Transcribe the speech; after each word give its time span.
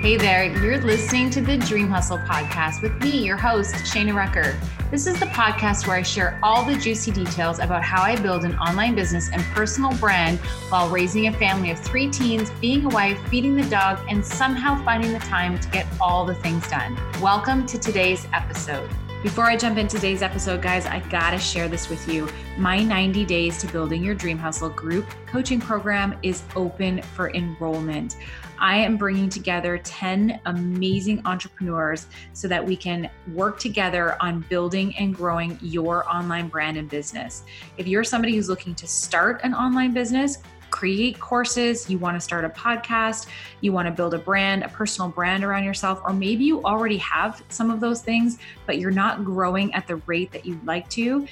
Hey 0.00 0.16
there, 0.16 0.44
you're 0.64 0.80
listening 0.80 1.28
to 1.28 1.42
the 1.42 1.58
Dream 1.58 1.90
Hustle 1.90 2.16
podcast 2.16 2.80
with 2.80 2.98
me, 3.02 3.22
your 3.22 3.36
host, 3.36 3.74
Shana 3.74 4.14
Recker. 4.14 4.56
This 4.90 5.06
is 5.06 5.20
the 5.20 5.26
podcast 5.26 5.86
where 5.86 5.96
I 5.96 6.00
share 6.00 6.40
all 6.42 6.64
the 6.64 6.74
juicy 6.74 7.10
details 7.10 7.58
about 7.58 7.82
how 7.82 8.00
I 8.02 8.16
build 8.16 8.46
an 8.46 8.56
online 8.56 8.94
business 8.94 9.28
and 9.30 9.42
personal 9.52 9.94
brand 9.98 10.38
while 10.70 10.88
raising 10.88 11.26
a 11.26 11.32
family 11.34 11.70
of 11.70 11.78
three 11.78 12.08
teens, 12.08 12.50
being 12.62 12.86
a 12.86 12.88
wife, 12.88 13.20
feeding 13.28 13.54
the 13.54 13.68
dog, 13.68 13.98
and 14.08 14.24
somehow 14.24 14.82
finding 14.86 15.12
the 15.12 15.18
time 15.18 15.58
to 15.58 15.68
get 15.68 15.86
all 16.00 16.24
the 16.24 16.34
things 16.36 16.66
done. 16.68 16.96
Welcome 17.20 17.66
to 17.66 17.78
today's 17.78 18.26
episode. 18.32 18.88
Before 19.22 19.44
I 19.44 19.54
jump 19.54 19.76
into 19.76 19.96
today's 19.96 20.22
episode, 20.22 20.62
guys, 20.62 20.86
I 20.86 21.00
gotta 21.10 21.38
share 21.38 21.68
this 21.68 21.90
with 21.90 22.08
you. 22.08 22.26
My 22.56 22.82
90 22.82 23.26
Days 23.26 23.58
to 23.58 23.66
Building 23.66 24.02
Your 24.02 24.14
Dream 24.14 24.38
Hustle 24.38 24.70
group 24.70 25.04
coaching 25.26 25.60
program 25.60 26.18
is 26.22 26.42
open 26.56 27.02
for 27.02 27.28
enrollment. 27.34 28.16
I 28.58 28.78
am 28.78 28.96
bringing 28.96 29.28
together 29.28 29.76
10 29.76 30.40
amazing 30.46 31.20
entrepreneurs 31.26 32.06
so 32.32 32.48
that 32.48 32.64
we 32.64 32.76
can 32.76 33.10
work 33.34 33.58
together 33.58 34.16
on 34.22 34.40
building 34.48 34.96
and 34.96 35.14
growing 35.14 35.58
your 35.60 36.08
online 36.10 36.48
brand 36.48 36.78
and 36.78 36.88
business. 36.88 37.42
If 37.76 37.86
you're 37.86 38.04
somebody 38.04 38.34
who's 38.34 38.48
looking 38.48 38.74
to 38.76 38.86
start 38.86 39.42
an 39.44 39.52
online 39.52 39.92
business, 39.92 40.38
create 40.70 41.18
courses, 41.18 41.88
you 41.90 41.98
want 41.98 42.16
to 42.16 42.20
start 42.20 42.44
a 42.44 42.48
podcast, 42.48 43.26
you 43.60 43.72
want 43.72 43.86
to 43.86 43.92
build 43.92 44.14
a 44.14 44.18
brand, 44.18 44.62
a 44.62 44.68
personal 44.68 45.08
brand 45.08 45.44
around 45.44 45.64
yourself, 45.64 46.00
or 46.04 46.12
maybe 46.12 46.44
you 46.44 46.62
already 46.64 46.98
have 46.98 47.42
some 47.48 47.70
of 47.70 47.80
those 47.80 48.02
things, 48.02 48.38
but 48.66 48.78
you're 48.78 48.90
not 48.90 49.24
growing 49.24 49.72
at 49.74 49.86
the 49.86 49.96
rate 49.96 50.30
that 50.32 50.44
you'd 50.46 50.64
like 50.66 50.88
to. 50.90 51.26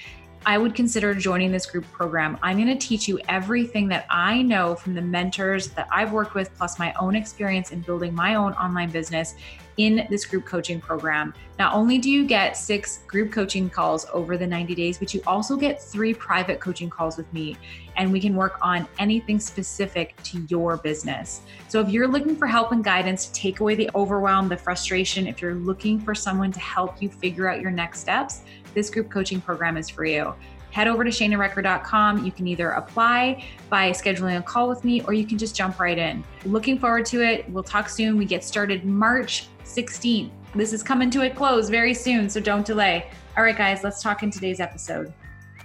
I 0.47 0.56
would 0.56 0.74
consider 0.74 1.14
joining 1.14 1.51
this 1.52 1.66
group 1.66 1.84
program. 1.92 2.38
I'm 2.42 2.56
going 2.56 2.69
to 2.69 2.87
teach 2.87 3.09
you 3.09 3.19
everything 3.28 3.88
that 3.88 4.06
I 4.09 4.41
know 4.42 4.74
from 4.74 4.95
the 4.95 5.02
mentors 5.02 5.69
that 5.70 5.89
I've 5.92 6.12
worked 6.12 6.34
with, 6.34 6.55
plus 6.56 6.78
my 6.78 6.95
own 7.00 7.16
experience 7.16 7.70
in 7.70 7.80
building 7.80 8.14
my 8.14 8.36
own 8.36 8.52
online 8.55 8.91
business 8.91 9.34
in 9.78 10.06
this 10.11 10.25
group 10.25 10.45
coaching 10.45 10.80
program. 10.80 11.33
Not 11.58 11.75
only 11.75 11.98
do 11.98 12.11
you 12.11 12.27
get 12.27 12.56
six 12.56 12.98
group 13.06 13.33
coaching 13.33 13.70
calls 13.70 14.06
over 14.12 14.36
the 14.36 14.47
90 14.47 14.75
days, 14.75 14.98
but 14.98 15.14
you 15.14 15.23
also 15.27 15.56
get 15.56 15.83
three 15.83 16.12
private 16.12 16.61
coaching 16.61 16.91
calls 16.91 17.17
with 17.17 17.33
me, 17.33 17.56
and 17.99 18.11
we 18.11 18.21
can 18.21 18.35
work 18.35 18.59
on 18.63 18.89
anything 18.99 19.39
specific 19.39 20.17
to 20.23 20.47
your 20.49 20.79
business. 20.79 21.43
So 21.69 21.81
if 21.81 21.91
you're 21.91 22.09
looking 22.09 22.35
for 22.37 22.47
help 22.47 22.73
and 22.73 22.83
guidance 22.83 23.27
to 23.27 23.33
take 23.33 23.61
away 23.61 23.75
the 23.75 23.91
overwhelm, 23.95 24.49
the 24.49 24.57
frustration, 24.57 25.27
if 25.27 25.43
you're 25.43 25.57
looking 25.57 26.01
for 26.01 26.15
someone 26.15 26.53
to 26.53 26.61
help 26.61 27.03
you 27.03 27.11
figure 27.11 27.51
out 27.51 27.61
your 27.61 27.71
next 27.71 28.01
steps, 28.01 28.43
this 28.73 28.89
group 28.89 29.11
coaching 29.11 29.41
program 29.41 29.77
is 29.77 29.91
for 29.91 30.05
you 30.05 30.35
head 30.71 30.89
over 30.89 31.05
to 31.05 31.11
shanarecker.com. 31.11 32.25
You 32.25 32.33
can 32.33 32.47
either 32.47 32.71
apply 32.71 33.45
by 33.69 33.91
scheduling 33.91 34.39
a 34.39 34.43
call 34.43 34.69
with 34.69 34.85
me 34.85 35.01
or 35.03 35.13
you 35.13 35.27
can 35.27 35.39
just 35.39 35.57
jump 35.57 35.81
right 35.81 35.99
in. 35.99 36.23
Looking 36.45 36.79
forward 36.79 37.07
to 37.07 37.23
it. 37.23 37.49
We'll 37.51 37.63
talk 37.63 37.89
soon. 37.89 38.17
We 38.17 38.25
get 38.25 38.45
started 38.45 38.85
March 38.85 39.49
16th. 39.65 40.31
This 40.55 40.73
is 40.73 40.83
coming 40.83 41.11
to 41.11 41.23
a 41.23 41.31
close 41.31 41.69
very 41.69 41.95
soon, 41.95 42.29
so 42.29 42.41
don't 42.41 42.65
delay. 42.65 43.11
All 43.37 43.45
right, 43.45 43.57
guys, 43.57 43.85
let's 43.85 44.03
talk 44.03 44.23
in 44.23 44.31
today's 44.31 44.61
episode. 44.61 45.13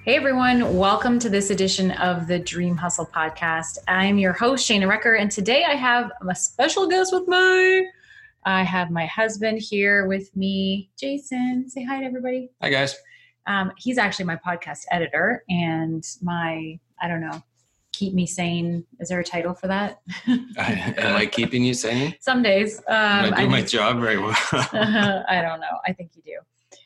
Hey 0.05 0.17
everyone, 0.17 0.75
welcome 0.75 1.17
to 1.19 1.29
this 1.29 1.49
edition 1.49 1.91
of 1.91 2.27
the 2.27 2.37
Dream 2.37 2.75
Hustle 2.75 3.05
podcast. 3.05 3.77
I'm 3.87 4.17
your 4.17 4.33
host, 4.33 4.69
Shana 4.69 4.85
Recker, 4.85 5.17
and 5.17 5.31
today 5.31 5.63
I 5.63 5.75
have 5.75 6.11
a 6.29 6.35
special 6.35 6.89
guest 6.89 7.13
with 7.13 7.25
me. 7.25 7.87
I 8.43 8.63
have 8.63 8.91
my 8.91 9.05
husband 9.05 9.59
here 9.61 10.05
with 10.05 10.35
me, 10.35 10.91
Jason. 10.99 11.69
Say 11.69 11.85
hi 11.85 12.01
to 12.01 12.05
everybody. 12.05 12.49
Hi, 12.61 12.69
guys. 12.69 12.97
Um, 13.47 13.71
he's 13.77 13.97
actually 13.97 14.25
my 14.25 14.35
podcast 14.35 14.81
editor 14.91 15.45
and 15.49 16.05
my, 16.21 16.77
I 17.01 17.07
don't 17.07 17.21
know, 17.21 17.41
keep 17.93 18.13
me 18.13 18.25
sane. 18.25 18.83
Is 18.99 19.07
there 19.07 19.21
a 19.21 19.23
title 19.23 19.53
for 19.53 19.67
that? 19.67 20.01
Am 20.27 21.15
I 21.15 21.25
keeping 21.27 21.63
you 21.63 21.73
sane? 21.73 22.13
Some 22.19 22.43
days. 22.43 22.79
Um, 22.89 22.95
I 22.97 23.29
do 23.29 23.43
I 23.43 23.47
my 23.47 23.61
job 23.61 24.01
very 24.01 24.17
well. 24.17 24.35
I 24.51 25.39
don't 25.41 25.61
know. 25.61 25.79
I 25.87 25.93
think 25.93 26.11
you 26.15 26.23
do. 26.23 26.39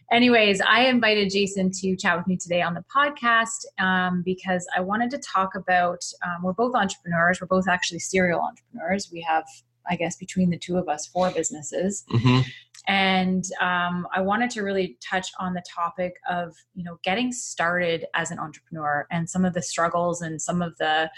Anyways, 0.09 0.61
I 0.61 0.85
invited 0.85 1.31
Jason 1.31 1.69
to 1.71 1.95
chat 1.97 2.17
with 2.17 2.27
me 2.27 2.37
today 2.37 2.61
on 2.61 2.73
the 2.73 2.83
podcast 2.95 3.65
um, 3.77 4.21
because 4.23 4.65
I 4.75 4.79
wanted 4.79 5.11
to 5.11 5.17
talk 5.17 5.55
about. 5.55 6.01
Um, 6.25 6.43
we're 6.43 6.53
both 6.53 6.75
entrepreneurs. 6.75 7.41
We're 7.41 7.47
both 7.47 7.67
actually 7.67 7.99
serial 7.99 8.39
entrepreneurs. 8.39 9.09
We 9.11 9.21
have, 9.27 9.43
I 9.89 9.97
guess, 9.97 10.15
between 10.15 10.49
the 10.49 10.57
two 10.57 10.77
of 10.77 10.87
us, 10.87 11.07
four 11.07 11.29
businesses. 11.31 12.05
Mm-hmm. 12.09 12.49
And 12.87 13.43
um, 13.59 14.07
I 14.15 14.21
wanted 14.21 14.49
to 14.51 14.61
really 14.61 14.97
touch 15.07 15.27
on 15.39 15.53
the 15.53 15.63
topic 15.69 16.13
of, 16.29 16.55
you 16.73 16.85
know, 16.85 16.99
getting 17.03 17.33
started 17.33 18.05
as 18.13 18.31
an 18.31 18.39
entrepreneur 18.39 19.05
and 19.11 19.29
some 19.29 19.43
of 19.43 19.53
the 19.53 19.61
struggles 19.61 20.21
and 20.21 20.41
some 20.41 20.61
of 20.61 20.77
the 20.77 21.11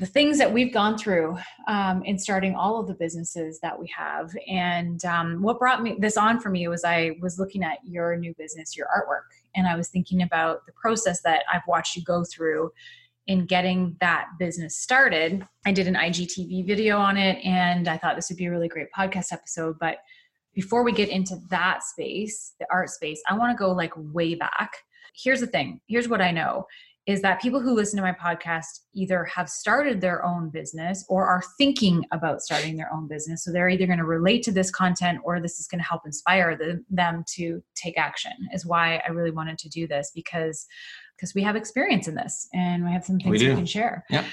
the 0.00 0.06
things 0.06 0.38
that 0.38 0.50
we've 0.50 0.72
gone 0.72 0.96
through 0.96 1.36
um, 1.68 2.02
in 2.04 2.18
starting 2.18 2.54
all 2.54 2.80
of 2.80 2.88
the 2.88 2.94
businesses 2.94 3.60
that 3.60 3.78
we 3.78 3.86
have. 3.94 4.30
And 4.48 5.04
um, 5.04 5.42
what 5.42 5.58
brought 5.58 5.82
me 5.82 5.94
this 5.98 6.16
on 6.16 6.40
for 6.40 6.48
me 6.48 6.66
was 6.68 6.84
i 6.84 7.12
was 7.20 7.38
looking 7.38 7.62
at 7.62 7.78
your 7.84 8.16
new 8.16 8.34
business 8.38 8.76
your 8.76 8.86
artwork. 8.86 9.28
And 9.54 9.66
i 9.66 9.76
was 9.76 9.88
thinking 9.88 10.22
about 10.22 10.64
the 10.66 10.72
process 10.72 11.20
that 11.22 11.42
i've 11.52 11.66
watched 11.68 11.96
you 11.96 12.02
go 12.02 12.24
through 12.24 12.72
in 13.26 13.44
getting 13.44 13.94
that 14.00 14.26
business 14.38 14.76
started. 14.76 15.46
I 15.66 15.72
did 15.72 15.86
an 15.86 15.94
igtv 15.94 16.66
video 16.66 16.96
on 16.96 17.18
it 17.18 17.44
and 17.44 17.86
i 17.86 17.98
thought 17.98 18.16
this 18.16 18.30
would 18.30 18.38
be 18.38 18.46
a 18.46 18.50
really 18.50 18.68
great 18.68 18.88
podcast 18.96 19.32
episode. 19.32 19.76
But 19.78 19.98
before 20.54 20.82
we 20.82 20.92
get 20.92 21.10
into 21.10 21.36
that 21.50 21.82
space, 21.82 22.54
the 22.58 22.66
art 22.72 22.88
space, 22.88 23.22
I 23.28 23.36
want 23.36 23.56
to 23.56 23.62
go 23.62 23.70
like 23.70 23.92
way 23.96 24.34
back. 24.34 24.72
Here's 25.14 25.40
the 25.40 25.46
thing. 25.46 25.80
Here's 25.86 26.08
what 26.08 26.22
I 26.22 26.30
know 26.30 26.66
is 27.10 27.22
that 27.22 27.42
people 27.42 27.60
who 27.60 27.74
listen 27.74 27.96
to 27.96 28.02
my 28.02 28.12
podcast 28.12 28.82
either 28.94 29.24
have 29.24 29.48
started 29.48 30.00
their 30.00 30.24
own 30.24 30.48
business 30.48 31.04
or 31.08 31.26
are 31.26 31.42
thinking 31.58 32.04
about 32.12 32.40
starting 32.40 32.76
their 32.76 32.92
own 32.94 33.08
business. 33.08 33.42
So 33.42 33.50
they're 33.50 33.68
either 33.68 33.86
going 33.86 33.98
to 33.98 34.04
relate 34.04 34.44
to 34.44 34.52
this 34.52 34.70
content 34.70 35.18
or 35.24 35.40
this 35.40 35.58
is 35.58 35.66
going 35.66 35.80
to 35.80 35.84
help 35.84 36.02
inspire 36.06 36.56
the, 36.56 36.84
them 36.88 37.24
to 37.34 37.60
take 37.74 37.98
action, 37.98 38.30
is 38.54 38.64
why 38.64 39.02
I 39.04 39.10
really 39.10 39.32
wanted 39.32 39.58
to 39.58 39.68
do 39.68 39.88
this 39.88 40.12
because 40.14 40.66
because 41.16 41.34
we 41.34 41.42
have 41.42 41.54
experience 41.54 42.08
in 42.08 42.14
this 42.14 42.48
and 42.54 42.82
we 42.82 42.92
have 42.92 43.04
some 43.04 43.18
things 43.18 43.42
we, 43.42 43.48
we 43.48 43.54
can 43.54 43.66
share. 43.66 44.06
Yeah. 44.08 44.24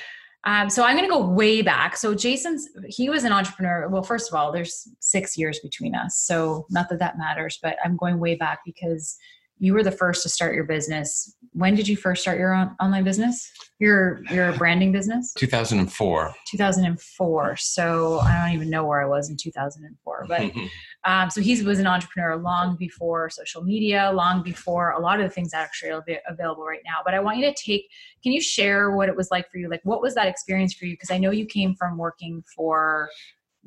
Um, 0.45 0.69
so 0.69 0.83
I'm 0.83 0.95
going 0.95 1.09
to 1.09 1.13
go 1.13 1.27
way 1.27 1.61
back. 1.61 1.97
So 1.97 2.15
Jason's, 2.15 2.69
he 2.87 3.09
was 3.09 3.25
an 3.25 3.33
entrepreneur. 3.33 3.89
Well, 3.89 4.03
first 4.03 4.31
of 4.31 4.39
all, 4.39 4.53
there's 4.53 4.87
six 5.01 5.37
years 5.37 5.59
between 5.59 5.93
us. 5.93 6.17
So 6.17 6.65
not 6.69 6.87
that 6.87 6.99
that 6.99 7.17
matters, 7.17 7.59
but 7.61 7.75
I'm 7.83 7.97
going 7.97 8.19
way 8.19 8.35
back 8.35 8.59
because 8.65 9.17
you 9.59 9.73
were 9.73 9.83
the 9.83 9.91
first 9.91 10.23
to 10.23 10.29
start 10.29 10.53
your 10.53 10.63
business. 10.63 11.35
When 11.53 11.75
did 11.75 11.87
you 11.87 11.97
first 11.97 12.21
start 12.21 12.37
your 12.37 12.53
on- 12.53 12.75
online 12.79 13.03
business? 13.03 13.51
Your 13.79 14.23
your 14.31 14.53
branding 14.53 14.91
business? 14.91 15.33
2004. 15.33 16.33
2004. 16.49 17.55
So 17.57 18.19
I 18.19 18.43
don't 18.43 18.53
even 18.53 18.69
know 18.69 18.85
where 18.85 19.01
I 19.01 19.05
was 19.05 19.29
in 19.29 19.37
2004. 19.37 20.25
But 20.27 20.51
um, 21.03 21.29
so 21.29 21.41
he 21.41 21.61
was 21.63 21.79
an 21.79 21.87
entrepreneur 21.87 22.37
long 22.37 22.75
before 22.77 23.29
social 23.29 23.63
media, 23.63 24.11
long 24.13 24.43
before 24.43 24.91
a 24.91 24.99
lot 24.99 25.19
of 25.19 25.27
the 25.27 25.33
things 25.33 25.53
actually 25.53 25.91
are 25.91 26.03
available 26.27 26.65
right 26.65 26.81
now. 26.85 26.97
But 27.03 27.13
I 27.13 27.19
want 27.19 27.37
you 27.37 27.45
to 27.45 27.53
take. 27.53 27.89
Can 28.23 28.31
you 28.31 28.41
share 28.41 28.91
what 28.91 29.09
it 29.09 29.15
was 29.15 29.29
like 29.31 29.49
for 29.51 29.57
you? 29.57 29.69
Like, 29.69 29.81
what 29.83 30.01
was 30.01 30.15
that 30.15 30.27
experience 30.27 30.73
for 30.73 30.85
you? 30.85 30.93
Because 30.93 31.11
I 31.11 31.17
know 31.17 31.31
you 31.31 31.45
came 31.45 31.75
from 31.75 31.97
working 31.97 32.43
for 32.55 33.09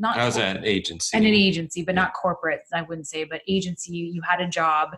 not 0.01 0.17
I 0.17 0.25
was 0.25 0.39
at 0.39 0.57
an 0.57 0.65
agency. 0.65 1.17
And 1.17 1.27
an 1.27 1.35
agency, 1.35 1.83
but 1.83 1.95
yeah. 1.95 2.03
not 2.03 2.15
corporate, 2.15 2.63
I 2.73 2.83
wouldn't 2.83 3.07
say, 3.07 3.25
but 3.25 3.43
agency, 3.47 3.93
you 3.93 4.23
had 4.23 4.41
a 4.41 4.49
job 4.49 4.97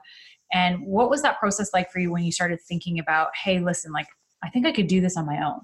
and 0.52 0.84
what 0.84 1.10
was 1.10 1.22
that 1.22 1.38
process 1.38 1.70
like 1.72 1.90
for 1.90 1.98
you 1.98 2.12
when 2.12 2.24
you 2.24 2.32
started 2.32 2.60
thinking 2.60 2.98
about, 2.98 3.28
hey, 3.42 3.58
listen, 3.58 3.92
like, 3.92 4.06
I 4.42 4.50
think 4.50 4.66
I 4.66 4.72
could 4.72 4.86
do 4.86 5.00
this 5.00 5.16
on 5.16 5.26
my 5.26 5.42
own? 5.42 5.60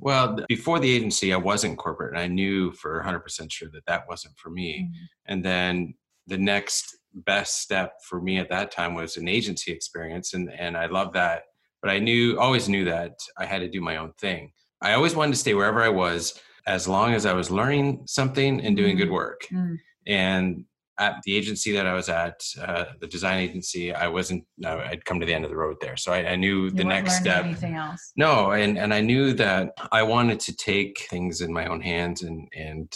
Well, 0.00 0.38
before 0.48 0.78
the 0.78 0.90
agency, 0.90 1.32
I 1.32 1.36
wasn't 1.36 1.78
corporate, 1.78 2.14
and 2.14 2.20
I 2.20 2.28
knew 2.28 2.72
for 2.72 3.02
100% 3.04 3.50
sure 3.50 3.68
that 3.72 3.86
that 3.86 4.04
wasn't 4.08 4.36
for 4.38 4.50
me. 4.50 4.82
Mm-hmm. 4.82 5.04
And 5.26 5.44
then 5.44 5.94
the 6.26 6.38
next 6.38 6.96
best 7.14 7.62
step 7.62 7.94
for 8.08 8.20
me 8.20 8.38
at 8.38 8.48
that 8.50 8.70
time 8.70 8.94
was 8.94 9.16
an 9.16 9.26
agency 9.28 9.72
experience, 9.72 10.34
and 10.34 10.52
and 10.52 10.76
I 10.76 10.86
love 10.86 11.12
that. 11.14 11.42
But 11.82 11.90
I 11.90 11.98
knew, 11.98 12.38
always 12.38 12.68
knew 12.68 12.84
that 12.84 13.14
I 13.36 13.44
had 13.44 13.60
to 13.60 13.68
do 13.68 13.80
my 13.80 13.96
own 13.96 14.12
thing. 14.20 14.52
I 14.80 14.94
always 14.94 15.14
wanted 15.14 15.32
to 15.32 15.38
stay 15.38 15.54
wherever 15.54 15.82
I 15.82 15.88
was, 15.88 16.40
as 16.66 16.86
long 16.86 17.14
as 17.14 17.26
I 17.26 17.32
was 17.32 17.50
learning 17.50 18.02
something 18.06 18.60
and 18.60 18.76
doing 18.76 18.90
mm-hmm. 18.90 18.98
good 18.98 19.10
work. 19.10 19.42
Mm-hmm. 19.52 19.74
And 20.06 20.64
at 20.98 21.22
the 21.24 21.36
agency 21.36 21.72
that 21.72 21.86
I 21.86 21.94
was 21.94 22.08
at, 22.08 22.44
uh, 22.60 22.86
the 23.00 23.06
design 23.06 23.38
agency, 23.38 23.92
I 23.94 24.08
wasn't. 24.08 24.44
No, 24.56 24.78
I'd 24.78 25.04
come 25.04 25.20
to 25.20 25.26
the 25.26 25.34
end 25.34 25.44
of 25.44 25.50
the 25.50 25.56
road 25.56 25.76
there, 25.80 25.96
so 25.96 26.12
I, 26.12 26.32
I 26.32 26.36
knew 26.36 26.64
you 26.64 26.70
the 26.70 26.84
next 26.84 27.18
step. 27.18 27.44
Anything 27.44 27.74
else? 27.74 28.12
No, 28.16 28.50
and 28.50 28.78
and 28.78 28.92
I 28.92 29.00
knew 29.00 29.32
that 29.34 29.72
I 29.92 30.02
wanted 30.02 30.40
to 30.40 30.56
take 30.56 31.06
things 31.08 31.40
in 31.40 31.52
my 31.52 31.66
own 31.66 31.80
hands, 31.80 32.22
and 32.22 32.48
and 32.54 32.92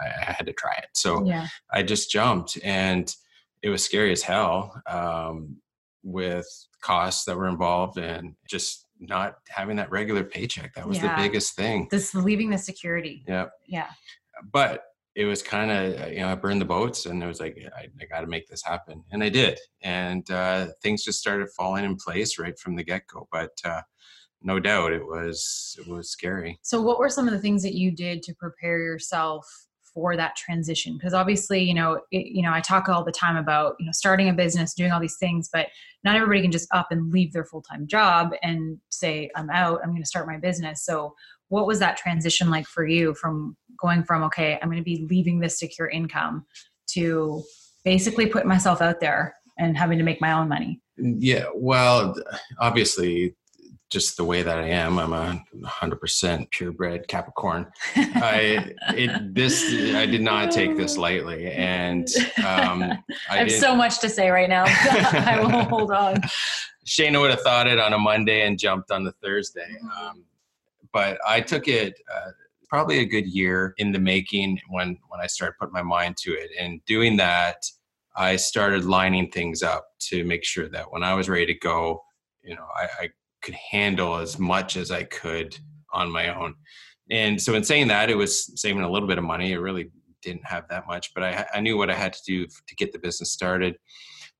I, 0.00 0.32
had 0.32 0.46
to 0.46 0.52
try 0.52 0.74
it. 0.78 0.88
So 0.94 1.24
yeah. 1.24 1.46
I 1.72 1.82
just 1.82 2.10
jumped, 2.10 2.58
and 2.64 3.14
it 3.62 3.68
was 3.68 3.84
scary 3.84 4.12
as 4.12 4.22
hell 4.22 4.82
um, 4.86 5.56
with 6.02 6.46
costs 6.80 7.24
that 7.24 7.36
were 7.36 7.48
involved, 7.48 7.98
and 7.98 8.34
just 8.48 8.86
not 8.98 9.38
having 9.48 9.76
that 9.76 9.90
regular 9.90 10.24
paycheck. 10.24 10.74
That 10.74 10.88
was 10.88 10.98
yeah. 10.98 11.14
the 11.16 11.22
biggest 11.22 11.54
thing. 11.56 11.88
This 11.90 12.14
leaving 12.14 12.50
the 12.50 12.58
security. 12.58 13.24
Yeah. 13.26 13.46
Yeah. 13.66 13.88
But 14.52 14.84
it 15.14 15.24
was 15.24 15.42
kind 15.42 15.70
of 15.70 16.12
you 16.12 16.20
know 16.20 16.28
I 16.28 16.34
burned 16.34 16.60
the 16.60 16.66
boats 16.66 17.06
and 17.06 17.22
it 17.22 17.26
was 17.26 17.40
like 17.40 17.56
I, 17.76 17.88
I 18.00 18.04
got 18.06 18.20
to 18.20 18.26
make 18.26 18.48
this 18.48 18.62
happen 18.64 19.02
and 19.12 19.22
I 19.22 19.28
did 19.28 19.58
and 19.82 20.28
uh, 20.30 20.68
things 20.82 21.04
just 21.04 21.20
started 21.20 21.48
falling 21.56 21.84
in 21.84 21.96
place 21.96 22.38
right 22.38 22.58
from 22.58 22.76
the 22.76 22.84
get 22.84 23.06
go. 23.06 23.28
But 23.30 23.52
uh, 23.64 23.82
no 24.42 24.60
doubt 24.60 24.92
it 24.92 25.04
was 25.04 25.76
it 25.78 25.86
was 25.86 26.10
scary. 26.10 26.58
So 26.62 26.80
what 26.80 26.98
were 26.98 27.08
some 27.08 27.28
of 27.28 27.34
the 27.34 27.40
things 27.40 27.62
that 27.62 27.74
you 27.74 27.90
did 27.90 28.22
to 28.24 28.34
prepare 28.34 28.78
yourself 28.78 29.46
for 29.94 30.16
that 30.16 30.34
transition 30.34 30.94
because 30.94 31.14
obviously 31.14 31.62
you 31.62 31.72
know 31.72 32.00
it, 32.10 32.26
you 32.26 32.42
know 32.42 32.52
i 32.52 32.60
talk 32.60 32.88
all 32.88 33.04
the 33.04 33.12
time 33.12 33.36
about 33.36 33.76
you 33.78 33.86
know 33.86 33.92
starting 33.92 34.28
a 34.28 34.32
business 34.32 34.74
doing 34.74 34.90
all 34.90 34.98
these 34.98 35.18
things 35.18 35.48
but 35.52 35.68
not 36.02 36.16
everybody 36.16 36.42
can 36.42 36.50
just 36.50 36.66
up 36.74 36.88
and 36.90 37.12
leave 37.12 37.32
their 37.32 37.44
full-time 37.44 37.86
job 37.86 38.32
and 38.42 38.76
say 38.90 39.30
i'm 39.36 39.48
out 39.50 39.78
i'm 39.84 39.90
going 39.90 40.02
to 40.02 40.08
start 40.08 40.26
my 40.26 40.36
business 40.36 40.84
so 40.84 41.14
what 41.48 41.66
was 41.66 41.78
that 41.78 41.96
transition 41.96 42.50
like 42.50 42.66
for 42.66 42.84
you 42.84 43.14
from 43.14 43.56
going 43.78 44.04
from 44.04 44.22
okay 44.22 44.58
i'm 44.62 44.68
going 44.68 44.78
to 44.78 44.84
be 44.84 45.06
leaving 45.08 45.38
this 45.38 45.58
secure 45.58 45.88
income 45.88 46.44
to 46.86 47.42
basically 47.84 48.26
putting 48.26 48.48
myself 48.48 48.80
out 48.80 49.00
there 49.00 49.34
and 49.58 49.76
having 49.76 49.98
to 49.98 50.04
make 50.04 50.20
my 50.20 50.32
own 50.32 50.48
money 50.48 50.80
yeah 50.96 51.44
well 51.54 52.14
obviously 52.58 53.34
just 53.94 54.16
the 54.16 54.24
way 54.24 54.42
that 54.42 54.58
I 54.58 54.68
am. 54.70 54.98
I'm 54.98 55.12
a 55.12 55.40
hundred 55.66 56.00
percent 56.00 56.50
purebred 56.50 57.06
Capricorn. 57.06 57.66
I 57.94 58.72
it 58.88 59.34
this 59.34 59.62
I 59.94 60.04
did 60.04 60.20
not 60.20 60.50
take 60.50 60.76
this 60.76 60.96
lightly, 60.96 61.52
and 61.52 62.08
um, 62.44 62.82
I, 62.82 62.98
I 63.30 63.36
have 63.36 63.52
so 63.52 63.74
much 63.74 64.00
to 64.00 64.08
say 64.08 64.30
right 64.30 64.48
now. 64.48 64.64
I 64.66 65.38
will 65.40 65.62
hold 65.68 65.92
on. 65.92 66.16
Shana 66.84 67.20
would 67.20 67.30
have 67.30 67.42
thought 67.42 67.68
it 67.68 67.78
on 67.78 67.92
a 67.92 67.98
Monday 67.98 68.46
and 68.46 68.58
jumped 68.58 68.90
on 68.90 69.04
the 69.04 69.12
Thursday, 69.22 69.76
um, 69.96 70.24
but 70.92 71.18
I 71.26 71.40
took 71.40 71.68
it. 71.68 71.94
Uh, 72.12 72.30
probably 72.68 72.98
a 72.98 73.06
good 73.06 73.26
year 73.26 73.74
in 73.78 73.92
the 73.92 73.98
making 73.98 74.60
when 74.68 74.98
when 75.08 75.20
I 75.20 75.26
started 75.26 75.54
putting 75.58 75.72
my 75.72 75.82
mind 75.82 76.16
to 76.18 76.32
it 76.32 76.50
and 76.58 76.84
doing 76.86 77.16
that. 77.18 77.64
I 78.16 78.36
started 78.36 78.84
lining 78.84 79.30
things 79.30 79.62
up 79.62 79.88
to 80.10 80.24
make 80.24 80.44
sure 80.44 80.68
that 80.68 80.92
when 80.92 81.02
I 81.02 81.14
was 81.14 81.28
ready 81.28 81.46
to 81.46 81.54
go, 81.54 82.00
you 82.44 82.54
know, 82.54 82.66
I, 82.76 82.88
I 83.04 83.08
could 83.42 83.54
handle 83.54 84.16
as 84.16 84.38
much 84.38 84.76
as 84.76 84.90
I 84.90 85.02
could 85.04 85.58
on 85.92 86.10
my 86.10 86.34
own. 86.34 86.54
And 87.10 87.40
so, 87.40 87.54
in 87.54 87.64
saying 87.64 87.88
that, 87.88 88.10
it 88.10 88.16
was 88.16 88.60
saving 88.60 88.82
a 88.82 88.90
little 88.90 89.08
bit 89.08 89.18
of 89.18 89.24
money. 89.24 89.52
It 89.52 89.58
really 89.58 89.90
didn't 90.22 90.46
have 90.46 90.66
that 90.68 90.86
much, 90.86 91.12
but 91.14 91.22
I, 91.22 91.46
I 91.54 91.60
knew 91.60 91.76
what 91.76 91.90
I 91.90 91.94
had 91.94 92.12
to 92.14 92.22
do 92.26 92.46
to 92.46 92.74
get 92.76 92.92
the 92.92 92.98
business 92.98 93.30
started. 93.30 93.76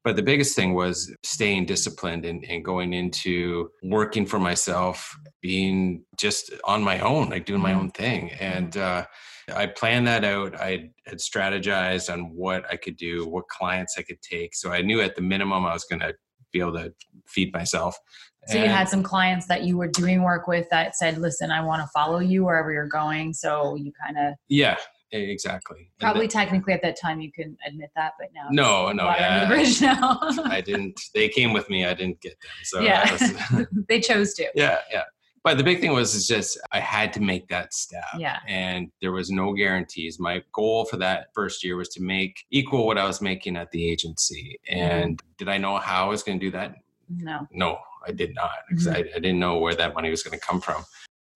But 0.04 0.16
the 0.16 0.22
biggest 0.22 0.54
thing 0.54 0.74
was 0.74 1.14
staying 1.22 1.64
disciplined 1.64 2.26
and, 2.26 2.44
and 2.44 2.62
going 2.62 2.92
into 2.92 3.70
working 3.82 4.26
for 4.26 4.38
myself, 4.38 5.16
being 5.40 6.04
just 6.18 6.52
on 6.64 6.82
my 6.82 7.00
own, 7.00 7.30
like 7.30 7.46
doing 7.46 7.62
my 7.62 7.70
mm-hmm. 7.70 7.80
own 7.80 7.90
thing. 7.90 8.30
And 8.32 8.76
uh, 8.76 9.06
I 9.54 9.66
planned 9.66 10.06
that 10.06 10.22
out. 10.22 10.54
I 10.60 10.90
had 11.06 11.18
strategized 11.18 12.12
on 12.12 12.34
what 12.34 12.64
I 12.70 12.76
could 12.76 12.96
do, 12.96 13.26
what 13.26 13.48
clients 13.48 13.94
I 13.98 14.02
could 14.02 14.20
take. 14.20 14.54
So 14.54 14.70
I 14.70 14.82
knew 14.82 15.00
at 15.00 15.16
the 15.16 15.22
minimum 15.22 15.64
I 15.64 15.72
was 15.72 15.84
going 15.84 16.00
to 16.00 16.14
be 16.52 16.60
able 16.60 16.74
to 16.74 16.92
feed 17.26 17.52
myself. 17.52 17.98
So 18.46 18.58
and 18.58 18.66
you 18.66 18.70
had 18.70 18.88
some 18.88 19.02
clients 19.02 19.46
that 19.46 19.64
you 19.64 19.78
were 19.78 19.88
doing 19.88 20.22
work 20.22 20.46
with 20.46 20.68
that 20.70 20.96
said, 20.96 21.16
"Listen, 21.16 21.50
I 21.50 21.64
want 21.64 21.80
to 21.80 21.88
follow 21.94 22.18
you 22.18 22.44
wherever 22.44 22.72
you're 22.72 22.86
going." 22.86 23.32
So 23.32 23.74
you 23.74 23.90
kind 24.04 24.18
of 24.18 24.34
yeah, 24.48 24.76
exactly. 25.18 25.90
Probably 26.00 26.28
technically 26.28 26.72
at 26.72 26.82
that 26.82 26.98
time 27.00 27.20
you 27.20 27.32
can 27.32 27.56
admit 27.66 27.90
that, 27.96 28.12
but 28.18 28.28
now 28.34 28.48
no, 28.50 28.92
no, 28.92 29.04
yeah, 29.04 29.46
bridge 29.46 29.80
now. 29.80 30.18
I 30.44 30.60
didn't. 30.60 31.00
They 31.14 31.28
came 31.28 31.52
with 31.52 31.68
me. 31.70 31.84
I 31.84 31.94
didn't 31.94 32.20
get 32.20 32.38
them. 32.40 32.50
So 32.64 32.80
yeah, 32.80 33.10
was, 33.12 33.66
they 33.88 34.00
chose 34.00 34.34
to. 34.34 34.48
Yeah, 34.54 34.78
yeah. 34.90 35.04
But 35.44 35.58
the 35.58 35.62
big 35.62 35.80
thing 35.80 35.92
was 35.92 36.14
is 36.14 36.26
just 36.26 36.58
I 36.72 36.80
had 36.80 37.12
to 37.12 37.20
make 37.20 37.48
that 37.48 37.74
step. 37.74 38.04
Yeah. 38.18 38.38
And 38.48 38.90
there 39.02 39.12
was 39.12 39.30
no 39.30 39.52
guarantees. 39.52 40.18
My 40.18 40.42
goal 40.54 40.86
for 40.86 40.96
that 40.96 41.26
first 41.34 41.62
year 41.62 41.76
was 41.76 41.90
to 41.90 42.02
make 42.02 42.44
equal 42.50 42.86
what 42.86 42.96
I 42.96 43.04
was 43.04 43.20
making 43.20 43.58
at 43.58 43.70
the 43.70 43.86
agency. 43.86 44.58
And 44.70 45.18
mm-hmm. 45.18 45.32
did 45.36 45.50
I 45.50 45.58
know 45.58 45.76
how 45.76 46.06
I 46.06 46.08
was 46.08 46.22
going 46.22 46.40
to 46.40 46.46
do 46.46 46.50
that? 46.52 46.76
No. 47.10 47.46
No, 47.52 47.78
I 48.06 48.12
did 48.12 48.34
not 48.34 48.52
because 48.70 48.86
mm-hmm. 48.86 48.96
I, 48.96 49.16
I, 49.16 49.18
didn't 49.18 49.38
know 49.38 49.58
where 49.58 49.74
that 49.74 49.94
money 49.94 50.08
was 50.08 50.22
going 50.22 50.38
to 50.38 50.44
come 50.44 50.62
from. 50.62 50.82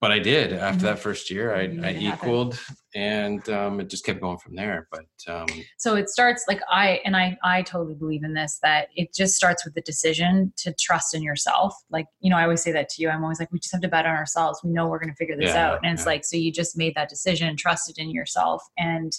But 0.01 0.13
I 0.13 0.21
did 0.21 0.53
after 0.53 0.77
mm-hmm. 0.77 0.87
that 0.87 0.99
first 1.01 1.29
year. 1.29 1.57
I, 1.57 1.63
I 1.83 1.93
equaled, 1.95 2.57
and 2.95 3.47
um, 3.49 3.81
it 3.81 3.91
just 3.91 4.05
kept 4.05 4.21
going 4.21 4.39
from 4.39 4.55
there. 4.55 4.87
But 4.93 5.33
um, 5.33 5.49
so 5.77 5.97
it 5.97 6.09
starts 6.09 6.45
like 6.47 6.61
I 6.71 7.01
and 7.05 7.17
I 7.17 7.37
I 7.43 7.63
totally 7.63 7.95
believe 7.95 8.23
in 8.23 8.33
this 8.33 8.61
that 8.63 8.89
it 8.95 9.13
just 9.13 9.35
starts 9.35 9.65
with 9.65 9.75
the 9.75 9.81
decision 9.81 10.53
to 10.59 10.73
trust 10.79 11.15
in 11.15 11.23
yourself. 11.23 11.75
Like 11.91 12.07
you 12.21 12.31
know, 12.31 12.37
I 12.37 12.45
always 12.45 12.63
say 12.63 12.71
that 12.71 12.89
to 12.91 13.03
you. 13.03 13.09
I'm 13.09 13.25
always 13.25 13.41
like, 13.41 13.51
we 13.51 13.59
just 13.59 13.73
have 13.73 13.83
to 13.83 13.89
bet 13.89 14.07
on 14.07 14.15
ourselves. 14.15 14.61
We 14.63 14.71
know 14.71 14.87
we're 14.87 15.01
going 15.01 15.11
to 15.11 15.17
figure 15.17 15.37
this 15.37 15.55
yeah, 15.55 15.69
out, 15.71 15.81
and 15.83 15.93
it's 15.93 16.03
yeah. 16.03 16.11
like 16.11 16.25
so 16.25 16.37
you 16.37 16.53
just 16.53 16.77
made 16.77 16.95
that 16.95 17.09
decision, 17.09 17.57
trusted 17.57 17.99
in 17.99 18.11
yourself, 18.11 18.63
and 18.79 19.13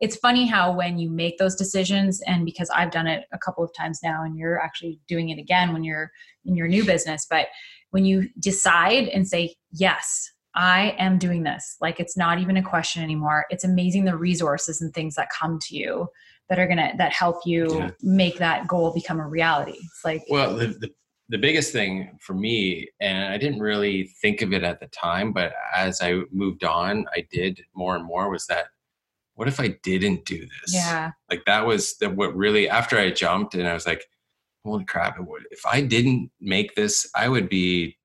it's 0.00 0.16
funny 0.16 0.46
how 0.46 0.72
when 0.72 0.98
you 0.98 1.10
make 1.10 1.38
those 1.38 1.54
decisions 1.54 2.20
and 2.26 2.44
because 2.44 2.70
i've 2.70 2.90
done 2.90 3.06
it 3.06 3.24
a 3.32 3.38
couple 3.38 3.64
of 3.64 3.70
times 3.74 4.00
now 4.02 4.22
and 4.22 4.36
you're 4.36 4.60
actually 4.60 5.00
doing 5.08 5.30
it 5.30 5.38
again 5.38 5.72
when 5.72 5.82
you're 5.82 6.10
in 6.44 6.54
your 6.54 6.68
new 6.68 6.84
business 6.84 7.26
but 7.28 7.46
when 7.90 8.04
you 8.04 8.28
decide 8.38 9.08
and 9.08 9.26
say 9.26 9.54
yes 9.72 10.30
i 10.54 10.94
am 10.98 11.18
doing 11.18 11.42
this 11.42 11.76
like 11.80 12.00
it's 12.00 12.16
not 12.16 12.38
even 12.38 12.56
a 12.56 12.62
question 12.62 13.02
anymore 13.02 13.46
it's 13.50 13.64
amazing 13.64 14.04
the 14.04 14.16
resources 14.16 14.80
and 14.80 14.92
things 14.94 15.14
that 15.14 15.28
come 15.30 15.58
to 15.60 15.76
you 15.76 16.08
that 16.48 16.58
are 16.58 16.66
gonna 16.66 16.92
that 16.96 17.12
help 17.12 17.36
you 17.44 17.78
yeah. 17.78 17.90
make 18.02 18.38
that 18.38 18.66
goal 18.66 18.92
become 18.92 19.20
a 19.20 19.28
reality 19.28 19.76
it's 19.76 20.04
like 20.04 20.22
well 20.28 20.56
the, 20.56 20.66
the 20.66 20.90
the 21.30 21.38
biggest 21.38 21.72
thing 21.72 22.16
for 22.20 22.32
me, 22.32 22.88
and 23.00 23.32
I 23.32 23.36
didn't 23.36 23.60
really 23.60 24.04
think 24.22 24.40
of 24.40 24.52
it 24.52 24.62
at 24.62 24.80
the 24.80 24.86
time, 24.86 25.32
but 25.32 25.52
as 25.76 26.00
I 26.00 26.22
moved 26.32 26.64
on, 26.64 27.04
I 27.14 27.26
did 27.30 27.60
more 27.74 27.94
and 27.96 28.04
more 28.04 28.30
was 28.30 28.46
that 28.46 28.68
what 29.34 29.46
if 29.46 29.60
I 29.60 29.76
didn't 29.84 30.24
do 30.24 30.40
this? 30.40 30.74
Yeah. 30.74 31.12
Like 31.30 31.44
that 31.44 31.64
was 31.64 31.96
the, 31.98 32.10
what 32.10 32.34
really, 32.34 32.68
after 32.68 32.98
I 32.98 33.12
jumped 33.12 33.54
and 33.54 33.68
I 33.68 33.74
was 33.74 33.86
like, 33.86 34.04
holy 34.68 34.84
crap, 34.84 35.18
it 35.18 35.26
would, 35.26 35.46
if 35.50 35.64
I 35.66 35.80
didn't 35.80 36.30
make 36.40 36.74
this, 36.74 37.10
I 37.14 37.28
would 37.28 37.48
be 37.48 37.96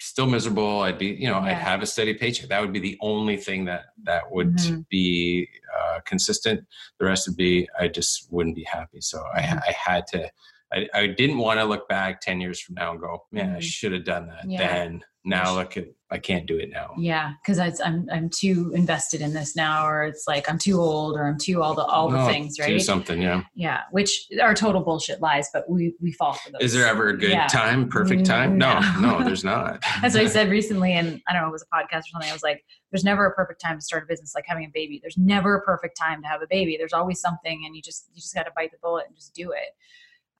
still 0.00 0.26
miserable. 0.26 0.80
I'd 0.80 0.98
be, 0.98 1.08
you 1.08 1.28
know, 1.28 1.38
yeah. 1.40 1.48
I'd 1.48 1.54
have 1.70 1.82
a 1.82 1.86
steady 1.86 2.14
paycheck. 2.14 2.48
That 2.48 2.60
would 2.62 2.72
be 2.72 2.80
the 2.80 2.98
only 3.00 3.36
thing 3.36 3.66
that, 3.66 3.86
that 4.04 4.30
would 4.30 4.56
mm-hmm. 4.56 4.80
be 4.88 5.48
uh, 5.78 6.00
consistent. 6.06 6.64
The 6.98 7.06
rest 7.06 7.28
would 7.28 7.36
be, 7.36 7.68
I 7.78 7.88
just 7.88 8.32
wouldn't 8.32 8.56
be 8.56 8.64
happy. 8.64 9.00
So 9.00 9.18
mm-hmm. 9.18 9.58
I, 9.58 9.62
I 9.68 9.72
had 9.72 10.06
to, 10.08 10.30
I, 10.72 10.88
I 10.94 11.06
didn't 11.08 11.38
want 11.38 11.58
to 11.60 11.64
look 11.64 11.88
back 11.88 12.20
10 12.20 12.40
years 12.40 12.60
from 12.60 12.76
now 12.76 12.92
and 12.92 13.00
go, 13.00 13.24
man, 13.32 13.48
mm-hmm. 13.48 13.56
I 13.56 13.60
should 13.60 13.92
have 13.92 14.04
done 14.04 14.28
that 14.28 14.48
yeah. 14.48 14.66
then. 14.66 15.04
Now 15.24 15.54
look 15.54 15.76
at 15.76 15.86
I 16.12 16.18
can't 16.18 16.46
do 16.46 16.56
it 16.58 16.70
now. 16.70 16.92
Yeah, 16.98 17.34
because 17.40 17.80
I'm 17.80 18.08
I'm 18.10 18.28
too 18.30 18.72
invested 18.74 19.20
in 19.20 19.32
this 19.32 19.54
now, 19.54 19.86
or 19.86 20.04
it's 20.04 20.24
like 20.26 20.50
I'm 20.50 20.58
too 20.58 20.80
old, 20.80 21.16
or 21.16 21.24
I'm 21.28 21.38
too 21.38 21.62
all 21.62 21.74
the 21.74 21.84
all 21.84 22.10
the 22.10 22.24
things, 22.26 22.58
right? 22.58 22.68
Do 22.68 22.80
something, 22.80 23.22
yeah. 23.22 23.42
Yeah, 23.54 23.82
which 23.92 24.26
are 24.42 24.54
total 24.54 24.80
bullshit 24.80 25.20
lies, 25.20 25.48
but 25.52 25.70
we 25.70 25.94
we 26.00 26.10
fall 26.12 26.32
for 26.32 26.50
those. 26.50 26.62
Is 26.62 26.72
there 26.72 26.86
ever 26.86 27.10
a 27.10 27.16
good 27.16 27.30
yeah. 27.30 27.46
time, 27.46 27.88
perfect 27.88 28.26
time? 28.26 28.58
No, 28.58 28.80
no, 28.98 29.18
no 29.18 29.24
there's 29.24 29.44
not. 29.54 29.78
As 30.02 30.16
I 30.16 30.26
said 30.26 30.50
recently, 30.50 30.94
and 30.94 31.20
I 31.28 31.32
don't 31.32 31.42
know, 31.42 31.48
it 31.48 31.52
was 31.52 31.64
a 31.70 31.76
podcast 31.76 32.00
or 32.00 32.08
something. 32.12 32.30
I 32.30 32.32
was 32.32 32.42
like, 32.42 32.64
there's 32.90 33.04
never 33.04 33.26
a 33.26 33.34
perfect 33.34 33.60
time 33.60 33.78
to 33.78 33.82
start 33.82 34.02
a 34.02 34.06
business, 34.06 34.32
like 34.34 34.44
having 34.48 34.64
a 34.64 34.70
baby. 34.74 34.98
There's 35.00 35.16
never 35.16 35.54
a 35.54 35.62
perfect 35.62 35.96
time 35.96 36.22
to 36.22 36.28
have 36.28 36.42
a 36.42 36.46
baby. 36.50 36.76
There's 36.76 36.92
always 36.92 37.20
something, 37.20 37.62
and 37.64 37.76
you 37.76 37.82
just 37.82 38.08
you 38.12 38.20
just 38.20 38.34
got 38.34 38.44
to 38.44 38.52
bite 38.56 38.72
the 38.72 38.78
bullet 38.82 39.04
and 39.06 39.14
just 39.14 39.32
do 39.32 39.52
it. 39.52 39.76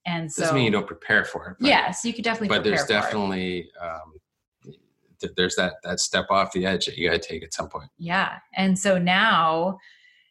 And 0.07 0.31
so 0.33 0.43
doesn't 0.43 0.57
mean 0.57 0.65
you 0.65 0.71
don't 0.71 0.87
prepare 0.87 1.25
for 1.25 1.49
it. 1.49 1.57
But, 1.61 1.69
yes, 1.69 2.05
you 2.05 2.13
could 2.13 2.25
definitely. 2.25 2.49
But 2.57 2.65
there's 2.65 2.85
definitely 2.85 3.71
um, 3.81 4.15
there's 5.37 5.57
that 5.57 5.75
that 5.83 6.01
step 6.01 6.27
off 6.31 6.53
the 6.53 6.67
edge 6.67 6.87
that 6.87 6.97
you 6.97 7.11
got 7.11 7.21
to 7.21 7.29
take 7.29 7.43
at 7.43 7.53
some 7.53 7.69
point. 7.69 7.91
Yeah, 7.99 8.39
and 8.55 8.79
so 8.79 8.99
now 8.99 9.79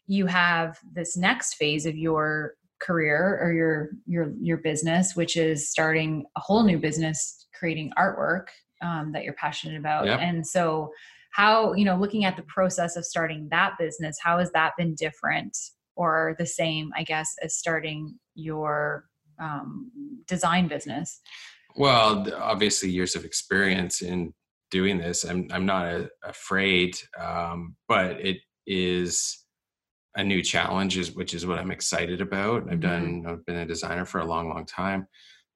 you 0.07 0.25
have 0.25 0.79
this 0.91 1.15
next 1.15 1.55
phase 1.55 1.85
of 1.85 1.95
your 1.95 2.55
career 2.79 3.39
or 3.41 3.53
your 3.53 3.89
your 4.05 4.33
your 4.41 4.57
business, 4.57 5.15
which 5.15 5.37
is 5.37 5.69
starting 5.69 6.25
a 6.35 6.39
whole 6.39 6.63
new 6.63 6.79
business, 6.79 7.47
creating 7.57 7.91
artwork 7.97 8.47
um, 8.81 9.11
that 9.11 9.23
you're 9.23 9.33
passionate 9.33 9.77
about, 9.77 10.07
yep. 10.07 10.19
and 10.19 10.45
so 10.45 10.91
how 11.31 11.73
you 11.73 11.85
know 11.85 11.95
looking 11.95 12.25
at 12.25 12.35
the 12.35 12.43
process 12.43 12.95
of 12.95 13.05
starting 13.05 13.47
that 13.49 13.77
business 13.77 14.17
how 14.21 14.39
has 14.39 14.51
that 14.51 14.73
been 14.77 14.95
different 14.95 15.55
or 15.95 16.35
the 16.39 16.45
same 16.45 16.91
i 16.97 17.03
guess 17.03 17.35
as 17.43 17.55
starting 17.55 18.15
your 18.35 19.05
um, 19.39 19.91
design 20.27 20.67
business? 20.67 21.21
Well, 21.75 22.27
obviously, 22.35 22.89
years 22.89 23.15
of 23.15 23.25
experience 23.25 24.01
in 24.01 24.33
doing 24.71 24.97
this. 24.97 25.23
I'm 25.23 25.47
I'm 25.51 25.65
not 25.65 25.85
a, 25.85 26.09
afraid, 26.23 26.97
um, 27.19 27.75
but 27.87 28.19
it 28.19 28.37
is 28.67 29.45
a 30.15 30.23
new 30.23 30.41
challenge, 30.41 30.97
is 30.97 31.11
which 31.11 31.33
is 31.33 31.45
what 31.45 31.59
I'm 31.59 31.71
excited 31.71 32.21
about. 32.21 32.63
I've 32.63 32.79
mm-hmm. 32.79 33.21
done. 33.21 33.25
I've 33.27 33.45
been 33.45 33.57
a 33.57 33.65
designer 33.65 34.05
for 34.05 34.19
a 34.19 34.25
long, 34.25 34.49
long 34.49 34.65
time, 34.65 35.07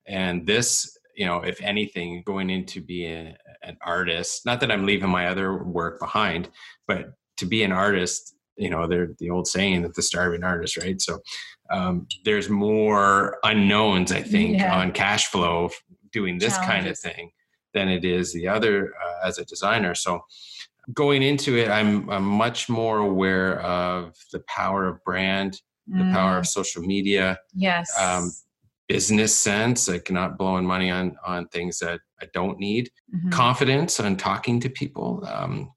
and 0.08 0.46
this, 0.46 0.98
you 1.16 1.25
know, 1.25 1.42
if 1.42 1.62
anything, 1.62 2.24
going 2.25 2.50
into 2.50 2.82
be 2.82 3.06
a, 3.06 3.36
an 3.63 3.78
artist. 3.82 4.46
Not 4.46 4.60
that 4.62 4.72
I'm 4.72 4.86
leaving 4.86 5.10
my 5.10 5.28
other 5.28 5.63
work 5.63 6.00
behind, 6.00 6.50
but 6.88 7.13
to 7.38 7.46
be 7.46 7.63
an 7.63 7.72
artist 7.72 8.36
you 8.57 8.69
know 8.69 8.88
they're 8.88 9.10
the 9.19 9.29
old 9.29 9.48
saying 9.48 9.81
that 9.81 9.95
the 9.95 10.01
starving 10.01 10.43
artist 10.43 10.77
right 10.77 11.01
so 11.01 11.19
um, 11.69 12.07
there's 12.25 12.50
more 12.50 13.38
unknowns 13.43 14.12
i 14.12 14.22
think 14.22 14.57
yeah. 14.57 14.79
on 14.79 14.91
cash 14.91 15.27
flow 15.27 15.69
doing 16.12 16.38
this 16.38 16.55
Challenges. 16.57 16.74
kind 16.74 16.88
of 16.88 17.00
thing 17.00 17.31
than 17.74 17.89
it 17.89 18.05
is 18.05 18.33
the 18.33 18.48
other 18.48 18.93
uh, 19.03 19.27
as 19.27 19.38
a 19.38 19.45
designer 19.45 19.95
so 19.95 20.22
going 20.93 21.24
into 21.24 21.57
it 21.57 21.69
I'm, 21.69 22.10
I'm 22.10 22.25
much 22.25 22.67
more 22.69 23.00
aware 23.00 23.62
of 23.62 24.13
the 24.31 24.43
power 24.48 24.86
of 24.88 25.03
brand 25.03 25.60
the 25.88 26.03
mm. 26.03 26.13
power 26.13 26.38
of 26.38 26.43
mm. 26.43 26.48
social 26.48 26.81
media 26.81 27.39
yes 27.53 27.91
um, 28.00 28.31
business 28.88 29.38
sense 29.38 29.88
like 29.88 30.12
not 30.12 30.38
blowing 30.38 30.65
money 30.65 30.91
on 30.91 31.15
on 31.25 31.48
things 31.48 31.79
that 31.79 32.01
i 32.22 32.27
don't 32.33 32.60
need 32.60 32.91
mm-hmm. 33.13 33.29
confidence 33.29 34.00
on 34.00 34.15
talking 34.17 34.60
to 34.60 34.69
people 34.69 35.25
um, 35.27 35.72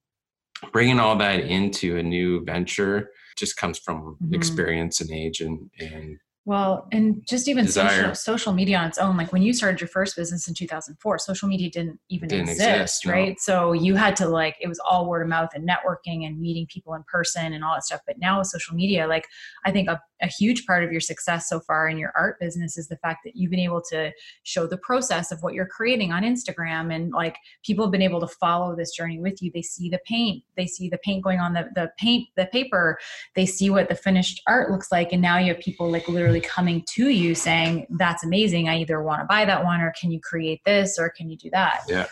bringing 0.72 1.00
all 1.00 1.16
that 1.16 1.40
into 1.40 1.96
a 1.98 2.02
new 2.02 2.44
venture 2.44 3.10
just 3.36 3.56
comes 3.56 3.78
from 3.78 4.16
mm-hmm. 4.22 4.34
experience 4.34 5.00
and 5.00 5.10
age 5.10 5.40
and 5.40 5.70
and 5.78 6.18
well, 6.46 6.86
and 6.92 7.26
just 7.28 7.48
even 7.48 7.66
social, 7.66 8.14
social 8.14 8.52
media 8.52 8.78
on 8.78 8.86
its 8.86 8.98
own, 8.98 9.16
like 9.16 9.32
when 9.32 9.42
you 9.42 9.52
started 9.52 9.80
your 9.80 9.88
first 9.88 10.14
business 10.14 10.46
in 10.46 10.54
2004, 10.54 11.18
social 11.18 11.48
media 11.48 11.68
didn't 11.68 11.98
even 12.08 12.28
didn't 12.28 12.50
exist, 12.50 12.70
exist 12.70 13.06
right? 13.06 13.30
No. 13.30 13.34
So 13.40 13.72
you 13.72 13.96
had 13.96 14.14
to 14.16 14.28
like, 14.28 14.54
it 14.60 14.68
was 14.68 14.78
all 14.88 15.08
word 15.08 15.22
of 15.22 15.28
mouth 15.28 15.50
and 15.56 15.68
networking 15.68 16.24
and 16.24 16.40
meeting 16.40 16.68
people 16.72 16.94
in 16.94 17.02
person 17.10 17.52
and 17.52 17.64
all 17.64 17.74
that 17.74 17.82
stuff. 17.82 18.00
But 18.06 18.20
now 18.20 18.38
with 18.38 18.46
social 18.46 18.76
media, 18.76 19.08
like 19.08 19.26
I 19.64 19.72
think 19.72 19.88
a, 19.88 20.00
a 20.22 20.26
huge 20.26 20.66
part 20.66 20.84
of 20.84 20.90
your 20.90 21.00
success 21.00 21.48
so 21.48 21.60
far 21.60 21.88
in 21.88 21.98
your 21.98 22.12
art 22.16 22.38
business 22.40 22.78
is 22.78 22.88
the 22.88 22.96
fact 22.98 23.20
that 23.24 23.32
you've 23.34 23.50
been 23.50 23.60
able 23.60 23.82
to 23.90 24.12
show 24.44 24.66
the 24.66 24.78
process 24.78 25.30
of 25.30 25.42
what 25.42 25.54
you're 25.54 25.66
creating 25.66 26.12
on 26.12 26.22
Instagram. 26.22 26.94
And 26.94 27.12
like 27.12 27.36
people 27.64 27.84
have 27.84 27.92
been 27.92 28.02
able 28.02 28.20
to 28.20 28.26
follow 28.26 28.74
this 28.74 28.92
journey 28.92 29.18
with 29.18 29.42
you. 29.42 29.50
They 29.52 29.62
see 29.62 29.88
the 29.88 30.00
paint, 30.06 30.42
they 30.56 30.66
see 30.66 30.88
the 30.88 30.98
paint 30.98 31.22
going 31.22 31.40
on 31.40 31.52
the, 31.52 31.68
the 31.74 31.90
paint, 31.98 32.28
the 32.36 32.46
paper, 32.46 32.98
they 33.34 33.46
see 33.46 33.70
what 33.70 33.88
the 33.88 33.94
finished 33.94 34.40
art 34.46 34.70
looks 34.70 34.90
like. 34.90 35.12
And 35.12 35.22
now 35.22 35.38
you 35.38 35.52
have 35.52 35.62
people 35.62 35.90
like 35.90 36.08
literally 36.08 36.40
coming 36.40 36.84
to 36.94 37.08
you 37.08 37.34
saying, 37.34 37.86
That's 37.98 38.24
amazing. 38.24 38.68
I 38.68 38.78
either 38.78 39.02
want 39.02 39.20
to 39.20 39.26
buy 39.26 39.44
that 39.44 39.64
one 39.64 39.80
or 39.80 39.92
can 40.00 40.10
you 40.10 40.20
create 40.20 40.60
this 40.64 40.98
or 40.98 41.10
can 41.10 41.28
you 41.28 41.36
do 41.36 41.50
that? 41.52 41.80
Yeah. 41.88 42.06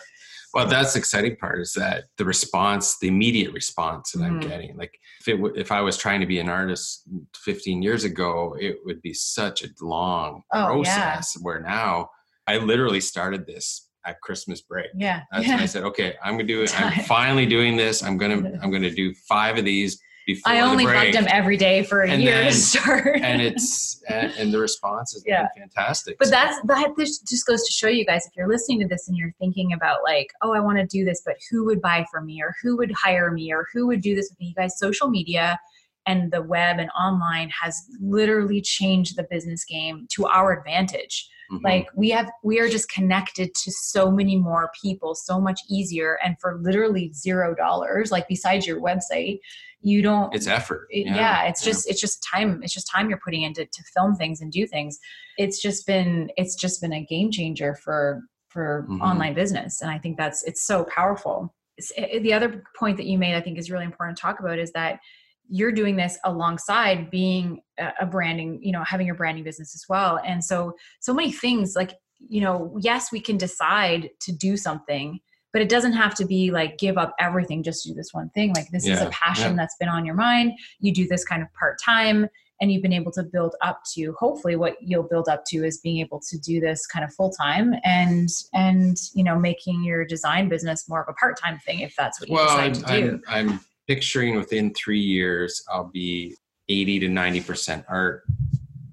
Well, 0.55 0.67
that's 0.67 0.93
the 0.93 0.99
exciting 0.99 1.35
part 1.35 1.59
is 1.59 1.73
that 1.73 2.05
the 2.17 2.23
response, 2.23 2.97
the 2.99 3.09
immediate 3.09 3.51
response 3.51 4.13
that 4.13 4.19
mm-hmm. 4.19 4.35
I'm 4.35 4.39
getting. 4.39 4.77
Like 4.77 4.97
if 5.19 5.27
it 5.27 5.35
w- 5.35 5.53
if 5.53 5.69
I 5.69 5.81
was 5.81 5.97
trying 5.97 6.21
to 6.21 6.25
be 6.25 6.39
an 6.39 6.47
artist 6.47 7.03
15 7.35 7.81
years 7.81 8.05
ago, 8.05 8.55
it 8.57 8.77
would 8.85 9.01
be 9.01 9.13
such 9.13 9.63
a 9.63 9.67
long 9.81 10.43
oh, 10.53 10.65
process. 10.65 11.33
Yeah. 11.35 11.43
Where 11.43 11.59
now 11.59 12.09
I 12.47 12.57
literally 12.57 13.01
started 13.01 13.45
this 13.45 13.89
at 14.05 14.21
Christmas 14.21 14.61
break. 14.61 14.87
Yeah. 14.95 15.23
That's 15.33 15.45
yeah. 15.45 15.55
when 15.55 15.63
I 15.63 15.65
said, 15.73 15.83
okay, 15.83 16.15
I'm 16.23 16.35
gonna 16.35 16.45
do 16.45 16.61
it. 16.61 16.79
I'm 16.79 17.03
finally 17.03 17.45
doing 17.45 17.75
this. 17.75 18.01
I'm 18.01 18.17
gonna 18.17 18.57
I'm 18.63 18.71
gonna 18.71 18.89
do 18.89 19.13
five 19.27 19.57
of 19.57 19.65
these 19.65 19.99
before 20.25 20.51
I 20.51 20.61
only 20.61 20.85
bugged 20.85 21.15
him 21.15 21.27
every 21.29 21.57
day 21.57 21.83
for 21.83 22.01
a 22.01 22.09
and 22.09 22.21
year 22.21 22.35
then, 22.35 22.51
to 22.51 22.57
start. 22.57 23.19
and 23.21 23.41
it's 23.41 24.01
and, 24.09 24.31
and, 24.37 24.53
the 24.53 24.59
response 24.59 25.13
has 25.13 25.23
yeah. 25.25 25.47
been 25.55 25.67
fantastic. 25.69 26.17
But 26.17 26.25
so. 26.25 26.31
that's 26.31 26.59
that 26.65 26.93
this 26.97 27.19
just 27.19 27.45
goes 27.45 27.63
to 27.63 27.71
show 27.71 27.87
you 27.87 28.05
guys 28.05 28.25
if 28.25 28.35
you're 28.35 28.47
listening 28.47 28.79
to 28.81 28.87
this 28.87 29.07
and 29.07 29.17
you're 29.17 29.33
thinking 29.39 29.73
about 29.73 29.99
like, 30.03 30.27
oh, 30.41 30.53
I 30.53 30.59
want 30.59 30.77
to 30.77 30.85
do 30.85 31.05
this, 31.05 31.21
but 31.25 31.35
who 31.51 31.65
would 31.65 31.81
buy 31.81 32.05
from 32.11 32.25
me 32.25 32.41
or 32.41 32.55
who 32.61 32.75
would 32.77 32.91
hire 32.91 33.31
me 33.31 33.53
or 33.53 33.67
who 33.73 33.87
would 33.87 34.01
do 34.01 34.15
this 34.15 34.29
with 34.31 34.39
me? 34.39 34.47
You 34.47 34.55
guys, 34.55 34.79
social 34.79 35.09
media 35.09 35.59
and 36.07 36.31
the 36.31 36.41
web 36.41 36.77
and 36.79 36.89
online 36.91 37.49
has 37.61 37.81
literally 37.99 38.61
changed 38.61 39.15
the 39.15 39.27
business 39.29 39.65
game 39.65 40.07
to 40.11 40.25
our 40.27 40.57
advantage. 40.57 41.27
Mm-hmm. 41.51 41.65
Like 41.65 41.87
we 41.95 42.09
have 42.09 42.29
we 42.43 42.59
are 42.59 42.69
just 42.69 42.89
connected 42.89 43.53
to 43.53 43.71
so 43.71 44.11
many 44.11 44.37
more 44.37 44.71
people 44.81 45.13
so 45.15 45.39
much 45.39 45.59
easier 45.69 46.17
and 46.23 46.35
for 46.39 46.59
literally 46.61 47.11
zero 47.13 47.53
dollars 47.53 48.11
like 48.11 48.27
besides 48.27 48.65
your 48.65 48.81
website 48.81 49.39
you 49.81 50.01
don't 50.01 50.33
it's 50.33 50.47
effort 50.47 50.87
it, 50.89 51.05
yeah. 51.05 51.15
yeah. 51.15 51.43
it's 51.43 51.63
just 51.63 51.87
it's 51.87 52.01
just 52.01 52.23
time 52.23 52.61
it's 52.63 52.73
just 52.73 52.89
time 52.89 53.07
you're 53.09 53.19
putting 53.23 53.43
into 53.43 53.63
to 53.65 53.83
film 53.93 54.15
things 54.15 54.41
and 54.41 54.51
do 54.51 54.65
things 54.65 54.97
it's 55.37 55.61
just 55.61 55.85
been 55.85 56.31
it's 56.37 56.55
just 56.55 56.81
been 56.81 56.93
a 56.93 57.05
game 57.05 57.29
changer 57.31 57.75
for 57.75 58.21
for 58.49 58.87
mm-hmm. 58.89 59.01
online 59.01 59.35
business 59.35 59.81
and 59.81 59.91
i 59.91 59.97
think 59.97 60.17
that's 60.17 60.43
it's 60.43 60.65
so 60.65 60.83
powerful 60.85 61.53
it, 61.95 62.23
the 62.23 62.33
other 62.33 62.63
point 62.77 62.97
that 62.97 63.05
you 63.05 63.17
made 63.17 63.35
i 63.35 63.41
think 63.41 63.59
is 63.59 63.69
really 63.69 63.85
important 63.85 64.17
to 64.17 64.21
talk 64.21 64.39
about 64.39 64.57
is 64.57 64.71
that 64.71 64.99
you're 65.47 65.71
doing 65.71 65.95
this 65.95 66.17
alongside 66.25 67.09
being 67.09 67.61
a 67.99 68.05
branding 68.05 68.59
you 68.61 68.71
know 68.71 68.83
having 68.83 69.05
your 69.05 69.15
branding 69.15 69.43
business 69.43 69.75
as 69.75 69.85
well. 69.89 70.19
And 70.25 70.43
so 70.43 70.73
so 70.99 71.13
many 71.13 71.31
things 71.31 71.75
like 71.75 71.93
you 72.19 72.41
know 72.41 72.75
yes 72.79 73.11
we 73.11 73.19
can 73.19 73.37
decide 73.37 74.09
to 74.21 74.31
do 74.31 74.57
something 74.57 75.19
but 75.55 75.61
it 75.61 75.69
doesn't 75.69 75.93
have 75.93 76.13
to 76.13 76.25
be 76.25 76.51
like 76.51 76.77
give 76.77 76.97
up 76.97 77.15
everything 77.17 77.63
just 77.63 77.85
do 77.85 77.93
this 77.93 78.09
one 78.13 78.29
thing. 78.31 78.53
Like 78.53 78.69
this 78.71 78.85
yeah, 78.85 78.95
is 78.95 79.01
a 79.01 79.09
passion 79.09 79.51
yeah. 79.51 79.55
that's 79.55 79.77
been 79.79 79.87
on 79.87 80.05
your 80.05 80.15
mind. 80.15 80.51
You 80.81 80.93
do 80.93 81.07
this 81.07 81.23
kind 81.23 81.41
of 81.41 81.47
part-time 81.53 82.27
and 82.59 82.71
you've 82.71 82.81
been 82.81 82.91
able 82.91 83.11
to 83.13 83.23
build 83.23 83.55
up 83.61 83.81
to 83.93 84.13
hopefully 84.19 84.57
what 84.57 84.75
you'll 84.81 85.07
build 85.07 85.29
up 85.29 85.45
to 85.45 85.63
is 85.63 85.79
being 85.79 85.99
able 85.99 86.19
to 86.29 86.37
do 86.39 86.59
this 86.59 86.85
kind 86.85 87.05
of 87.05 87.13
full 87.13 87.29
time 87.29 87.73
and 87.85 88.27
and 88.53 88.97
you 89.13 89.23
know 89.23 89.39
making 89.39 89.81
your 89.83 90.05
design 90.05 90.49
business 90.49 90.89
more 90.89 91.01
of 91.01 91.07
a 91.07 91.13
part-time 91.13 91.57
thing 91.59 91.79
if 91.79 91.95
that's 91.95 92.19
what 92.19 92.27
you 92.27 92.35
well, 92.35 92.47
decide 92.47 92.77
I'm, 92.77 93.01
to 93.01 93.01
do. 93.01 93.21
I'm, 93.27 93.49
I'm 93.51 93.59
picturing 93.87 94.35
within 94.35 94.73
three 94.73 94.99
years 94.99 95.63
i'll 95.71 95.89
be 95.93 96.35
80 96.69 96.99
to 96.99 97.09
90 97.09 97.41
percent 97.41 97.85
art 97.87 98.23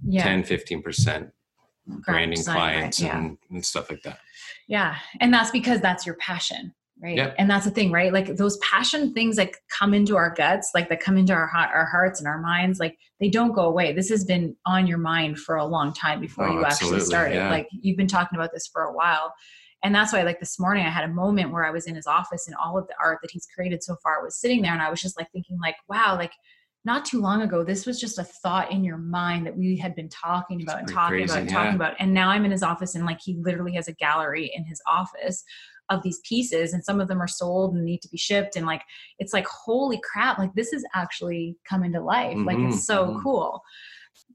yeah. 0.04 0.22
10 0.24 0.44
15 0.44 0.82
percent 0.82 1.30
branding 1.86 2.42
clients 2.42 3.00
right, 3.00 3.08
yeah. 3.08 3.18
and, 3.18 3.38
and 3.50 3.64
stuff 3.64 3.90
like 3.90 4.02
that 4.02 4.18
yeah. 4.72 4.96
And 5.20 5.32
that's 5.32 5.50
because 5.50 5.80
that's 5.80 6.06
your 6.06 6.16
passion. 6.16 6.74
Right. 7.02 7.16
Yep. 7.16 7.34
And 7.36 7.50
that's 7.50 7.64
the 7.64 7.70
thing, 7.70 7.90
right? 7.90 8.12
Like 8.12 8.36
those 8.36 8.58
passion 8.58 9.12
things 9.12 9.34
that 9.36 9.50
come 9.76 9.92
into 9.92 10.16
our 10.16 10.32
guts, 10.32 10.70
like 10.72 10.88
that 10.88 11.00
come 11.00 11.18
into 11.18 11.32
our 11.32 11.48
heart, 11.48 11.70
our 11.74 11.84
hearts 11.84 12.20
and 12.20 12.28
our 12.28 12.38
minds, 12.38 12.78
like 12.78 12.96
they 13.18 13.28
don't 13.28 13.52
go 13.52 13.62
away. 13.62 13.92
This 13.92 14.08
has 14.08 14.24
been 14.24 14.56
on 14.66 14.86
your 14.86 14.98
mind 14.98 15.38
for 15.38 15.56
a 15.56 15.64
long 15.64 15.92
time 15.92 16.20
before 16.20 16.48
oh, 16.48 16.52
you 16.52 16.64
actually 16.64 17.00
started. 17.00 17.34
Yeah. 17.34 17.50
Like 17.50 17.66
you've 17.72 17.96
been 17.96 18.06
talking 18.06 18.38
about 18.38 18.50
this 18.54 18.68
for 18.72 18.82
a 18.84 18.92
while. 18.92 19.34
And 19.82 19.94
that's 19.94 20.12
why, 20.12 20.22
like 20.22 20.40
this 20.40 20.60
morning, 20.60 20.86
I 20.86 20.90
had 20.90 21.04
a 21.04 21.12
moment 21.12 21.50
where 21.50 21.64
I 21.64 21.70
was 21.70 21.86
in 21.86 21.94
his 21.94 22.06
office 22.06 22.46
and 22.46 22.56
all 22.56 22.78
of 22.78 22.86
the 22.86 22.94
art 23.02 23.18
that 23.22 23.30
he's 23.30 23.46
created 23.54 23.82
so 23.82 23.96
far 24.02 24.22
was 24.22 24.36
sitting 24.36 24.62
there. 24.62 24.72
And 24.72 24.82
I 24.82 24.90
was 24.90 25.00
just 25.00 25.18
like 25.18 25.30
thinking, 25.32 25.58
like, 25.60 25.76
wow, 25.88 26.14
like 26.16 26.32
not 26.84 27.04
too 27.04 27.20
long 27.20 27.42
ago, 27.42 27.62
this 27.62 27.86
was 27.86 28.00
just 28.00 28.18
a 28.18 28.24
thought 28.24 28.72
in 28.72 28.84
your 28.84 28.98
mind 28.98 29.46
that 29.46 29.56
we 29.56 29.76
had 29.76 29.94
been 29.94 30.08
talking 30.08 30.62
about 30.62 30.80
and 30.80 30.88
talking 30.88 31.18
crazy, 31.18 31.32
about 31.32 31.40
and 31.40 31.50
yeah. 31.50 31.56
talking 31.56 31.74
about. 31.74 31.94
And 31.98 32.12
now 32.12 32.30
I'm 32.30 32.44
in 32.44 32.50
his 32.50 32.62
office 32.62 32.94
and 32.94 33.04
like 33.06 33.20
he 33.22 33.36
literally 33.40 33.74
has 33.74 33.88
a 33.88 33.92
gallery 33.92 34.52
in 34.54 34.64
his 34.64 34.80
office 34.86 35.44
of 35.90 36.02
these 36.02 36.20
pieces 36.20 36.72
and 36.72 36.84
some 36.84 37.00
of 37.00 37.08
them 37.08 37.20
are 37.20 37.28
sold 37.28 37.74
and 37.74 37.84
need 37.84 38.00
to 38.02 38.08
be 38.08 38.16
shipped 38.16 38.56
and 38.56 38.66
like 38.66 38.82
it's 39.18 39.32
like 39.32 39.46
holy 39.46 40.00
crap 40.02 40.38
like 40.38 40.54
this 40.54 40.72
is 40.72 40.84
actually 40.94 41.56
coming 41.68 41.92
to 41.92 42.00
life 42.00 42.36
mm-hmm, 42.36 42.46
like 42.46 42.56
it's 42.58 42.76
mm-hmm, 42.76 42.76
so 42.76 43.06
mm-hmm. 43.06 43.20
cool 43.20 43.60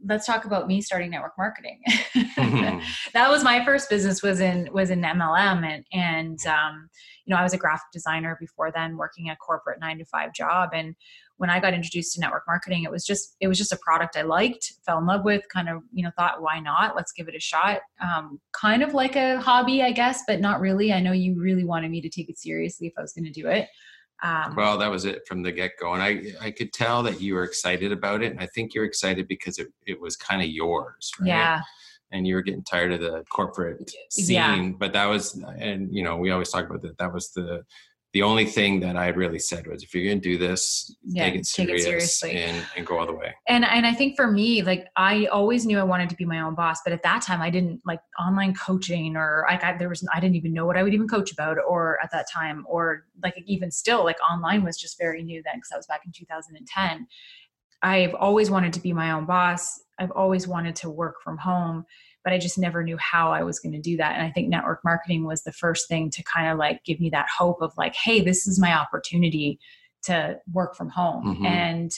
let's 0.05 0.25
talk 0.25 0.46
about 0.46 0.67
me 0.67 0.81
starting 0.81 1.10
network 1.10 1.34
marketing 1.38 1.79
mm-hmm. 2.15 2.79
that 3.13 3.29
was 3.29 3.43
my 3.43 3.63
first 3.65 3.89
business 3.89 4.22
was 4.22 4.39
in 4.39 4.69
was 4.72 4.89
in 4.89 5.01
mlm 5.01 5.65
and 5.65 5.86
and 5.93 6.46
um, 6.46 6.89
you 7.25 7.34
know 7.34 7.39
i 7.39 7.43
was 7.43 7.53
a 7.53 7.57
graphic 7.57 7.88
designer 7.91 8.38
before 8.39 8.72
then 8.72 8.98
working 8.98 9.29
a 9.29 9.36
corporate 9.38 9.79
nine 9.79 9.98
to 9.98 10.05
five 10.05 10.34
job 10.34 10.69
and 10.74 10.96
when 11.38 11.50
I 11.51 11.60
got 11.60 11.74
introduced 11.74 12.13
to 12.13 12.19
network 12.19 12.43
marketing, 12.48 12.84
it 12.84 12.91
was 12.91 13.05
just 13.05 13.36
it 13.39 13.48
was 13.48 13.57
just 13.57 13.72
a 13.72 13.77
product 13.77 14.17
I 14.17 14.24
liked, 14.24 14.74
fell 14.86 14.98
in 14.98 15.05
love 15.05 15.24
with, 15.24 15.43
kind 15.53 15.69
of 15.69 15.84
you 15.93 16.03
know 16.03 16.12
thought 16.17 16.41
why 16.41 16.60
not? 16.60 16.96
Let's 16.96 17.12
give 17.12 17.27
it 17.27 17.36
a 17.36 17.39
shot. 17.39 17.81
Um, 18.03 18.39
kind 18.60 18.84
of 18.84 18.93
like 18.93 19.15
a 19.15 19.39
hobby, 19.39 19.84
I 19.84 19.91
guess, 19.91 20.24
but 20.27 20.41
not 20.41 20.60
really. 20.60 20.91
I 20.91 21.00
know 21.00 21.12
you 21.12 21.39
really 21.39 21.63
wanted 21.63 21.91
me 21.91 22.01
to 22.01 22.10
take 22.10 22.29
it 22.29 22.39
seriously 22.39 22.88
if 22.88 22.93
I 22.98 23.01
was 23.01 23.13
going 23.13 23.31
to 23.31 23.41
do 23.41 23.48
it. 23.48 23.67
Um, 24.24 24.56
well, 24.56 24.78
that 24.80 24.90
was 24.90 25.06
it 25.06 25.28
from 25.28 25.44
the 25.44 25.52
get 25.52 25.74
go, 25.80 25.94
and 25.94 26.02
I 26.02 26.34
I 26.42 26.52
could 26.52 26.74
tell 26.74 27.04
that 27.04 27.22
you 27.22 27.36
were 27.36 27.44
excited 27.44 27.92
about 27.92 28.24
it, 28.24 28.32
and 28.32 28.40
I 28.40 28.48
think 28.48 28.74
you're 28.74 28.86
excited 28.86 29.28
because 29.28 29.60
it 29.60 29.68
it 29.86 30.00
was 30.00 30.16
kind 30.16 30.42
of 30.42 30.48
yours, 30.48 31.12
right? 31.20 31.28
Yeah. 31.28 31.62
And 32.12 32.26
you 32.26 32.36
were 32.36 32.42
getting 32.42 32.64
tired 32.64 32.94
of 32.94 33.02
the 33.02 33.26
corporate 33.30 33.92
scene, 34.10 34.34
yeah. 34.34 34.72
but 34.80 34.94
that 34.94 35.08
was, 35.08 35.44
and 35.60 35.94
you 35.94 36.04
know, 36.04 36.16
we 36.16 36.32
always 36.32 36.50
talk 36.50 36.66
about 36.66 36.82
that. 36.84 36.98
That 37.00 37.14
was 37.14 37.32
the 37.32 37.66
the 38.18 38.24
only 38.24 38.46
thing 38.46 38.80
that 38.80 38.98
I 38.98 39.10
really 39.10 39.38
said 39.38 39.68
was, 39.68 39.84
if 39.84 39.94
you're 39.94 40.04
going 40.04 40.20
to 40.20 40.30
do 40.30 40.40
this, 40.40 40.96
yeah, 41.04 41.26
take, 41.26 41.36
it, 41.36 41.48
take 41.48 41.70
it 41.70 41.82
seriously 41.82 42.32
and, 42.36 42.66
and 42.76 42.84
go 42.84 42.98
all 42.98 43.06
the 43.06 43.14
way. 43.14 43.36
And 43.48 43.64
and 43.64 43.86
I 43.86 43.94
think 43.94 44.16
for 44.16 44.26
me, 44.26 44.64
like 44.64 44.88
I 44.96 45.28
always 45.28 45.68
knew 45.68 45.78
I 45.78 45.84
wanted 45.84 46.10
to 46.10 46.16
be 46.16 46.26
my 46.26 46.42
own 46.42 46.56
boss, 46.56 46.80
but 46.84 46.94
at 46.94 47.04
that 47.04 47.22
time 47.22 47.44
I 47.44 47.52
didn't 47.52 47.80
like 47.86 48.00
online 48.20 48.56
coaching 48.56 49.16
or 49.16 49.46
like 49.48 49.64
I, 49.64 49.78
there 49.78 49.88
was 49.88 50.04
I 50.12 50.20
didn't 50.20 50.36
even 50.36 50.52
know 50.52 50.66
what 50.66 50.78
I 50.78 50.82
would 50.82 50.96
even 50.96 51.08
coach 51.08 51.32
about 51.32 51.58
or 51.60 52.00
at 52.04 52.10
that 52.12 52.26
time 52.34 52.66
or 52.68 53.06
like 53.22 53.36
even 53.46 53.70
still 53.70 54.04
like 54.04 54.18
online 54.28 54.64
was 54.64 54.78
just 54.78 54.98
very 54.98 55.22
new 55.22 55.44
then 55.46 55.58
because 55.58 55.72
I 55.72 55.78
was 55.78 55.86
back 55.86 56.02
in 56.04 56.12
2010. 56.12 57.06
I've 57.84 58.16
always 58.16 58.50
wanted 58.50 58.74
to 58.74 58.80
be 58.80 58.94
my 58.94 59.12
own 59.12 59.28
boss. 59.28 59.80
I've 60.00 60.10
always 60.10 60.48
wanted 60.48 60.76
to 60.78 60.90
work 60.90 61.22
from 61.24 61.38
home 61.38 61.86
but 62.27 62.34
I 62.34 62.39
just 62.39 62.57
never 62.57 62.84
knew 62.84 62.98
how 62.98 63.31
I 63.31 63.43
was 63.43 63.57
going 63.57 63.72
to 63.72 63.79
do 63.79 63.96
that. 63.96 64.15
And 64.15 64.22
I 64.22 64.29
think 64.31 64.50
network 64.50 64.81
marketing 64.84 65.25
was 65.25 65.43
the 65.43 65.53
first 65.53 65.88
thing 65.88 66.10
to 66.10 66.22
kind 66.24 66.51
of 66.51 66.57
like 66.57 66.84
give 66.84 67.00
me 67.00 67.10
that 67.12 67.27
hope 67.29 67.62
of 67.62 67.72
like, 67.77 67.96
hey, 67.96 68.19
this 68.19 68.46
is 68.46 68.60
my 68.60 68.77
opportunity 68.77 69.62
to 70.03 70.38
work 70.51 70.75
from 70.75 70.89
home. 70.89 71.24
Mm-hmm. 71.24 71.46
And 71.46 71.91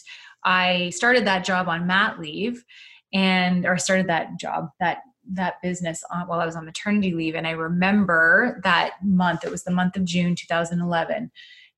I 0.44 0.92
started 0.92 1.26
that 1.26 1.46
job 1.46 1.68
on 1.68 1.88
mat 1.88 2.20
leave 2.20 2.64
and 3.12 3.66
or 3.66 3.80
started 3.80 4.06
that 4.10 4.40
job 4.40 4.70
that 4.80 5.00
that 5.32 5.56
business 5.64 6.04
on, 6.14 6.28
while 6.28 6.40
I 6.40 6.46
was 6.46 6.56
on 6.56 6.66
maternity 6.66 7.12
leave 7.16 7.34
and 7.34 7.48
I 7.48 7.52
remember 7.52 8.62
that 8.64 9.04
month 9.04 9.44
it 9.44 9.50
was 9.50 9.64
the 9.64 9.72
month 9.72 9.96
of 9.96 10.06
June 10.06 10.36
2011 10.36 11.32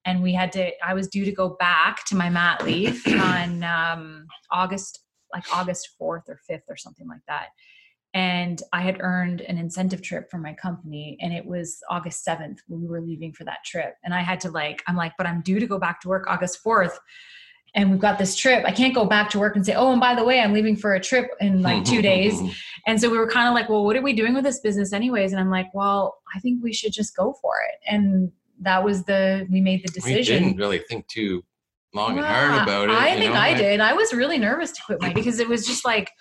and 0.04 0.22
we 0.22 0.34
had 0.34 0.52
to 0.52 0.72
I 0.86 0.94
was 0.94 1.08
due 1.08 1.24
to 1.24 1.32
go 1.32 1.56
back 1.58 2.04
to 2.08 2.18
my 2.18 2.30
mat 2.30 2.66
leave 2.66 3.02
on 3.08 3.64
um, 3.64 4.28
August 4.52 5.06
like 5.34 5.46
August 5.56 5.92
4th 6.02 6.28
or 6.28 6.38
5th 6.50 6.64
or 6.68 6.76
something 6.76 7.08
like 7.08 7.22
that 7.30 7.48
and 8.14 8.62
I 8.74 8.82
had 8.82 8.98
earned 9.00 9.42
an 9.42 9.58
incentive 9.58 10.02
trip 10.02 10.30
for 10.30 10.38
my 10.38 10.54
company 10.54 11.18
and 11.22 11.34
it 11.34 11.46
was 11.46 11.80
August 11.90 12.26
7th 12.26 12.60
when 12.68 12.82
we 12.82 12.88
were 12.88 13.02
leaving 13.02 13.32
for 13.32 13.44
that 13.46 13.64
trip 13.66 13.96
and 14.04 14.14
I 14.14 14.22
had 14.22 14.40
to 14.42 14.52
like 14.52 14.84
I'm 14.88 14.96
like 14.96 15.14
but 15.18 15.28
I'm 15.28 15.42
due 15.42 15.60
to 15.60 15.68
go 15.68 15.80
back 15.80 16.02
to 16.02 16.10
work 16.10 16.26
August 16.28 16.64
4th 16.64 16.98
and 17.74 17.90
we've 17.90 18.02
got 18.02 18.20
this 18.20 18.36
trip 18.36 18.66
I 18.66 18.72
can't 18.72 18.94
go 18.94 19.06
back 19.06 19.30
to 19.32 19.40
work 19.40 19.56
and 19.56 19.66
say 19.66 19.74
oh 19.74 19.92
and 19.92 20.02
by 20.02 20.16
the 20.16 20.24
way 20.24 20.42
I'm 20.42 20.54
leaving 20.54 20.76
for 20.76 20.96
a 20.96 21.00
trip 21.00 21.32
in 21.40 21.62
like 21.62 21.86
2 21.86 22.02
days 22.02 22.40
and 22.88 23.00
so 23.00 23.10
we 23.10 23.18
were 23.18 23.30
kind 23.30 23.48
of 23.48 23.54
like 23.54 23.70
well 23.70 23.86
what 23.86 23.96
are 23.96 24.02
we 24.02 24.14
doing 24.14 24.34
with 24.34 24.44
this 24.44 24.60
business 24.60 24.94
anyways 24.94 25.32
and 25.32 25.40
I'm 25.40 25.50
like 25.50 25.74
well 25.74 26.18
I 26.36 26.40
think 26.40 26.64
we 26.64 26.74
should 26.74 26.94
just 26.94 27.16
go 27.16 27.34
for 27.42 27.54
it 27.70 27.80
and 27.94 28.32
that 28.60 28.84
was 28.84 29.06
the 29.06 29.48
we 29.50 29.62
made 29.62 29.84
the 29.84 29.92
decision 29.92 30.44
we 30.44 30.50
didn't 30.50 30.58
really 30.58 30.80
think 30.80 31.08
too 31.08 31.44
long 31.94 32.18
and 32.18 32.26
hard 32.26 32.62
about 32.62 32.90
it. 32.90 32.96
I 32.96 33.18
think 33.18 33.34
know? 33.34 33.40
I 33.40 33.54
did. 33.54 33.80
I 33.80 33.94
was 33.94 34.14
really 34.14 34.38
nervous 34.38 34.72
to 34.72 34.82
quit 34.86 35.02
mine 35.02 35.14
because 35.16 35.40
it 35.40 35.48
was 35.48 35.66
just 35.66 35.86
like, 35.86 36.12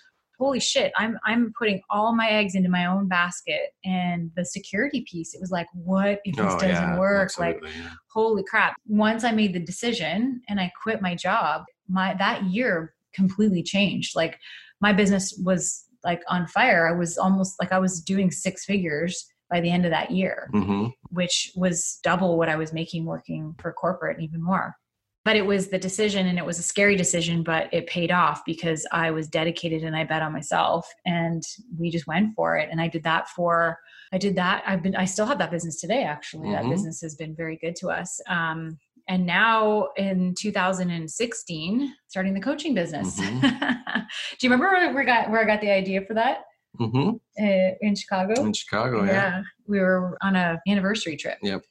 holy 0.41 0.59
shit, 0.59 0.91
I'm 0.97 1.19
I'm 1.25 1.53
putting 1.59 1.83
all 1.91 2.15
my 2.17 2.29
eggs 2.29 2.55
into 2.55 2.71
my 2.71 2.87
own 2.87 3.07
basket. 3.09 3.75
And 3.85 4.31
the 4.37 4.45
security 4.45 5.05
piece, 5.11 5.35
it 5.35 5.41
was 5.41 5.51
like, 5.51 5.67
what 5.75 6.21
if 6.25 6.35
this 6.35 6.47
Oh, 6.49 6.59
doesn't 6.59 6.69
yeah, 6.71 6.99
work? 6.99 7.39
Like, 7.39 7.61
yeah. 7.63 7.91
holy 8.13 8.43
crap. 8.51 8.75
Once 8.87 9.23
I 9.23 9.33
made 9.33 9.53
the 9.53 9.61
decision 9.61 10.41
and 10.49 10.59
I 10.59 10.73
quit 10.83 11.03
my 11.03 11.15
job, 11.15 11.65
my 11.89 12.15
that 12.19 12.45
year 12.45 12.95
completely 13.15 13.63
changed. 13.63 14.17
Like 14.17 14.39
my 14.81 14.93
business 14.95 15.39
was 15.45 15.85
like 16.05 16.23
on 16.29 16.47
fire. 16.47 16.89
I 16.89 16.99
was 16.99 17.19
almost 17.19 17.57
like 17.61 17.73
I 17.73 17.79
was 17.79 18.01
doing 18.01 18.31
six 18.31 18.65
figures 18.65 19.27
by 19.51 19.61
the 19.61 19.71
end 19.71 19.85
of 19.85 19.91
that 19.91 20.13
year 20.13 20.49
Mhm. 20.55 20.93
which 21.11 21.51
was 21.57 21.99
double 22.05 22.39
what 22.39 22.49
I 22.49 22.55
was 22.55 22.73
making 22.73 23.05
working 23.05 23.55
for 23.59 23.73
corporate 23.73 24.17
and 24.17 24.25
even 24.25 24.41
more. 24.43 24.77
But 25.25 25.37
it 25.37 25.45
was 25.45 25.69
the 25.69 25.79
decision 25.79 26.27
and 26.27 26.39
it 26.39 26.47
was 26.47 26.59
a 26.59 26.63
scary 26.63 26.97
decision, 26.97 27.43
but 27.43 27.69
it 27.75 27.87
paid 27.87 28.11
off 28.11 28.41
because 28.47 28.87
I 28.91 29.11
was 29.11 29.29
dedicated 29.29 29.85
and 29.85 29.95
I 29.95 30.05
bet 30.05 30.23
on 30.23 30.33
myself 30.33 30.89
and 31.05 31.43
we 31.79 31.91
just 31.91 32.07
went 32.07 32.35
for 32.35 32.57
it. 32.57 32.71
And 32.73 32.81
I 32.81 32.89
did 32.89 33.03
that 33.03 33.29
for, 33.29 33.79
I 34.15 34.19
did 34.19 34.35
that. 34.37 34.63
I've 34.67 34.83
been, 34.83 34.97
I 34.97 35.05
still 35.05 35.27
have 35.27 35.39
that 35.39 35.51
business 35.51 35.79
today, 35.79 36.05
actually. 36.05 36.49
Mhm. 36.49 36.63
That 36.63 36.71
business 36.71 37.03
has 37.03 37.17
been 37.17 37.37
very 37.37 37.59
good 37.59 37.77
to 37.77 37.89
us. 37.89 38.19
Um, 38.29 38.79
and 39.09 39.27
now 39.27 39.89
in 39.99 40.35
2016, 40.39 41.95
starting 42.09 42.33
the 42.35 42.41
coaching 42.41 42.75
business. 42.75 43.21
Mm-hmm. 43.21 43.41
Do 44.39 44.47
you 44.47 44.51
remember 44.51 44.69
where, 44.71 44.95
we 44.95 45.05
got, 45.05 45.31
where 45.31 45.43
I 45.43 45.45
got 45.45 45.61
the 45.61 45.71
idea 45.71 46.01
for 46.07 46.15
that 46.15 46.45
Mhm. 46.79 47.17
uh, 47.39 47.75
in 47.81 47.95
Chicago? 47.95 48.41
In 48.45 48.53
Chicago, 48.53 49.05
yeah. 49.05 49.43
we 49.67 49.81
were 49.81 50.17
on 50.23 50.37
a 50.37 50.61
anniversary 50.69 51.17
trip. 51.17 51.39
Yep. 51.43 51.63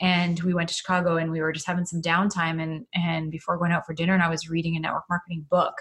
And 0.00 0.40
we 0.42 0.54
went 0.54 0.68
to 0.68 0.74
Chicago 0.74 1.16
and 1.16 1.30
we 1.30 1.40
were 1.40 1.52
just 1.52 1.66
having 1.66 1.86
some 1.86 2.00
downtime 2.00 2.62
and 2.62 2.86
and 2.94 3.30
before 3.30 3.58
going 3.58 3.72
out 3.72 3.86
for 3.86 3.94
dinner 3.94 4.14
and 4.14 4.22
I 4.22 4.28
was 4.28 4.48
reading 4.48 4.76
a 4.76 4.80
network 4.80 5.04
marketing 5.08 5.46
book 5.50 5.74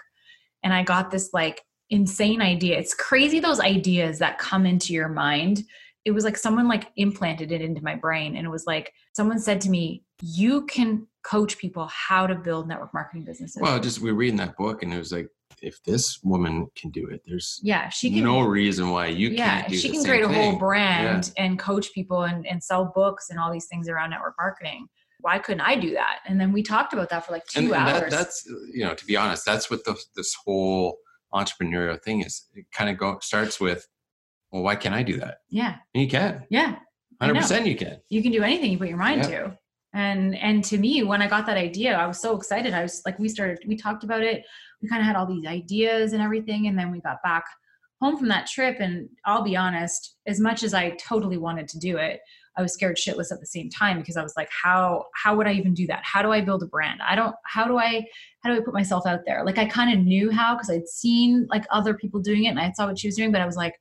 and 0.63 0.73
I 0.73 0.83
got 0.83 1.11
this 1.11 1.29
like 1.33 1.61
insane 1.89 2.41
idea. 2.41 2.77
It's 2.77 2.93
crazy 2.93 3.39
those 3.39 3.59
ideas 3.59 4.19
that 4.19 4.39
come 4.39 4.65
into 4.65 4.93
your 4.93 5.07
mind. 5.07 5.63
It 6.03 6.11
was 6.11 6.23
like 6.23 6.37
someone 6.37 6.67
like 6.67 6.87
implanted 6.95 7.51
it 7.51 7.61
into 7.61 7.83
my 7.83 7.95
brain 7.95 8.35
and 8.35 8.45
it 8.45 8.49
was 8.49 8.65
like 8.65 8.91
someone 9.13 9.39
said 9.39 9.61
to 9.61 9.69
me, 9.69 10.03
"You 10.21 10.65
can 10.65 11.07
coach 11.23 11.57
people 11.57 11.87
how 11.87 12.27
to 12.27 12.35
build 12.35 12.67
network 12.67 12.93
marketing 12.93 13.25
businesses." 13.25 13.61
Well, 13.61 13.79
just 13.79 13.99
we 13.99 14.11
were 14.11 14.17
reading 14.17 14.37
that 14.37 14.57
book, 14.57 14.83
and 14.83 14.93
it 14.93 14.97
was 14.97 15.11
like, 15.11 15.27
if 15.61 15.81
this 15.83 16.19
woman 16.23 16.67
can 16.75 16.91
do 16.91 17.07
it, 17.07 17.21
there's 17.25 17.59
yeah, 17.63 17.89
she 17.89 18.11
can 18.11 18.23
no 18.23 18.41
reason 18.41 18.89
why 18.91 19.07
you 19.07 19.29
yeah 19.29 19.61
can't 19.61 19.69
do 19.69 19.77
she 19.77 19.89
can 19.89 20.03
create 20.03 20.23
a 20.23 20.27
whole 20.27 20.57
brand 20.57 21.31
and 21.37 21.57
coach 21.57 21.91
people 21.93 22.23
and, 22.23 22.45
and 22.47 22.63
sell 22.63 22.91
books 22.93 23.29
and 23.29 23.39
all 23.39 23.51
these 23.51 23.67
things 23.67 23.89
around 23.89 24.11
network 24.11 24.35
marketing. 24.39 24.87
Why 25.21 25.39
couldn't 25.39 25.61
i 25.61 25.75
do 25.75 25.91
that? 25.93 26.19
And 26.27 26.39
then 26.39 26.51
we 26.51 26.61
talked 26.63 26.93
about 26.93 27.09
that 27.09 27.25
for 27.25 27.31
like 27.31 27.45
two 27.47 27.59
and, 27.59 27.67
and 27.67 27.75
hours. 27.75 28.01
that, 28.01 28.11
that's 28.11 28.45
you 28.71 28.85
know 28.85 28.93
to 28.93 29.05
be 29.05 29.17
honest 29.17 29.45
that's 29.45 29.69
what 29.69 29.83
the, 29.83 29.95
this 30.15 30.35
whole 30.45 30.97
entrepreneurial 31.33 32.01
thing 32.01 32.21
is. 32.21 32.45
It 32.53 32.65
kind 32.71 32.89
of 32.89 32.97
go 32.97 33.17
starts 33.21 33.59
with 33.59 33.87
well 34.51 34.63
why 34.63 34.75
can't 34.75 34.95
i 34.95 35.03
do 35.03 35.17
that? 35.19 35.39
Yeah. 35.49 35.77
And 35.93 36.03
you 36.03 36.09
can. 36.09 36.45
Yeah 36.49 36.77
100% 37.21 37.65
you 37.65 37.75
can. 37.75 37.97
You 38.09 38.21
can 38.21 38.31
do 38.31 38.43
anything 38.43 38.71
you 38.71 38.77
put 38.77 38.89
your 38.89 38.97
mind 38.97 39.23
Yeah. 39.23 39.27
to 39.27 39.57
and 39.97 40.35
and 40.37 40.63
to 40.63 40.77
me 40.77 41.03
when 41.03 41.21
i 41.21 41.27
got 41.27 41.45
that 41.47 41.57
idea 41.57 41.97
i 41.97 42.05
was 42.05 42.19
so 42.19 42.35
excited. 42.35 42.73
I 42.73 42.83
was 42.83 43.01
like 43.05 43.17
we 43.17 43.27
started 43.27 43.59
we 43.67 43.75
talked 43.75 44.03
about 44.03 44.21
it. 44.21 44.45
We 44.81 44.87
kind 44.87 45.01
of 45.01 45.07
had 45.07 45.15
all 45.15 45.25
these 45.25 45.47
ideas 45.47 46.13
and 46.13 46.21
everything 46.21 46.67
and 46.67 46.77
then 46.77 46.91
we 46.91 46.99
got 47.01 47.23
back 47.23 47.45
home 47.99 48.15
from 48.15 48.27
that 48.27 48.45
trip. 48.47 48.77
And 48.79 49.09
i'll 49.25 49.41
be 49.41 49.57
honest 49.57 50.17
as 50.27 50.39
much 50.39 50.63
as 50.63 50.73
i 50.73 50.91
totally 50.91 51.37
wanted 51.37 51.67
to 51.69 51.79
do 51.79 51.97
it 51.97 52.19
i 52.57 52.61
was 52.61 52.73
scared 52.73 52.97
shitless 52.97 53.31
at 53.31 53.39
the 53.39 53.47
same 53.47 53.69
time 53.69 53.97
because 53.97 54.17
i 54.17 54.23
was 54.23 54.35
like 54.37 54.49
how 54.63 55.05
how 55.15 55.35
would 55.35 55.47
i 55.47 55.53
even 55.53 55.73
do 55.73 55.87
that? 55.87 56.03
How 56.03 56.21
do 56.21 56.31
i 56.31 56.41
build 56.41 56.61
a 56.61 56.67
brand? 56.67 57.01
I 57.01 57.15
don't 57.15 57.35
how 57.45 57.65
do 57.67 57.79
i 57.79 58.05
how 58.41 58.51
do 58.51 58.57
i 58.57 58.63
put 58.63 58.75
myself 58.75 59.07
out 59.07 59.21
there? 59.25 59.43
Like 59.43 59.57
i 59.57 59.65
kind 59.65 59.91
of 59.91 60.05
knew 60.05 60.29
how 60.29 60.53
because 60.53 60.69
i'd 60.69 60.87
seen 60.87 61.47
like 61.49 61.65
other 61.71 61.95
people 61.95 62.19
doing 62.19 62.43
it 62.45 62.49
and 62.49 62.59
i 62.59 62.71
saw 62.73 62.85
what 62.87 62.99
she 62.99 63.07
was 63.07 63.15
doing 63.15 63.31
but 63.31 63.41
i 63.41 63.45
was 63.47 63.57
like 63.57 63.75